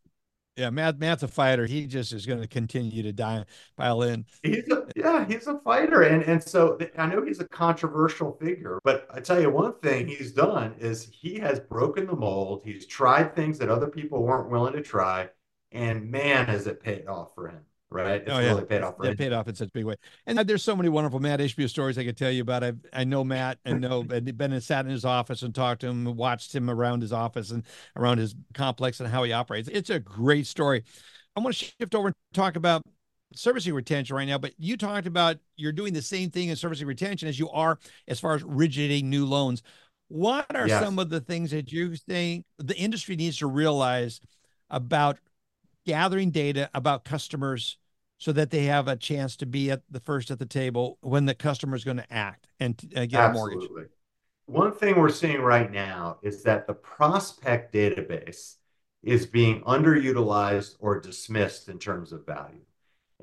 Yeah, 0.57 0.69
Matt. 0.69 0.99
Matt's 0.99 1.23
a 1.23 1.29
fighter. 1.29 1.65
He 1.65 1.87
just 1.87 2.13
is 2.13 2.27
going 2.27 2.41
to 2.41 2.47
continue 2.47 3.03
to 3.03 3.13
die, 3.13 3.45
pile 3.77 4.03
in. 4.03 4.27
He's 4.43 4.69
a 4.71 4.87
yeah, 4.95 5.25
he's 5.25 5.47
a 5.47 5.59
fighter, 5.61 6.03
and 6.03 6.23
and 6.25 6.43
so 6.43 6.79
I 6.99 7.07
know 7.07 7.25
he's 7.25 7.41
a 7.41 7.49
controversial 7.49 8.33
figure, 8.33 8.79
but 8.85 9.07
I 9.11 9.21
tell 9.21 9.41
you 9.41 9.51
one 9.51 9.75
thing 9.81 10.07
he's 10.07 10.33
done 10.33 10.75
is 10.79 11.09
he 11.11 11.39
has 11.39 11.59
broken 11.59 12.07
the 12.07 12.15
mold. 12.17 12.63
He's 12.65 12.87
tried 12.87 13.35
things 13.35 13.59
that 13.59 13.71
other 13.71 13.89
people 13.89 14.23
weren't 14.23 14.51
willing 14.51 14.75
to 14.75 14.83
try, 14.83 15.31
and 15.71 16.11
man, 16.11 16.47
has 16.47 16.67
it 16.67 16.83
paid 16.83 17.07
off 17.07 17.35
for 17.35 17.49
him 17.49 17.63
right? 17.93 18.23
It's 18.23 18.31
oh, 18.31 18.39
yeah. 18.39 18.49
really 18.49 18.65
paid 18.65 18.83
off. 18.83 18.95
It 19.03 19.19
paid 19.19 19.33
off 19.33 19.49
in 19.49 19.55
such 19.55 19.69
a 19.69 19.73
big 19.73 19.85
way. 19.85 19.97
And 20.27 20.39
there's 20.39 20.63
so 20.63 20.77
many 20.77 20.89
wonderful 20.89 21.21
Matt 21.21 21.41
Ishbia 21.41 21.69
stories 21.69 21.99
I 21.99 22.05
could 22.05 22.17
tell 22.17 22.31
you 22.31 22.43
about. 22.43 22.65
I 22.65 22.73
I 22.93 23.05
know 23.05 23.25
Matt 23.25 23.59
and 23.65 23.81
know 23.81 24.01
and 24.11 24.37
been 24.37 24.53
and 24.53 24.63
sat 24.63 24.85
in 24.85 24.91
his 24.91 25.05
office 25.05 25.43
and 25.43 25.55
talked 25.55 25.83
to 25.83 25.89
him, 25.89 26.07
and 26.07 26.17
watched 26.17 26.55
him 26.55 26.71
around 26.71 27.03
his 27.03 27.13
office 27.13 27.51
and 27.51 27.65
around 27.97 28.19
his 28.19 28.35
complex 28.55 29.01
and 29.01 29.09
how 29.09 29.23
he 29.23 29.33
operates. 29.33 29.69
It's 29.69 29.91
a 29.91 30.01
great 30.01 30.47
story. 30.47 30.85
I 31.37 31.41
want 31.41 31.57
to 31.57 31.65
shift 31.65 31.95
over 31.95 32.09
and 32.09 32.17
talk 32.35 32.57
about 32.57 32.83
servicing 33.35 33.75
retention 33.75 34.17
right 34.17 34.29
now, 34.29 34.39
but 34.39 34.53
you 34.59 34.77
talked 34.77 35.07
about 35.07 35.39
you're 35.57 35.73
doing 35.73 35.93
the 35.93 36.03
same 36.03 36.31
thing 36.31 36.49
in 36.49 36.57
servicing 36.57 36.87
retention 36.87 37.29
as 37.29 37.39
you 37.39 37.49
are 37.51 37.79
as 38.09 38.21
far 38.21 38.35
as 38.35 38.43
originating 38.43 39.09
new 39.09 39.25
loans. 39.25 39.63
What 40.09 40.55
are 40.55 40.69
yes. 40.69 40.83
some 40.83 40.99
of 40.99 41.09
the 41.09 41.21
things 41.21 41.51
that 41.53 41.73
you 41.73 41.97
think 41.97 42.45
the 42.59 42.77
industry 42.77 43.17
needs 43.17 43.39
to 43.39 43.47
realize 43.47 44.21
about 44.69 45.19
gathering 45.87 46.31
data 46.31 46.71
about 46.75 47.05
customers 47.05 47.79
so 48.23 48.31
that 48.31 48.51
they 48.51 48.67
have 48.67 48.87
a 48.87 48.95
chance 48.95 49.35
to 49.35 49.47
be 49.47 49.69
at 49.73 49.83
the 49.91 49.99
first 49.99 50.31
at 50.31 50.39
the 50.39 50.47
table 50.47 50.97
when 51.01 51.25
the 51.25 51.35
customer 51.35 51.75
is 51.75 51.83
going 51.83 51.97
to 51.97 52.13
act 52.13 52.47
and 52.61 52.81
uh, 52.95 53.05
get 53.05 53.19
Absolutely. 53.19 53.67
a 53.67 53.69
mortgage? 53.69 53.91
One 54.47 54.73
thing 54.73 54.97
we're 54.97 55.09
seeing 55.09 55.41
right 55.41 55.69
now 55.69 56.19
is 56.23 56.45
that 56.45 56.69
the 56.69 56.73
prospect 56.73 57.75
database 57.75 58.59
is 59.03 59.27
being 59.27 59.61
underutilized 59.63 60.77
or 60.79 61.01
dismissed 61.01 61.69
in 61.69 61.81
terms 61.81 62.13
of 62.13 62.25
value. 62.25 62.61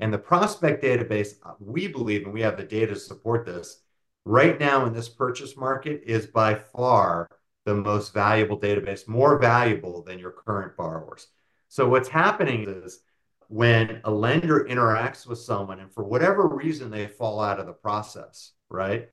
And 0.02 0.14
the 0.14 0.18
prospect 0.18 0.84
database, 0.84 1.36
uh, 1.46 1.54
we 1.62 1.88
believe, 1.88 2.26
and 2.26 2.34
we 2.34 2.42
have 2.42 2.58
the 2.58 2.64
data 2.64 2.94
to 2.94 3.00
support 3.00 3.46
this, 3.46 3.84
right 4.26 4.60
now 4.60 4.86
in 4.86 4.92
this 4.92 5.08
purchase 5.08 5.56
market 5.56 6.04
is 6.06 6.28
by 6.28 6.56
far 6.56 7.30
the 7.64 7.74
most 7.74 8.14
valuable 8.14 8.60
database, 8.60 9.08
more 9.08 9.40
valuable 9.40 10.04
than 10.04 10.20
your 10.20 10.32
current 10.32 10.76
borrowers. 10.76 11.28
So 11.70 11.88
what's 11.88 12.10
happening 12.10 12.68
is 12.68 13.00
when 13.50 14.00
a 14.04 14.12
lender 14.12 14.66
interacts 14.70 15.26
with 15.26 15.40
someone 15.40 15.80
and 15.80 15.92
for 15.92 16.04
whatever 16.04 16.48
reason 16.48 16.92
they 16.92 17.08
fall 17.08 17.42
out 17.42 17.60
of 17.60 17.66
the 17.66 17.74
process, 17.74 18.54
right? 18.70 19.10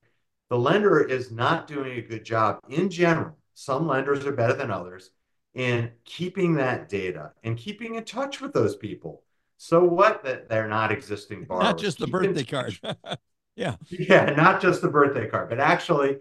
The 0.49 0.57
lender 0.57 1.01
is 1.01 1.31
not 1.31 1.67
doing 1.67 1.97
a 1.97 2.01
good 2.01 2.23
job 2.23 2.59
in 2.69 2.89
general. 2.89 3.35
Some 3.55 3.87
lenders 3.87 4.25
are 4.27 4.31
better 4.31 4.53
than 4.53 4.69
others 4.69 5.09
in 5.55 5.91
keeping 6.05 6.53
that 6.55 6.87
data 6.87 7.31
and 7.43 7.57
keeping 7.57 7.95
in 7.95 8.05
touch 8.05 8.39
with 8.39 8.53
those 8.53 8.75
people. 8.75 9.23
So 9.57 9.83
what 9.83 10.23
that 10.23 10.47
they're 10.47 10.67
not 10.67 10.91
existing 10.91 11.45
borrowers. 11.45 11.65
Not 11.65 11.79
just 11.79 11.97
the 11.97 12.05
Keep 12.05 12.11
birthday 12.11 12.43
card. 12.43 12.79
yeah. 13.55 13.75
Yeah, 13.89 14.29
not 14.37 14.61
just 14.61 14.83
the 14.83 14.87
birthday 14.87 15.27
card, 15.27 15.49
but 15.49 15.59
actually 15.59 16.17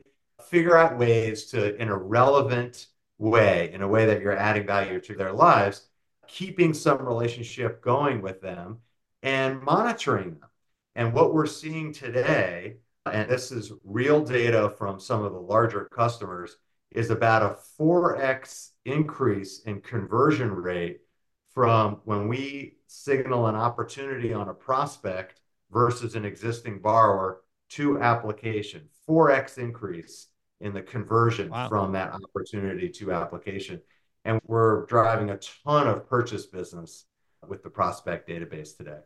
figure 0.48 0.74
out 0.74 0.96
ways 0.96 1.44
to, 1.50 1.76
in 1.76 1.88
a 1.88 1.96
relevant 1.96 2.86
way, 3.18 3.70
in 3.74 3.82
a 3.82 3.88
way 3.88 4.06
that 4.06 4.22
you're 4.22 4.36
adding 4.36 4.66
value 4.66 5.00
to 5.02 5.14
their 5.14 5.34
lives, 5.34 5.86
keeping 6.28 6.74
some 6.74 7.04
relationship 7.04 7.82
going 7.82 8.22
with 8.22 8.40
them 8.40 8.78
and 9.22 9.62
monitoring 9.62 10.38
them. 10.40 10.48
And 10.94 11.12
what 11.12 11.34
we're 11.34 11.46
seeing 11.46 11.92
today, 11.92 12.76
and 13.04 13.28
this 13.28 13.52
is 13.52 13.72
real 13.84 14.24
data 14.24 14.70
from 14.78 14.98
some 14.98 15.24
of 15.24 15.32
the 15.32 15.40
larger 15.40 15.84
customers, 15.84 16.56
is 16.90 17.10
about 17.10 17.42
a 17.42 17.56
4x 17.78 18.70
increase 18.84 19.60
in 19.60 19.80
conversion 19.80 20.50
rate 20.50 21.00
from 21.52 22.00
when 22.04 22.28
we 22.28 22.76
signal 22.86 23.46
an 23.46 23.56
opportunity 23.56 24.32
on 24.32 24.48
a 24.48 24.54
prospect 24.54 25.40
versus 25.70 26.14
an 26.14 26.24
existing 26.24 26.80
borrower 26.80 27.42
to 27.68 28.00
application. 28.00 28.88
4x 29.08 29.58
increase 29.58 30.28
in 30.60 30.72
the 30.72 30.82
conversion 30.82 31.50
wow. 31.50 31.68
from 31.68 31.92
that 31.92 32.12
opportunity 32.12 32.88
to 32.88 33.12
application. 33.12 33.80
And 34.26 34.40
we're 34.44 34.86
driving 34.86 35.30
a 35.30 35.38
ton 35.64 35.86
of 35.86 36.08
purchase 36.08 36.46
business 36.46 37.04
with 37.46 37.62
the 37.62 37.70
prospect 37.70 38.28
database 38.28 38.76
today. 38.76 38.98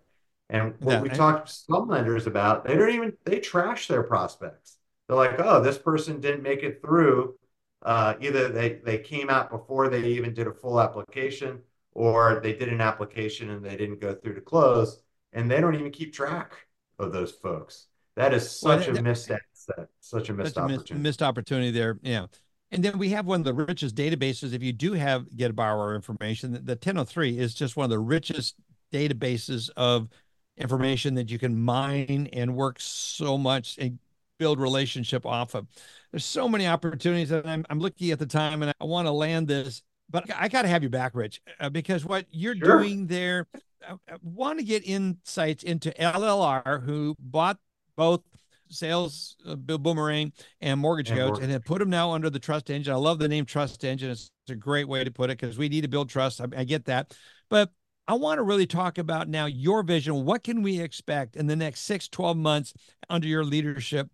And 0.48 0.74
what 0.80 0.94
yeah, 0.94 1.00
we 1.02 1.08
talked 1.10 1.48
to 1.48 1.52
some 1.52 1.88
lenders 1.88 2.26
about, 2.26 2.64
they 2.64 2.74
don't 2.74 2.90
even 2.90 3.12
they 3.24 3.38
trash 3.38 3.86
their 3.86 4.02
prospects. 4.02 4.78
They're 5.06 5.18
like, 5.18 5.38
oh, 5.38 5.60
this 5.60 5.76
person 5.76 6.20
didn't 6.20 6.42
make 6.42 6.62
it 6.62 6.80
through. 6.80 7.34
Uh, 7.82 8.14
either 8.20 8.48
they 8.48 8.80
they 8.84 8.98
came 8.98 9.28
out 9.28 9.50
before 9.50 9.90
they 9.90 10.04
even 10.04 10.32
did 10.32 10.46
a 10.46 10.52
full 10.52 10.80
application, 10.80 11.60
or 11.92 12.40
they 12.42 12.54
did 12.54 12.70
an 12.70 12.80
application 12.80 13.50
and 13.50 13.64
they 13.64 13.76
didn't 13.76 14.00
go 14.00 14.14
through 14.14 14.34
to 14.36 14.40
close, 14.40 15.02
and 15.34 15.50
they 15.50 15.60
don't 15.60 15.74
even 15.74 15.90
keep 15.90 16.14
track 16.14 16.52
of 16.98 17.12
those 17.12 17.30
folks. 17.30 17.88
That 18.16 18.32
is 18.32 18.50
such 18.50 18.86
well, 18.86 18.96
a 18.96 19.02
missed 19.02 19.30
asset, 19.30 19.88
such 20.00 20.30
a 20.30 20.32
missed 20.32 20.54
such 20.54 20.62
opportunity. 20.62 20.94
missed, 20.94 21.02
missed 21.02 21.22
opportunity 21.22 21.70
there. 21.70 21.98
Yeah. 22.02 22.26
And 22.72 22.84
then 22.84 22.98
we 22.98 23.10
have 23.10 23.26
one 23.26 23.40
of 23.40 23.44
the 23.44 23.54
richest 23.54 23.96
databases. 23.96 24.52
If 24.52 24.62
you 24.62 24.72
do 24.72 24.92
have 24.92 25.36
get 25.36 25.54
borrower 25.56 25.94
information, 25.94 26.52
the, 26.52 26.58
the 26.60 26.72
1003 26.72 27.38
is 27.38 27.54
just 27.54 27.76
one 27.76 27.84
of 27.84 27.90
the 27.90 27.98
richest 27.98 28.54
databases 28.92 29.70
of 29.76 30.08
information 30.56 31.14
that 31.14 31.30
you 31.30 31.38
can 31.38 31.58
mine 31.58 32.28
and 32.32 32.54
work 32.54 32.76
so 32.78 33.36
much 33.36 33.76
and 33.78 33.98
build 34.38 34.60
relationship 34.60 35.26
off 35.26 35.54
of. 35.54 35.66
There's 36.10 36.24
so 36.24 36.48
many 36.48 36.66
opportunities, 36.66 37.30
and 37.30 37.48
I'm, 37.48 37.66
I'm 37.70 37.80
looking 37.80 38.10
at 38.10 38.18
the 38.18 38.26
time, 38.26 38.62
and 38.62 38.72
I 38.80 38.84
want 38.84 39.06
to 39.06 39.12
land 39.12 39.48
this, 39.48 39.82
but 40.08 40.24
I 40.34 40.48
got 40.48 40.62
to 40.62 40.68
have 40.68 40.82
you 40.82 40.88
back, 40.88 41.14
Rich, 41.14 41.40
uh, 41.60 41.70
because 41.70 42.04
what 42.04 42.26
you're 42.30 42.56
sure. 42.56 42.78
doing 42.78 43.06
there. 43.06 43.46
I, 43.86 43.92
I 43.92 44.16
want 44.22 44.58
to 44.58 44.64
get 44.64 44.86
insights 44.86 45.62
into 45.62 45.90
LLR, 45.92 46.82
who 46.84 47.16
bought 47.18 47.58
both 47.96 48.22
sales 48.70 49.36
uh, 49.46 49.56
boomerang 49.56 50.32
and 50.60 50.80
mortgage 50.80 51.10
and 51.10 51.18
coach 51.18 51.26
mortgage. 51.26 51.44
and 51.44 51.52
then 51.52 51.60
put 51.60 51.78
them 51.78 51.90
now 51.90 52.12
under 52.12 52.30
the 52.30 52.38
trust 52.38 52.70
engine. 52.70 52.92
I 52.92 52.96
love 52.96 53.18
the 53.18 53.28
name 53.28 53.44
trust 53.44 53.84
engine. 53.84 54.10
It's, 54.10 54.30
it's 54.44 54.52
a 54.52 54.56
great 54.56 54.88
way 54.88 55.04
to 55.04 55.10
put 55.10 55.30
it 55.30 55.38
because 55.38 55.58
we 55.58 55.68
need 55.68 55.82
to 55.82 55.88
build 55.88 56.08
trust. 56.08 56.40
I, 56.40 56.46
I 56.56 56.64
get 56.64 56.86
that. 56.86 57.14
But 57.48 57.70
i 58.08 58.14
want 58.14 58.38
to 58.38 58.42
really 58.42 58.66
talk 58.66 58.98
about 58.98 59.28
now 59.28 59.46
your 59.46 59.82
vision. 59.82 60.24
What 60.24 60.42
can 60.42 60.62
we 60.62 60.80
expect 60.80 61.36
in 61.36 61.46
the 61.46 61.56
next 61.56 61.82
six 61.82 62.08
12 62.08 62.36
months 62.36 62.74
under 63.08 63.28
your 63.28 63.44
leadership 63.44 64.08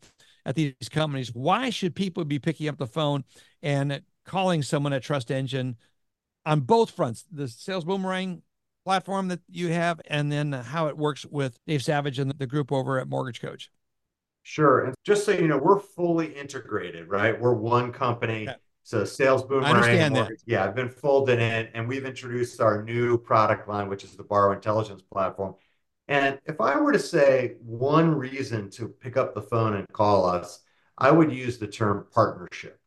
at 0.44 0.54
these 0.54 0.74
companies? 0.90 1.32
Why 1.32 1.70
should 1.70 1.94
people 1.94 2.24
be 2.24 2.38
picking 2.38 2.68
up 2.68 2.76
the 2.76 2.86
phone 2.86 3.24
and 3.62 4.02
calling 4.26 4.62
someone 4.62 4.92
at 4.92 5.02
trust 5.02 5.30
engine 5.30 5.76
on 6.44 6.60
both 6.60 6.90
fronts 6.90 7.24
the 7.32 7.48
sales 7.48 7.84
boomerang 7.84 8.42
platform 8.84 9.28
that 9.28 9.40
you 9.48 9.68
have 9.68 10.00
and 10.06 10.30
then 10.30 10.52
how 10.52 10.86
it 10.86 10.96
works 10.96 11.26
with 11.26 11.58
dave 11.66 11.82
savage 11.82 12.18
and 12.18 12.30
the 12.30 12.46
group 12.46 12.70
over 12.70 13.00
at 13.00 13.08
mortgage 13.08 13.40
coach 13.40 13.70
Sure. 14.48 14.84
And 14.84 14.94
just 15.02 15.24
so 15.26 15.32
you 15.32 15.48
know, 15.48 15.58
we're 15.58 15.80
fully 15.80 16.28
integrated, 16.28 17.08
right? 17.08 17.38
We're 17.38 17.54
one 17.54 17.90
company. 17.90 18.44
Yeah. 18.44 18.54
So 18.84 19.04
sales 19.04 19.42
boomerang. 19.42 20.28
Yeah, 20.46 20.64
I've 20.64 20.76
been 20.76 20.88
folded 20.88 21.40
in 21.40 21.66
and 21.74 21.88
we've 21.88 22.04
introduced 22.04 22.60
our 22.60 22.84
new 22.84 23.18
product 23.18 23.68
line, 23.68 23.88
which 23.88 24.04
is 24.04 24.14
the 24.14 24.22
borrower 24.22 24.54
intelligence 24.54 25.02
platform. 25.02 25.56
And 26.06 26.38
if 26.44 26.60
I 26.60 26.78
were 26.78 26.92
to 26.92 26.98
say 27.00 27.56
one 27.60 28.14
reason 28.14 28.70
to 28.70 28.86
pick 28.86 29.16
up 29.16 29.34
the 29.34 29.42
phone 29.42 29.74
and 29.74 29.88
call 29.92 30.24
us, 30.24 30.60
I 30.96 31.10
would 31.10 31.32
use 31.32 31.58
the 31.58 31.66
term 31.66 32.06
partnership. 32.14 32.78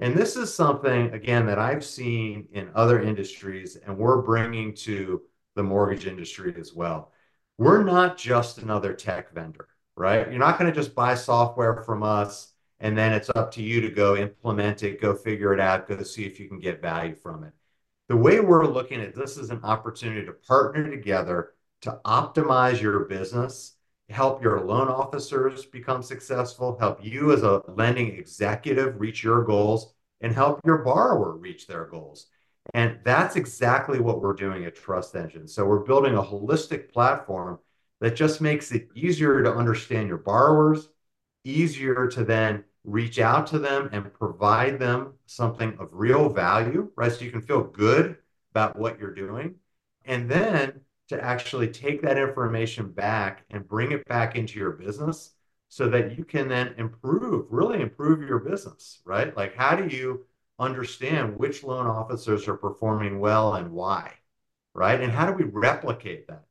And 0.00 0.16
this 0.16 0.34
is 0.34 0.52
something, 0.52 1.12
again, 1.14 1.46
that 1.46 1.60
I've 1.60 1.84
seen 1.84 2.48
in 2.50 2.72
other 2.74 3.00
industries, 3.00 3.76
and 3.76 3.96
we're 3.96 4.20
bringing 4.20 4.74
to 4.78 5.22
the 5.54 5.62
mortgage 5.62 6.08
industry 6.08 6.52
as 6.58 6.74
well. 6.74 7.12
We're 7.56 7.84
not 7.84 8.18
just 8.18 8.58
another 8.58 8.92
tech 8.94 9.32
vendor 9.32 9.68
right? 9.96 10.28
You're 10.28 10.38
not 10.38 10.58
going 10.58 10.72
to 10.72 10.78
just 10.78 10.94
buy 10.94 11.14
software 11.14 11.82
from 11.82 12.02
us 12.02 12.52
and 12.80 12.98
then 12.98 13.12
it's 13.12 13.30
up 13.30 13.50
to 13.52 13.62
you 13.62 13.80
to 13.80 13.88
go 13.88 14.16
implement 14.16 14.82
it, 14.82 15.00
go 15.00 15.14
figure 15.14 15.54
it 15.54 15.60
out, 15.60 15.88
go 15.88 16.02
see 16.02 16.24
if 16.24 16.38
you 16.38 16.48
can 16.48 16.58
get 16.58 16.82
value 16.82 17.14
from 17.14 17.44
it. 17.44 17.52
The 18.08 18.16
way 18.16 18.40
we're 18.40 18.66
looking 18.66 19.00
at 19.00 19.14
this 19.14 19.36
is 19.36 19.50
an 19.50 19.60
opportunity 19.62 20.26
to 20.26 20.32
partner 20.32 20.90
together 20.90 21.54
to 21.82 22.00
optimize 22.04 22.80
your 22.80 23.00
business, 23.00 23.76
help 24.10 24.42
your 24.42 24.60
loan 24.60 24.88
officers 24.88 25.64
become 25.64 26.02
successful, 26.02 26.76
help 26.78 27.02
you 27.04 27.32
as 27.32 27.42
a 27.42 27.62
lending 27.68 28.16
executive 28.16 29.00
reach 29.00 29.22
your 29.22 29.44
goals, 29.44 29.94
and 30.20 30.32
help 30.32 30.60
your 30.64 30.78
borrower 30.78 31.36
reach 31.36 31.66
their 31.66 31.86
goals. 31.86 32.26
And 32.72 32.98
that's 33.04 33.36
exactly 33.36 34.00
what 34.00 34.22
we're 34.22 34.32
doing 34.32 34.64
at 34.64 34.74
Trust 34.74 35.14
Engine. 35.14 35.46
So 35.46 35.66
we're 35.66 35.84
building 35.84 36.16
a 36.16 36.22
holistic 36.22 36.92
platform 36.92 37.58
that 38.04 38.16
just 38.16 38.40
makes 38.40 38.72
it 38.72 38.88
easier 38.94 39.42
to 39.42 39.52
understand 39.54 40.08
your 40.08 40.18
borrowers, 40.18 40.88
easier 41.44 42.06
to 42.08 42.24
then 42.24 42.64
reach 42.84 43.18
out 43.18 43.46
to 43.48 43.58
them 43.58 43.88
and 43.92 44.12
provide 44.12 44.78
them 44.78 45.14
something 45.26 45.76
of 45.78 45.88
real 45.92 46.28
value, 46.28 46.90
right? 46.96 47.12
So 47.12 47.24
you 47.24 47.30
can 47.30 47.40
feel 47.42 47.62
good 47.62 48.16
about 48.52 48.78
what 48.78 48.98
you're 48.98 49.14
doing. 49.14 49.56
And 50.04 50.30
then 50.30 50.80
to 51.08 51.22
actually 51.22 51.68
take 51.68 52.02
that 52.02 52.18
information 52.18 52.90
back 52.90 53.44
and 53.50 53.66
bring 53.68 53.92
it 53.92 54.06
back 54.06 54.36
into 54.36 54.58
your 54.58 54.72
business 54.72 55.32
so 55.68 55.88
that 55.88 56.16
you 56.16 56.24
can 56.24 56.48
then 56.48 56.74
improve, 56.78 57.46
really 57.50 57.80
improve 57.80 58.22
your 58.22 58.38
business, 58.38 59.00
right? 59.04 59.36
Like, 59.36 59.54
how 59.56 59.76
do 59.76 59.94
you 59.94 60.26
understand 60.58 61.38
which 61.38 61.64
loan 61.64 61.86
officers 61.86 62.46
are 62.48 62.56
performing 62.56 63.18
well 63.18 63.54
and 63.54 63.72
why? 63.72 64.14
right? 64.74 65.00
And 65.00 65.12
how 65.12 65.26
do 65.26 65.32
we 65.32 65.44
replicate 65.44 66.26
that? 66.28 66.43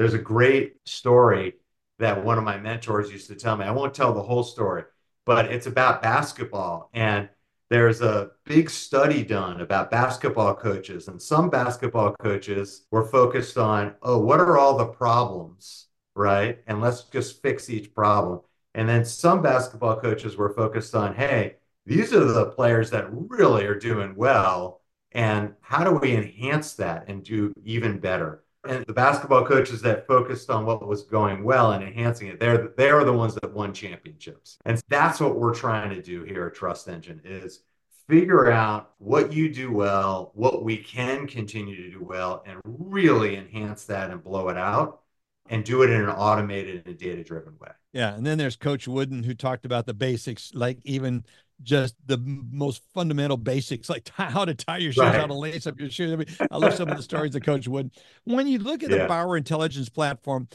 There's 0.00 0.14
a 0.14 0.18
great 0.18 0.76
story 0.86 1.56
that 1.98 2.24
one 2.24 2.38
of 2.38 2.44
my 2.44 2.56
mentors 2.56 3.12
used 3.12 3.26
to 3.26 3.34
tell 3.34 3.58
me. 3.58 3.66
I 3.66 3.70
won't 3.70 3.92
tell 3.92 4.14
the 4.14 4.22
whole 4.22 4.42
story, 4.42 4.84
but 5.26 5.52
it's 5.52 5.66
about 5.66 6.00
basketball. 6.00 6.88
And 6.94 7.28
there's 7.68 8.00
a 8.00 8.30
big 8.46 8.70
study 8.70 9.22
done 9.22 9.60
about 9.60 9.90
basketball 9.90 10.54
coaches, 10.54 11.08
and 11.08 11.20
some 11.20 11.50
basketball 11.50 12.14
coaches 12.14 12.86
were 12.90 13.04
focused 13.04 13.58
on, 13.58 13.94
oh, 14.00 14.16
what 14.16 14.40
are 14.40 14.56
all 14.56 14.78
the 14.78 14.86
problems, 14.86 15.88
right? 16.14 16.60
And 16.66 16.80
let's 16.80 17.02
just 17.02 17.42
fix 17.42 17.68
each 17.68 17.94
problem. 17.94 18.40
And 18.74 18.88
then 18.88 19.04
some 19.04 19.42
basketball 19.42 20.00
coaches 20.00 20.34
were 20.34 20.54
focused 20.54 20.94
on, 20.94 21.14
hey, 21.14 21.56
these 21.84 22.14
are 22.14 22.24
the 22.24 22.46
players 22.46 22.88
that 22.92 23.08
really 23.10 23.66
are 23.66 23.78
doing 23.78 24.14
well. 24.16 24.80
And 25.12 25.56
how 25.60 25.84
do 25.84 25.90
we 25.90 26.16
enhance 26.16 26.72
that 26.76 27.04
and 27.08 27.22
do 27.22 27.52
even 27.66 27.98
better? 27.98 28.44
And 28.68 28.84
the 28.86 28.92
basketball 28.92 29.44
coaches 29.46 29.80
that 29.82 30.06
focused 30.06 30.50
on 30.50 30.66
what 30.66 30.86
was 30.86 31.02
going 31.02 31.44
well 31.44 31.72
and 31.72 31.82
enhancing 31.82 32.28
it, 32.28 32.38
they're 32.38 32.72
they 32.76 32.90
are 32.90 33.04
the 33.04 33.12
ones 33.12 33.34
that 33.34 33.52
won 33.52 33.72
championships. 33.72 34.58
And 34.66 34.82
that's 34.88 35.18
what 35.18 35.36
we're 35.38 35.54
trying 35.54 35.90
to 35.90 36.02
do 36.02 36.24
here 36.24 36.46
at 36.46 36.54
Trust 36.54 36.88
Engine 36.88 37.20
is 37.24 37.60
figure 38.08 38.50
out 38.50 38.90
what 38.98 39.32
you 39.32 39.52
do 39.52 39.72
well, 39.72 40.32
what 40.34 40.64
we 40.64 40.76
can 40.76 41.26
continue 41.26 41.76
to 41.76 41.98
do 41.98 42.04
well, 42.04 42.42
and 42.44 42.60
really 42.64 43.36
enhance 43.36 43.84
that 43.84 44.10
and 44.10 44.22
blow 44.22 44.48
it 44.48 44.58
out 44.58 45.00
and 45.48 45.64
do 45.64 45.82
it 45.82 45.90
in 45.90 46.00
an 46.00 46.08
automated 46.08 46.86
and 46.86 46.98
data 46.98 47.24
driven 47.24 47.54
way. 47.58 47.70
Yeah. 47.92 48.14
And 48.14 48.26
then 48.26 48.38
there's 48.38 48.56
Coach 48.56 48.86
Wooden 48.86 49.22
who 49.22 49.34
talked 49.34 49.64
about 49.64 49.86
the 49.86 49.94
basics, 49.94 50.52
like 50.54 50.78
even 50.84 51.24
just 51.62 51.94
the 52.06 52.18
most 52.18 52.82
fundamental 52.94 53.36
basics, 53.36 53.88
like 53.88 54.08
how 54.14 54.44
to 54.44 54.54
tie 54.54 54.78
your 54.78 54.92
shoes, 54.92 55.04
right. 55.04 55.14
how 55.14 55.26
to 55.26 55.34
lace 55.34 55.66
up 55.66 55.78
your 55.78 55.90
shoes. 55.90 56.12
I, 56.12 56.16
mean, 56.16 56.48
I 56.50 56.56
love 56.56 56.74
some 56.74 56.88
of 56.88 56.96
the 56.96 57.02
stories 57.02 57.32
that 57.32 57.42
Coach 57.42 57.68
Wood. 57.68 57.90
When 58.24 58.46
you 58.46 58.58
look 58.58 58.82
at 58.82 58.90
yeah. 58.90 58.98
the 58.98 59.06
Borrower 59.06 59.36
Intelligence 59.36 59.88
platform, 59.88 60.48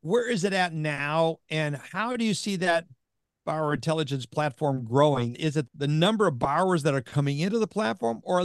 where 0.00 0.28
is 0.28 0.44
it 0.44 0.52
at 0.52 0.72
now, 0.72 1.38
and 1.48 1.76
how 1.76 2.16
do 2.16 2.24
you 2.24 2.34
see 2.34 2.56
that 2.56 2.86
Borrower 3.44 3.74
Intelligence 3.74 4.26
platform 4.26 4.84
growing? 4.84 5.34
Is 5.36 5.56
it 5.56 5.66
the 5.74 5.88
number 5.88 6.26
of 6.26 6.38
borrowers 6.38 6.82
that 6.84 6.94
are 6.94 7.02
coming 7.02 7.38
into 7.38 7.58
the 7.58 7.66
platform, 7.66 8.20
or 8.24 8.42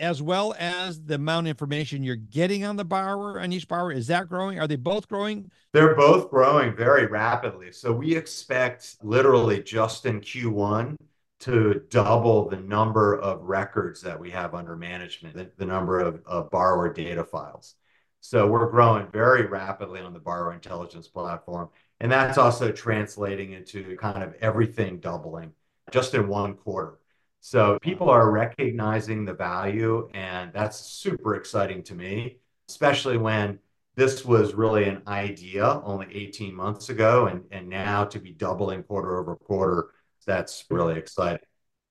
as 0.00 0.22
well 0.22 0.54
as 0.58 1.02
the 1.02 1.14
amount 1.14 1.46
of 1.46 1.50
information 1.50 2.02
you're 2.02 2.16
getting 2.16 2.64
on 2.64 2.76
the 2.76 2.84
borrower 2.84 3.40
on 3.40 3.52
each 3.52 3.66
borrower 3.66 3.92
is 3.92 4.06
that 4.06 4.28
growing? 4.28 4.58
Are 4.58 4.66
they 4.66 4.76
both 4.76 5.08
growing? 5.08 5.50
They're 5.72 5.96
both 5.96 6.30
growing 6.30 6.74
very 6.76 7.06
rapidly. 7.06 7.72
So 7.72 7.92
we 7.92 8.14
expect 8.14 8.96
literally 9.02 9.62
just 9.62 10.06
in 10.06 10.20
q1 10.20 10.96
to 11.40 11.82
double 11.90 12.48
the 12.48 12.56
number 12.56 13.16
of 13.16 13.42
records 13.42 14.00
that 14.02 14.18
we 14.18 14.30
have 14.30 14.54
under 14.54 14.76
management 14.76 15.36
the, 15.36 15.50
the 15.56 15.66
number 15.66 16.00
of, 16.00 16.20
of 16.26 16.50
borrower 16.50 16.92
data 16.92 17.24
files. 17.24 17.74
So 18.20 18.48
we're 18.48 18.70
growing 18.70 19.06
very 19.12 19.46
rapidly 19.46 20.00
on 20.00 20.12
the 20.12 20.18
borrower 20.18 20.52
intelligence 20.52 21.06
platform 21.06 21.70
and 22.00 22.10
that's 22.10 22.38
also 22.38 22.70
translating 22.70 23.52
into 23.52 23.96
kind 23.96 24.22
of 24.22 24.34
everything 24.40 24.98
doubling 24.98 25.52
just 25.90 26.14
in 26.14 26.28
one 26.28 26.54
quarter 26.54 26.98
so 27.40 27.78
people 27.80 28.10
are 28.10 28.30
recognizing 28.30 29.24
the 29.24 29.34
value, 29.34 30.08
and 30.14 30.52
that's 30.52 30.78
super 30.78 31.34
exciting 31.34 31.82
to 31.84 31.94
me, 31.94 32.38
especially 32.68 33.16
when 33.16 33.58
this 33.94 34.24
was 34.24 34.54
really 34.54 34.84
an 34.84 35.02
idea 35.08 35.80
only 35.84 36.06
18 36.12 36.54
months 36.54 36.88
ago, 36.88 37.26
and, 37.26 37.44
and 37.50 37.68
now 37.68 38.04
to 38.04 38.18
be 38.20 38.30
doubling 38.30 38.82
quarter 38.84 39.18
over 39.18 39.34
quarter, 39.36 39.90
that's 40.26 40.64
really 40.70 40.96
exciting. 40.96 41.40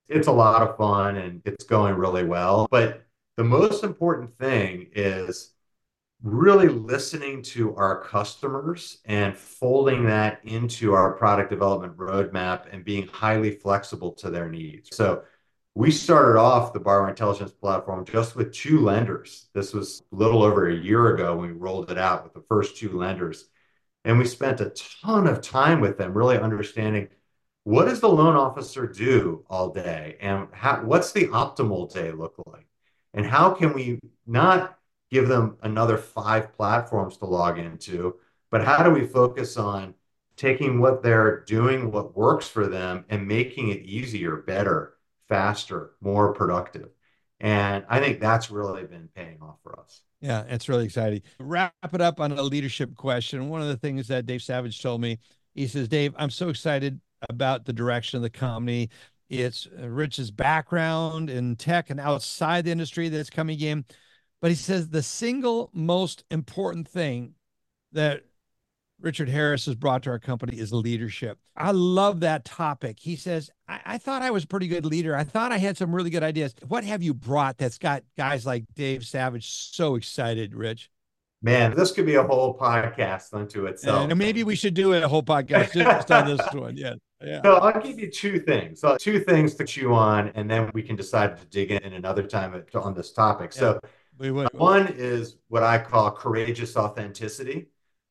It's 0.08 0.26
a 0.26 0.32
lot 0.32 0.62
of 0.62 0.76
fun 0.78 1.16
and 1.16 1.42
it's 1.44 1.64
going 1.64 1.96
really 1.96 2.24
well. 2.24 2.66
But 2.70 3.04
the 3.36 3.44
most 3.44 3.84
important 3.84 4.38
thing 4.38 4.88
is 4.94 5.52
really 6.22 6.68
listening 6.68 7.42
to 7.42 7.76
our 7.76 8.02
customers 8.02 8.98
and 9.04 9.36
folding 9.36 10.04
that 10.06 10.40
into 10.44 10.94
our 10.94 11.12
product 11.12 11.50
development 11.50 11.96
roadmap 11.96 12.72
and 12.72 12.84
being 12.84 13.06
highly 13.08 13.50
flexible 13.50 14.12
to 14.12 14.30
their 14.30 14.48
needs. 14.48 14.96
So 14.96 15.22
we 15.78 15.92
started 15.92 16.36
off 16.36 16.72
the 16.72 16.80
borrower 16.80 17.08
intelligence 17.08 17.52
platform 17.52 18.04
just 18.04 18.34
with 18.34 18.52
two 18.52 18.80
lenders. 18.80 19.46
This 19.54 19.72
was 19.72 20.02
a 20.12 20.16
little 20.16 20.42
over 20.42 20.68
a 20.68 20.74
year 20.74 21.14
ago 21.14 21.36
when 21.36 21.50
we 21.50 21.56
rolled 21.56 21.92
it 21.92 21.96
out 21.96 22.24
with 22.24 22.34
the 22.34 22.42
first 22.48 22.76
two 22.76 22.98
lenders. 22.98 23.44
And 24.04 24.18
we 24.18 24.24
spent 24.24 24.60
a 24.60 24.74
ton 25.00 25.28
of 25.28 25.40
time 25.40 25.80
with 25.80 25.96
them, 25.96 26.14
really 26.14 26.36
understanding 26.36 27.10
what 27.62 27.84
does 27.84 28.00
the 28.00 28.08
loan 28.08 28.34
officer 28.34 28.88
do 28.88 29.44
all 29.48 29.68
day 29.70 30.16
and 30.20 30.48
how, 30.50 30.82
what's 30.82 31.12
the 31.12 31.28
optimal 31.28 31.94
day 31.94 32.10
look 32.10 32.34
like? 32.46 32.66
And 33.14 33.24
how 33.24 33.50
can 33.50 33.72
we 33.72 34.00
not 34.26 34.76
give 35.12 35.28
them 35.28 35.58
another 35.62 35.96
five 35.96 36.56
platforms 36.56 37.18
to 37.18 37.26
log 37.26 37.56
into, 37.56 38.16
but 38.50 38.64
how 38.64 38.82
do 38.82 38.90
we 38.90 39.06
focus 39.06 39.56
on 39.56 39.94
taking 40.34 40.80
what 40.80 41.04
they're 41.04 41.44
doing, 41.44 41.92
what 41.92 42.16
works 42.16 42.48
for 42.48 42.66
them, 42.66 43.04
and 43.08 43.28
making 43.28 43.68
it 43.68 43.82
easier, 43.82 44.38
better, 44.38 44.97
faster, 45.28 45.92
more 46.00 46.32
productive. 46.32 46.88
And 47.40 47.84
I 47.88 48.00
think 48.00 48.20
that's 48.20 48.50
really 48.50 48.84
been 48.84 49.08
paying 49.14 49.38
off 49.40 49.56
for 49.62 49.78
us. 49.78 50.02
Yeah, 50.20 50.44
it's 50.48 50.68
really 50.68 50.84
exciting. 50.84 51.22
Wrap 51.38 51.72
it 51.92 52.00
up 52.00 52.18
on 52.18 52.32
a 52.32 52.42
leadership 52.42 52.96
question. 52.96 53.48
One 53.48 53.62
of 53.62 53.68
the 53.68 53.76
things 53.76 54.08
that 54.08 54.26
Dave 54.26 54.42
Savage 54.42 54.82
told 54.82 55.00
me, 55.00 55.18
he 55.54 55.68
says, 55.68 55.88
Dave, 55.88 56.14
I'm 56.18 56.30
so 56.30 56.48
excited 56.48 57.00
about 57.28 57.64
the 57.64 57.72
direction 57.72 58.16
of 58.16 58.22
the 58.22 58.30
company. 58.30 58.90
It's 59.28 59.68
Rich's 59.78 60.30
background 60.30 61.30
in 61.30 61.54
tech 61.56 61.90
and 61.90 62.00
outside 62.00 62.64
the 62.64 62.72
industry 62.72 63.08
that's 63.08 63.30
coming 63.30 63.60
in. 63.60 63.84
But 64.40 64.50
he 64.50 64.56
says 64.56 64.88
the 64.88 65.02
single 65.02 65.70
most 65.72 66.24
important 66.30 66.88
thing 66.88 67.34
that 67.92 68.24
Richard 69.00 69.28
Harris 69.28 69.66
has 69.66 69.74
brought 69.74 70.02
to 70.04 70.10
our 70.10 70.18
company 70.18 70.58
is 70.58 70.72
leadership. 70.72 71.38
I 71.56 71.70
love 71.70 72.20
that 72.20 72.44
topic. 72.44 72.98
He 73.00 73.16
says, 73.16 73.50
I, 73.68 73.80
I, 73.84 73.98
thought 73.98 74.22
I 74.22 74.30
was 74.30 74.44
a 74.44 74.46
pretty 74.46 74.66
good 74.66 74.84
leader. 74.84 75.14
I 75.14 75.24
thought 75.24 75.52
I 75.52 75.58
had 75.58 75.76
some 75.76 75.94
really 75.94 76.10
good 76.10 76.22
ideas. 76.22 76.54
What 76.66 76.84
have 76.84 77.02
you 77.02 77.14
brought 77.14 77.58
that's 77.58 77.78
got 77.78 78.02
guys 78.16 78.44
like 78.44 78.64
Dave 78.74 79.06
Savage 79.06 79.48
so 79.48 79.94
excited, 79.94 80.54
Rich? 80.54 80.90
Man, 81.40 81.76
this 81.76 81.92
could 81.92 82.06
be 82.06 82.16
a 82.16 82.22
whole 82.22 82.58
podcast 82.58 83.32
unto 83.32 83.66
itself. 83.66 84.10
And 84.10 84.18
maybe 84.18 84.42
we 84.42 84.56
should 84.56 84.74
do 84.74 84.92
a 84.94 85.06
whole 85.06 85.22
podcast 85.22 85.72
just 85.72 86.10
on 86.10 86.26
this 86.26 86.52
one. 86.52 86.76
Yeah. 86.76 86.94
Yeah. 87.24 87.42
So 87.42 87.56
I'll 87.56 87.80
give 87.80 87.98
you 87.98 88.10
two 88.10 88.38
things. 88.38 88.80
So 88.80 88.96
two 88.96 89.20
things 89.20 89.54
to 89.56 89.64
chew 89.64 89.92
on, 89.92 90.28
and 90.34 90.48
then 90.48 90.70
we 90.72 90.82
can 90.82 90.94
decide 90.94 91.36
to 91.36 91.44
dig 91.46 91.72
in 91.72 91.92
another 91.92 92.22
time 92.22 92.64
on 92.74 92.94
this 92.94 93.12
topic. 93.12 93.52
Yeah, 93.54 93.60
so 93.60 93.80
one 94.52 94.88
is 94.96 95.36
what 95.48 95.62
I 95.62 95.78
call 95.78 96.10
courageous 96.12 96.76
authenticity. 96.76 97.68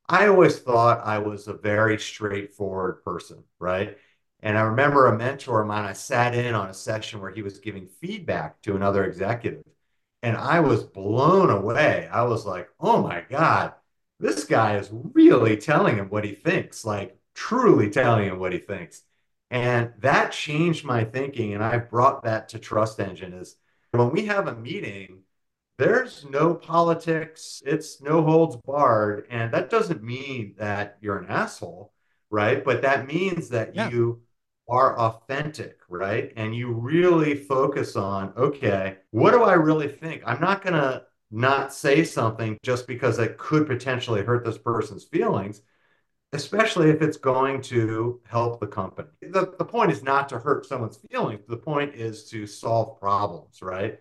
I 0.09 0.27
always 0.27 0.59
thought 0.59 1.05
I 1.05 1.19
was 1.19 1.47
a 1.47 1.53
very 1.53 1.99
straightforward 1.99 3.03
person, 3.03 3.43
right? 3.59 3.97
And 4.41 4.57
I 4.57 4.61
remember 4.61 5.07
a 5.07 5.17
mentor 5.17 5.61
of 5.61 5.67
mine, 5.67 5.85
I 5.85 5.93
sat 5.93 6.35
in 6.35 6.53
on 6.55 6.69
a 6.69 6.73
session 6.73 7.19
where 7.19 7.31
he 7.31 7.41
was 7.41 7.59
giving 7.59 7.87
feedback 7.87 8.61
to 8.61 8.75
another 8.75 9.03
executive, 9.05 9.63
and 10.23 10.37
I 10.37 10.59
was 10.61 10.83
blown 10.83 11.49
away. 11.49 12.07
I 12.11 12.23
was 12.23 12.45
like, 12.45 12.69
oh 12.79 13.01
my 13.01 13.21
God, 13.29 13.73
this 14.19 14.45
guy 14.45 14.77
is 14.77 14.89
really 14.91 15.57
telling 15.57 15.97
him 15.97 16.09
what 16.09 16.23
he 16.23 16.33
thinks, 16.33 16.85
like 16.85 17.17
truly 17.33 17.89
telling 17.89 18.27
him 18.27 18.39
what 18.39 18.53
he 18.53 18.59
thinks. 18.59 19.03
And 19.49 19.93
that 19.99 20.31
changed 20.31 20.85
my 20.85 21.03
thinking. 21.03 21.53
And 21.53 21.63
I 21.63 21.77
brought 21.77 22.23
that 22.23 22.49
to 22.49 22.59
Trust 22.59 22.99
Engine 22.99 23.33
is 23.33 23.57
when 23.91 24.11
we 24.11 24.25
have 24.25 24.47
a 24.47 24.55
meeting, 24.55 25.19
there's 25.77 26.25
no 26.29 26.55
politics. 26.55 27.61
It's 27.65 28.01
no 28.01 28.23
holds 28.23 28.55
barred. 28.57 29.27
And 29.29 29.53
that 29.53 29.69
doesn't 29.69 30.03
mean 30.03 30.55
that 30.57 30.97
you're 31.01 31.19
an 31.19 31.29
asshole, 31.29 31.93
right? 32.29 32.63
But 32.63 32.81
that 32.81 33.07
means 33.07 33.49
that 33.49 33.75
yeah. 33.75 33.89
you 33.89 34.21
are 34.69 34.97
authentic, 34.99 35.79
right? 35.87 36.33
And 36.35 36.55
you 36.55 36.71
really 36.71 37.35
focus 37.35 37.95
on, 37.95 38.33
okay, 38.35 38.97
what 39.11 39.31
do 39.31 39.43
I 39.43 39.53
really 39.53 39.87
think? 39.87 40.23
I'm 40.25 40.41
not 40.41 40.63
going 40.63 40.73
to 40.73 41.03
not 41.31 41.73
say 41.73 42.03
something 42.03 42.57
just 42.63 42.87
because 42.87 43.19
it 43.19 43.37
could 43.37 43.67
potentially 43.67 44.23
hurt 44.23 44.45
this 44.45 44.57
person's 44.57 45.03
feelings, 45.03 45.61
especially 46.33 46.89
if 46.89 47.01
it's 47.01 47.17
going 47.17 47.61
to 47.61 48.19
help 48.27 48.59
the 48.59 48.67
company. 48.67 49.09
The, 49.21 49.53
the 49.57 49.65
point 49.65 49.91
is 49.91 50.03
not 50.03 50.27
to 50.29 50.39
hurt 50.39 50.65
someone's 50.65 50.97
feelings. 51.09 51.41
The 51.47 51.57
point 51.57 51.95
is 51.95 52.29
to 52.31 52.47
solve 52.47 52.99
problems, 52.99 53.61
right? 53.61 53.99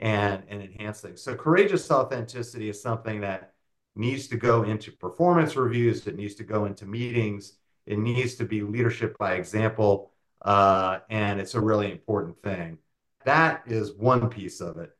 And, 0.00 0.44
and 0.48 0.62
enhance 0.62 1.00
things. 1.00 1.20
So 1.22 1.34
courageous 1.34 1.90
authenticity 1.90 2.68
is 2.68 2.80
something 2.80 3.20
that 3.22 3.54
needs 3.96 4.28
to 4.28 4.36
go 4.36 4.62
into 4.62 4.92
performance 4.92 5.56
reviews. 5.56 6.06
It 6.06 6.14
needs 6.14 6.36
to 6.36 6.44
go 6.44 6.66
into 6.66 6.86
meetings. 6.86 7.54
It 7.84 7.98
needs 7.98 8.36
to 8.36 8.44
be 8.44 8.62
leadership 8.62 9.18
by 9.18 9.34
example. 9.34 10.12
Uh, 10.40 11.00
and 11.10 11.40
it's 11.40 11.56
a 11.56 11.60
really 11.60 11.90
important 11.90 12.40
thing. 12.44 12.78
That 13.24 13.64
is 13.66 13.92
one 13.92 14.30
piece 14.30 14.60
of 14.60 14.76
it. 14.76 14.92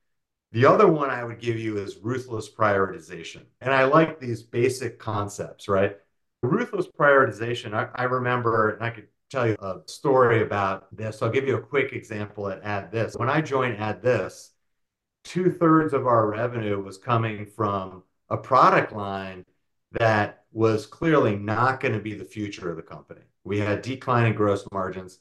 The 0.50 0.66
other 0.66 0.88
one 0.88 1.10
I 1.10 1.22
would 1.22 1.38
give 1.38 1.60
you 1.60 1.78
is 1.78 1.98
ruthless 1.98 2.50
prioritization. 2.50 3.42
And 3.60 3.72
I 3.72 3.84
like 3.84 4.18
these 4.18 4.42
basic 4.42 4.98
concepts, 4.98 5.68
right? 5.68 5.96
Ruthless 6.42 6.88
prioritization, 6.88 7.72
I, 7.72 7.88
I 7.94 8.04
remember, 8.04 8.70
and 8.70 8.82
I 8.82 8.90
could 8.90 9.06
tell 9.30 9.46
you 9.46 9.56
a 9.60 9.76
story 9.86 10.42
about 10.42 10.94
this. 10.96 11.22
I'll 11.22 11.30
give 11.30 11.46
you 11.46 11.56
a 11.56 11.60
quick 11.62 11.92
example 11.92 12.48
at 12.48 12.64
AddThis. 12.64 13.16
When 13.16 13.28
I 13.28 13.42
joined 13.42 13.76
AddThis, 13.76 14.50
two 15.28 15.52
thirds 15.52 15.92
of 15.92 16.06
our 16.06 16.26
revenue 16.26 16.82
was 16.82 16.96
coming 16.96 17.44
from 17.44 18.02
a 18.30 18.36
product 18.36 18.92
line 18.92 19.44
that 19.92 20.44
was 20.52 20.86
clearly 20.86 21.36
not 21.36 21.80
going 21.80 21.92
to 21.92 22.00
be 22.00 22.14
the 22.14 22.24
future 22.24 22.70
of 22.70 22.76
the 22.76 22.82
company. 22.82 23.20
We 23.44 23.58
had 23.58 23.82
declining 23.82 24.34
gross 24.34 24.64
margins. 24.72 25.18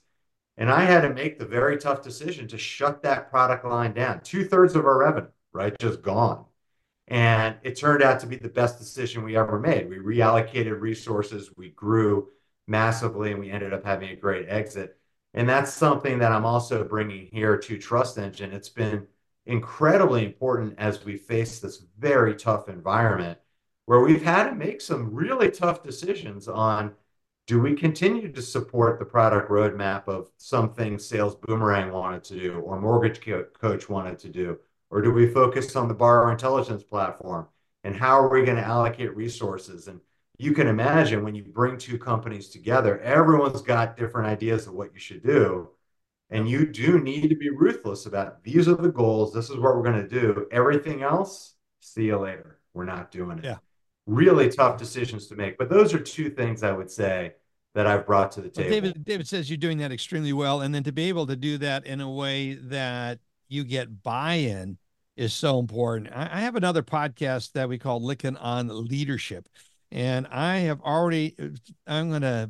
And 0.56 0.72
I 0.72 0.86
had 0.86 1.02
to 1.02 1.14
make 1.14 1.38
the 1.38 1.46
very 1.46 1.78
tough 1.78 2.02
decision 2.02 2.48
to 2.48 2.58
shut 2.58 3.04
that 3.04 3.30
product 3.30 3.66
line 3.66 3.94
down. 3.94 4.22
Two 4.22 4.46
thirds 4.46 4.76
of 4.76 4.86
our 4.86 4.98
revenue, 4.98 5.28
right, 5.52 5.78
just 5.78 6.02
gone. 6.02 6.46
And 7.10 7.58
it 7.64 7.76
turned 7.76 8.02
out 8.02 8.22
to 8.22 8.28
be 8.28 8.38
the 8.38 8.48
best 8.48 8.80
decision 8.80 9.24
we 9.24 9.36
ever 9.36 9.60
made. 9.60 9.90
We 9.90 9.98
reallocated 9.98 10.80
resources, 10.80 11.52
we 11.58 11.72
grew 11.72 12.30
massively, 12.66 13.32
and 13.32 13.42
we 13.42 13.52
ended 13.52 13.74
up 13.74 13.86
having 13.86 14.10
a 14.10 14.16
great 14.16 14.48
exit. 14.48 14.98
And 15.34 15.48
that's 15.48 15.74
something 15.74 16.20
that 16.20 16.32
I'm 16.32 16.46
also 16.46 16.86
bringing 16.86 17.28
here 17.32 17.58
to 17.58 17.78
Trust 17.78 18.18
Engine. 18.18 18.54
It's 18.54 18.70
been 18.70 19.06
incredibly 19.48 20.26
important 20.26 20.76
as 20.78 21.04
we 21.04 21.18
face 21.18 21.60
this 21.60 21.84
very 21.98 22.36
tough 22.36 22.70
environment 22.70 23.40
where 23.86 24.02
we've 24.02 24.24
had 24.24 24.50
to 24.50 24.56
make 24.56 24.82
some 24.82 25.14
really 25.14 25.50
tough 25.50 25.82
decisions 25.82 26.48
on 26.48 26.94
do 27.48 27.62
we 27.62 27.74
continue 27.74 28.30
to 28.30 28.42
support 28.42 29.00
the 29.00 29.06
product 29.06 29.50
roadmap 29.50 30.10
of 30.10 30.30
something 30.36 31.00
Sales 31.00 31.36
Boomerang 31.36 31.94
wanted 31.94 32.24
to 32.26 32.38
do 32.38 32.60
or 32.60 32.80
Mortgage 32.80 33.22
Coach 33.22 33.88
wanted 33.88 34.20
to 34.20 34.28
do? 34.28 34.60
Or 34.90 35.02
do 35.02 35.12
we 35.12 35.28
focus 35.28 35.74
on 35.78 35.88
the 35.88 35.94
borrower 35.94 36.32
intelligence 36.32 36.84
platform? 36.84 37.48
And 37.86 37.96
how 37.96 38.20
are 38.20 38.30
we 38.30 38.44
going 38.44 38.58
to 38.58 38.64
allocate 38.64 39.16
resources? 39.16 39.88
And 39.88 40.02
you 40.38 40.52
can 40.52 40.68
imagine 40.68 41.24
when 41.24 41.36
you 41.36 41.44
bring 41.44 41.78
two 41.78 41.98
companies 41.98 42.50
together, 42.50 43.00
everyone's 43.00 43.62
got 43.62 43.96
different 43.96 44.28
ideas 44.28 44.68
of 44.68 44.74
what 44.74 44.94
you 44.94 45.00
should 45.00 45.24
do. 45.24 45.70
And 46.30 46.50
you 46.50 46.66
do 46.66 47.00
need 47.00 47.30
to 47.30 47.36
be 47.36 47.50
ruthless 47.50 48.06
about 48.06 48.44
these 48.44 48.68
are 48.68 48.76
the 48.76 48.92
goals. 48.92 49.34
This 49.34 49.50
is 49.50 49.56
what 49.56 49.76
we're 49.76 49.84
going 49.84 50.02
to 50.02 50.08
do. 50.08 50.46
Everything 50.52 51.02
else, 51.02 51.56
see 51.80 52.06
you 52.06 52.18
later. 52.18 52.60
We're 52.74 52.86
not 52.86 53.12
doing 53.12 53.40
it. 53.40 53.46
Yeah. 53.46 53.58
Really 54.06 54.50
tough 54.50 54.78
decisions 54.78 55.28
to 55.28 55.36
make. 55.36 55.58
But 55.58 55.70
those 55.70 55.94
are 55.94 56.00
two 56.00 56.30
things 56.30 56.64
I 56.64 56.72
would 56.72 56.92
say 56.92 57.34
that 57.76 57.88
I've 57.88 58.06
brought 58.06 58.32
to 58.34 58.42
the 58.42 58.50
table. 58.50 58.70
Well, 58.70 58.82
David, 58.82 59.06
David 59.06 59.28
says 59.28 59.50
you're 59.50 59.58
doing 59.58 59.78
that 59.80 59.92
extremely 59.92 60.34
well. 60.34 60.62
And 60.62 60.76
then 60.76 60.84
to 60.84 60.92
be 60.92 61.10
able 61.10 61.28
to 61.28 61.36
do 61.36 61.58
that 61.60 61.86
in 61.86 62.02
a 62.02 62.12
way 62.12 62.56
that 62.56 63.20
you 63.48 63.64
get 63.64 64.04
buy-in 64.04 64.78
is 65.16 65.34
so 65.34 65.60
important. 65.60 66.10
I, 66.14 66.42
have 66.42 66.56
another 66.56 66.84
podcast 66.84 67.54
that 67.54 67.70
we 67.70 67.78
call 67.78 68.02
Lykken 68.02 68.38
on 68.40 68.68
Leadership. 68.88 69.48
And 69.92 70.28
I 70.28 70.60
have 70.60 70.82
already, 70.82 71.36
uh, 71.42 71.48
I'm 71.88 72.10
going 72.10 72.22
to 72.22 72.50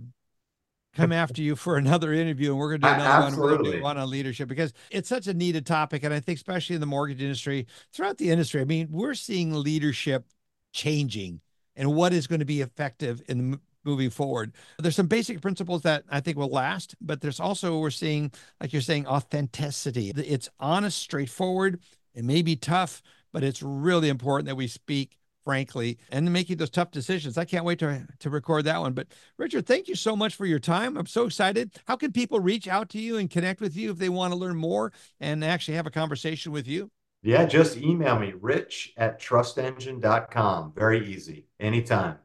come 0.98 1.12
after 1.12 1.42
you 1.42 1.56
for 1.56 1.78
another 1.78 2.14
interview 2.14 2.52
and 2.52 2.60
we're 2.60 2.78
going 2.78 2.82
to 2.82 2.88
do 2.88 2.94
another 2.94 3.26
one. 3.26 3.38
We're 3.38 3.58
going 3.58 3.72
to 3.72 3.78
do 3.78 3.84
one 3.84 3.98
on 3.98 4.10
leadership 4.10 4.50
because 4.50 4.74
it's 4.90 5.10
such 5.10 5.28
a 5.28 5.34
needed 5.34 5.66
topic. 5.66 6.04
And 6.04 6.14
I 6.14 6.20
think, 6.20 6.38
especially 6.38 6.76
in 6.76 6.82
the 6.82 6.88
mortgage 6.88 7.22
industry, 7.22 7.68
throughout 7.94 8.18
the 8.18 8.30
industry, 8.30 8.62
I 8.62 8.66
mean, 8.66 8.88
we're 8.92 9.14
seeing 9.14 9.54
leadership 9.54 10.26
changing 10.74 11.42
and 11.76 11.94
what 11.94 12.14
is 12.14 12.28
going 12.28 12.40
to 12.40 12.46
be 12.46 12.62
effective 12.62 13.22
in 13.30 13.60
moving 13.86 14.10
forward. 14.10 14.54
There's 14.80 14.96
some 14.96 15.08
basic 15.08 15.42
principles 15.42 15.84
that 15.84 16.04
I 16.10 16.20
think 16.20 16.38
will 16.38 16.50
last, 16.50 16.96
but 17.00 17.22
there's 17.22 17.40
also, 17.40 17.80
we're 17.80 17.90
seeing, 17.90 18.32
like 18.60 18.74
you're 18.74 18.82
saying, 18.82 19.08
authenticity. 19.08 20.12
It's 20.16 20.50
honest, 20.60 20.98
straightforward. 20.98 21.80
It 22.14 22.26
may 22.26 22.42
be 22.42 22.56
tough, 22.56 23.02
but 23.32 23.44
it's 23.44 23.64
really 23.64 24.10
important 24.10 24.48
that 24.48 24.56
we 24.56 24.68
speak 24.68 25.18
frankly, 25.48 25.98
and 26.12 26.34
making 26.34 26.58
those 26.58 26.70
tough 26.70 26.92
decisions. 26.92 27.38
I 27.38 27.46
can't 27.46 27.64
wait 27.64 27.80
to, 27.80 28.06
to 28.20 28.30
record 28.30 28.66
that 28.66 28.82
one. 28.82 28.92
But 28.92 29.08
Richard, 29.38 29.66
thank 29.66 29.88
you 29.88 29.96
so 29.96 30.14
much 30.14 30.36
for 30.36 30.46
your 30.46 30.60
time. 30.60 30.98
I'm 30.98 31.06
so 31.06 31.24
excited. 31.24 31.80
How 31.88 31.96
can 31.96 32.12
people 32.12 32.42
reach 32.42 32.68
out 32.68 32.90
to 32.90 33.00
you 33.00 33.16
and 33.16 33.30
connect 33.30 33.62
with 33.62 33.74
you 33.78 33.92
if 33.92 33.98
they 33.98 34.10
want 34.10 34.34
to 34.34 34.38
learn 34.38 34.58
more 34.58 34.92
and 35.22 35.46
actually 35.46 35.76
have 35.76 35.88
a 35.88 35.90
conversation 35.90 36.52
with 36.52 36.68
you? 36.68 36.92
Yeah, 37.24 37.46
just 37.46 37.78
email 37.78 38.20
me, 38.20 38.34
rich 38.38 38.94
at 38.98 39.22
trustengine.com. 39.22 40.74
Very 40.76 41.08
easy, 41.08 41.46
anytime. 41.62 42.18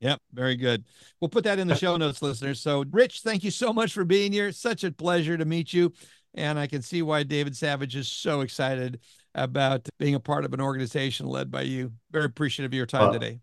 Yep, 0.00 0.20
very 0.34 0.56
good. 0.56 0.84
We'll 1.18 1.30
put 1.30 1.44
that 1.44 1.58
in 1.58 1.68
the 1.68 1.74
show 1.74 1.96
notes, 1.96 2.20
listeners. 2.20 2.60
So, 2.60 2.84
Rich, 2.90 3.22
thank 3.22 3.44
you 3.44 3.50
so 3.50 3.72
much 3.72 3.94
for 3.94 4.04
being 4.04 4.30
here. 4.30 4.52
Such 4.52 4.84
a 4.84 4.92
pleasure 4.92 5.38
to 5.38 5.46
meet 5.46 5.72
you. 5.72 5.94
And 6.34 6.58
I 6.58 6.66
can 6.66 6.82
see 6.82 7.00
why 7.00 7.22
David 7.22 7.56
Savage 7.56 7.96
is 7.96 8.08
so 8.08 8.42
excited 8.42 9.00
about 9.36 9.88
being 9.98 10.14
a 10.14 10.20
part 10.20 10.44
of 10.44 10.52
an 10.52 10.60
organization 10.60 11.26
led 11.26 11.50
by 11.50 11.62
you. 11.62 11.92
Very 12.10 12.24
appreciative 12.24 12.70
of 12.70 12.74
your 12.76 12.86
time 12.86 13.12
today. 13.12 13.40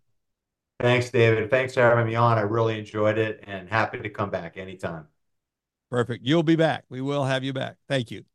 Thanks, 0.80 1.10
David. 1.10 1.50
Thanks 1.50 1.74
for 1.76 1.82
having 1.82 2.06
me 2.06 2.16
on. 2.16 2.38
I 2.38 2.42
really 2.42 2.78
enjoyed 2.78 3.18
it 3.18 3.44
and 3.48 3.70
happy 3.70 4.00
to 4.00 4.10
come 4.10 4.30
back 4.30 4.58
anytime. 4.58 5.08
Perfect. 5.90 6.26
You'll 6.26 6.44
be 6.44 6.56
back. 6.56 6.86
We 6.90 7.02
will 7.02 7.24
have 7.26 7.44
you 7.44 7.54
back. 7.54 7.78
Thank 7.88 8.12
you. 8.12 8.26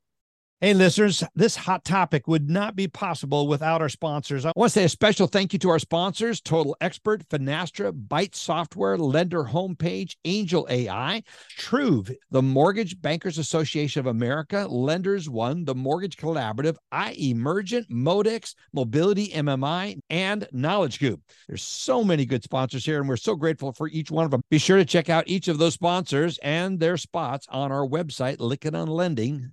Hey, 0.61 0.75
listeners, 0.75 1.23
this 1.37 1.55
hot 1.55 1.85
topic 1.85 2.27
would 2.27 2.51
not 2.51 2.75
be 2.75 2.89
possible 2.89 3.47
without 3.47 3.81
our 3.81 3.89
sponsors. 3.89 4.45
I 4.45 4.51
want 4.57 4.73
to 4.73 4.81
say 4.81 4.85
a 4.87 4.89
special 4.89 5.29
thank 5.29 5.53
you 5.53 5.59
to 5.61 5.69
our 5.69 5.79
sponsors 5.79 6.41
Total 6.41 6.77
Expert, 6.81 7.29
Finastra, 7.29 7.93
Byte 7.93 8.35
Software, 8.35 8.99
Lender 8.99 9.45
Homepage, 9.45 10.17
Angel 10.25 10.67
AI, 10.69 11.23
Truv, 11.57 12.11
the 12.33 12.43
Mortgage 12.43 13.01
Bankers 13.01 13.39
Association 13.39 14.01
of 14.01 14.07
America, 14.07 14.67
Lenders 14.69 15.31
One, 15.31 15.65
the 15.65 15.77
Mortgage 15.77 16.17
Collaborative, 16.17 16.77
iEmergent, 16.93 17.87
Modex, 17.89 18.57
Mobility 18.73 19.29
MMI, 19.29 20.01
and 20.11 20.49
Knowledge 20.51 20.99
Group. 20.99 21.21
There's 21.47 21.63
so 21.63 22.03
many 22.03 22.27
good 22.27 22.43
sponsors 22.43 22.85
here, 22.85 22.99
and 22.99 23.09
we're 23.09 23.17
so 23.17 23.37
grateful 23.37 23.73
for 23.73 23.87
each 23.87 24.11
one 24.11 24.25
of 24.25 24.33
them. 24.33 24.43
Be 24.51 24.59
sure 24.59 24.79
to 24.79 24.85
check 24.85 25.09
out 25.09 25.29
each 25.29 25.47
of 25.47 25.59
those 25.59 25.75
sponsors 25.75 26.37
and 26.39 26.81
their 26.81 26.97
spots 26.97 27.47
on 27.49 27.71
our 27.71 27.87
website, 27.87 28.39
Lykken 28.39 28.75
on 28.75 28.89
Lending 28.89 29.53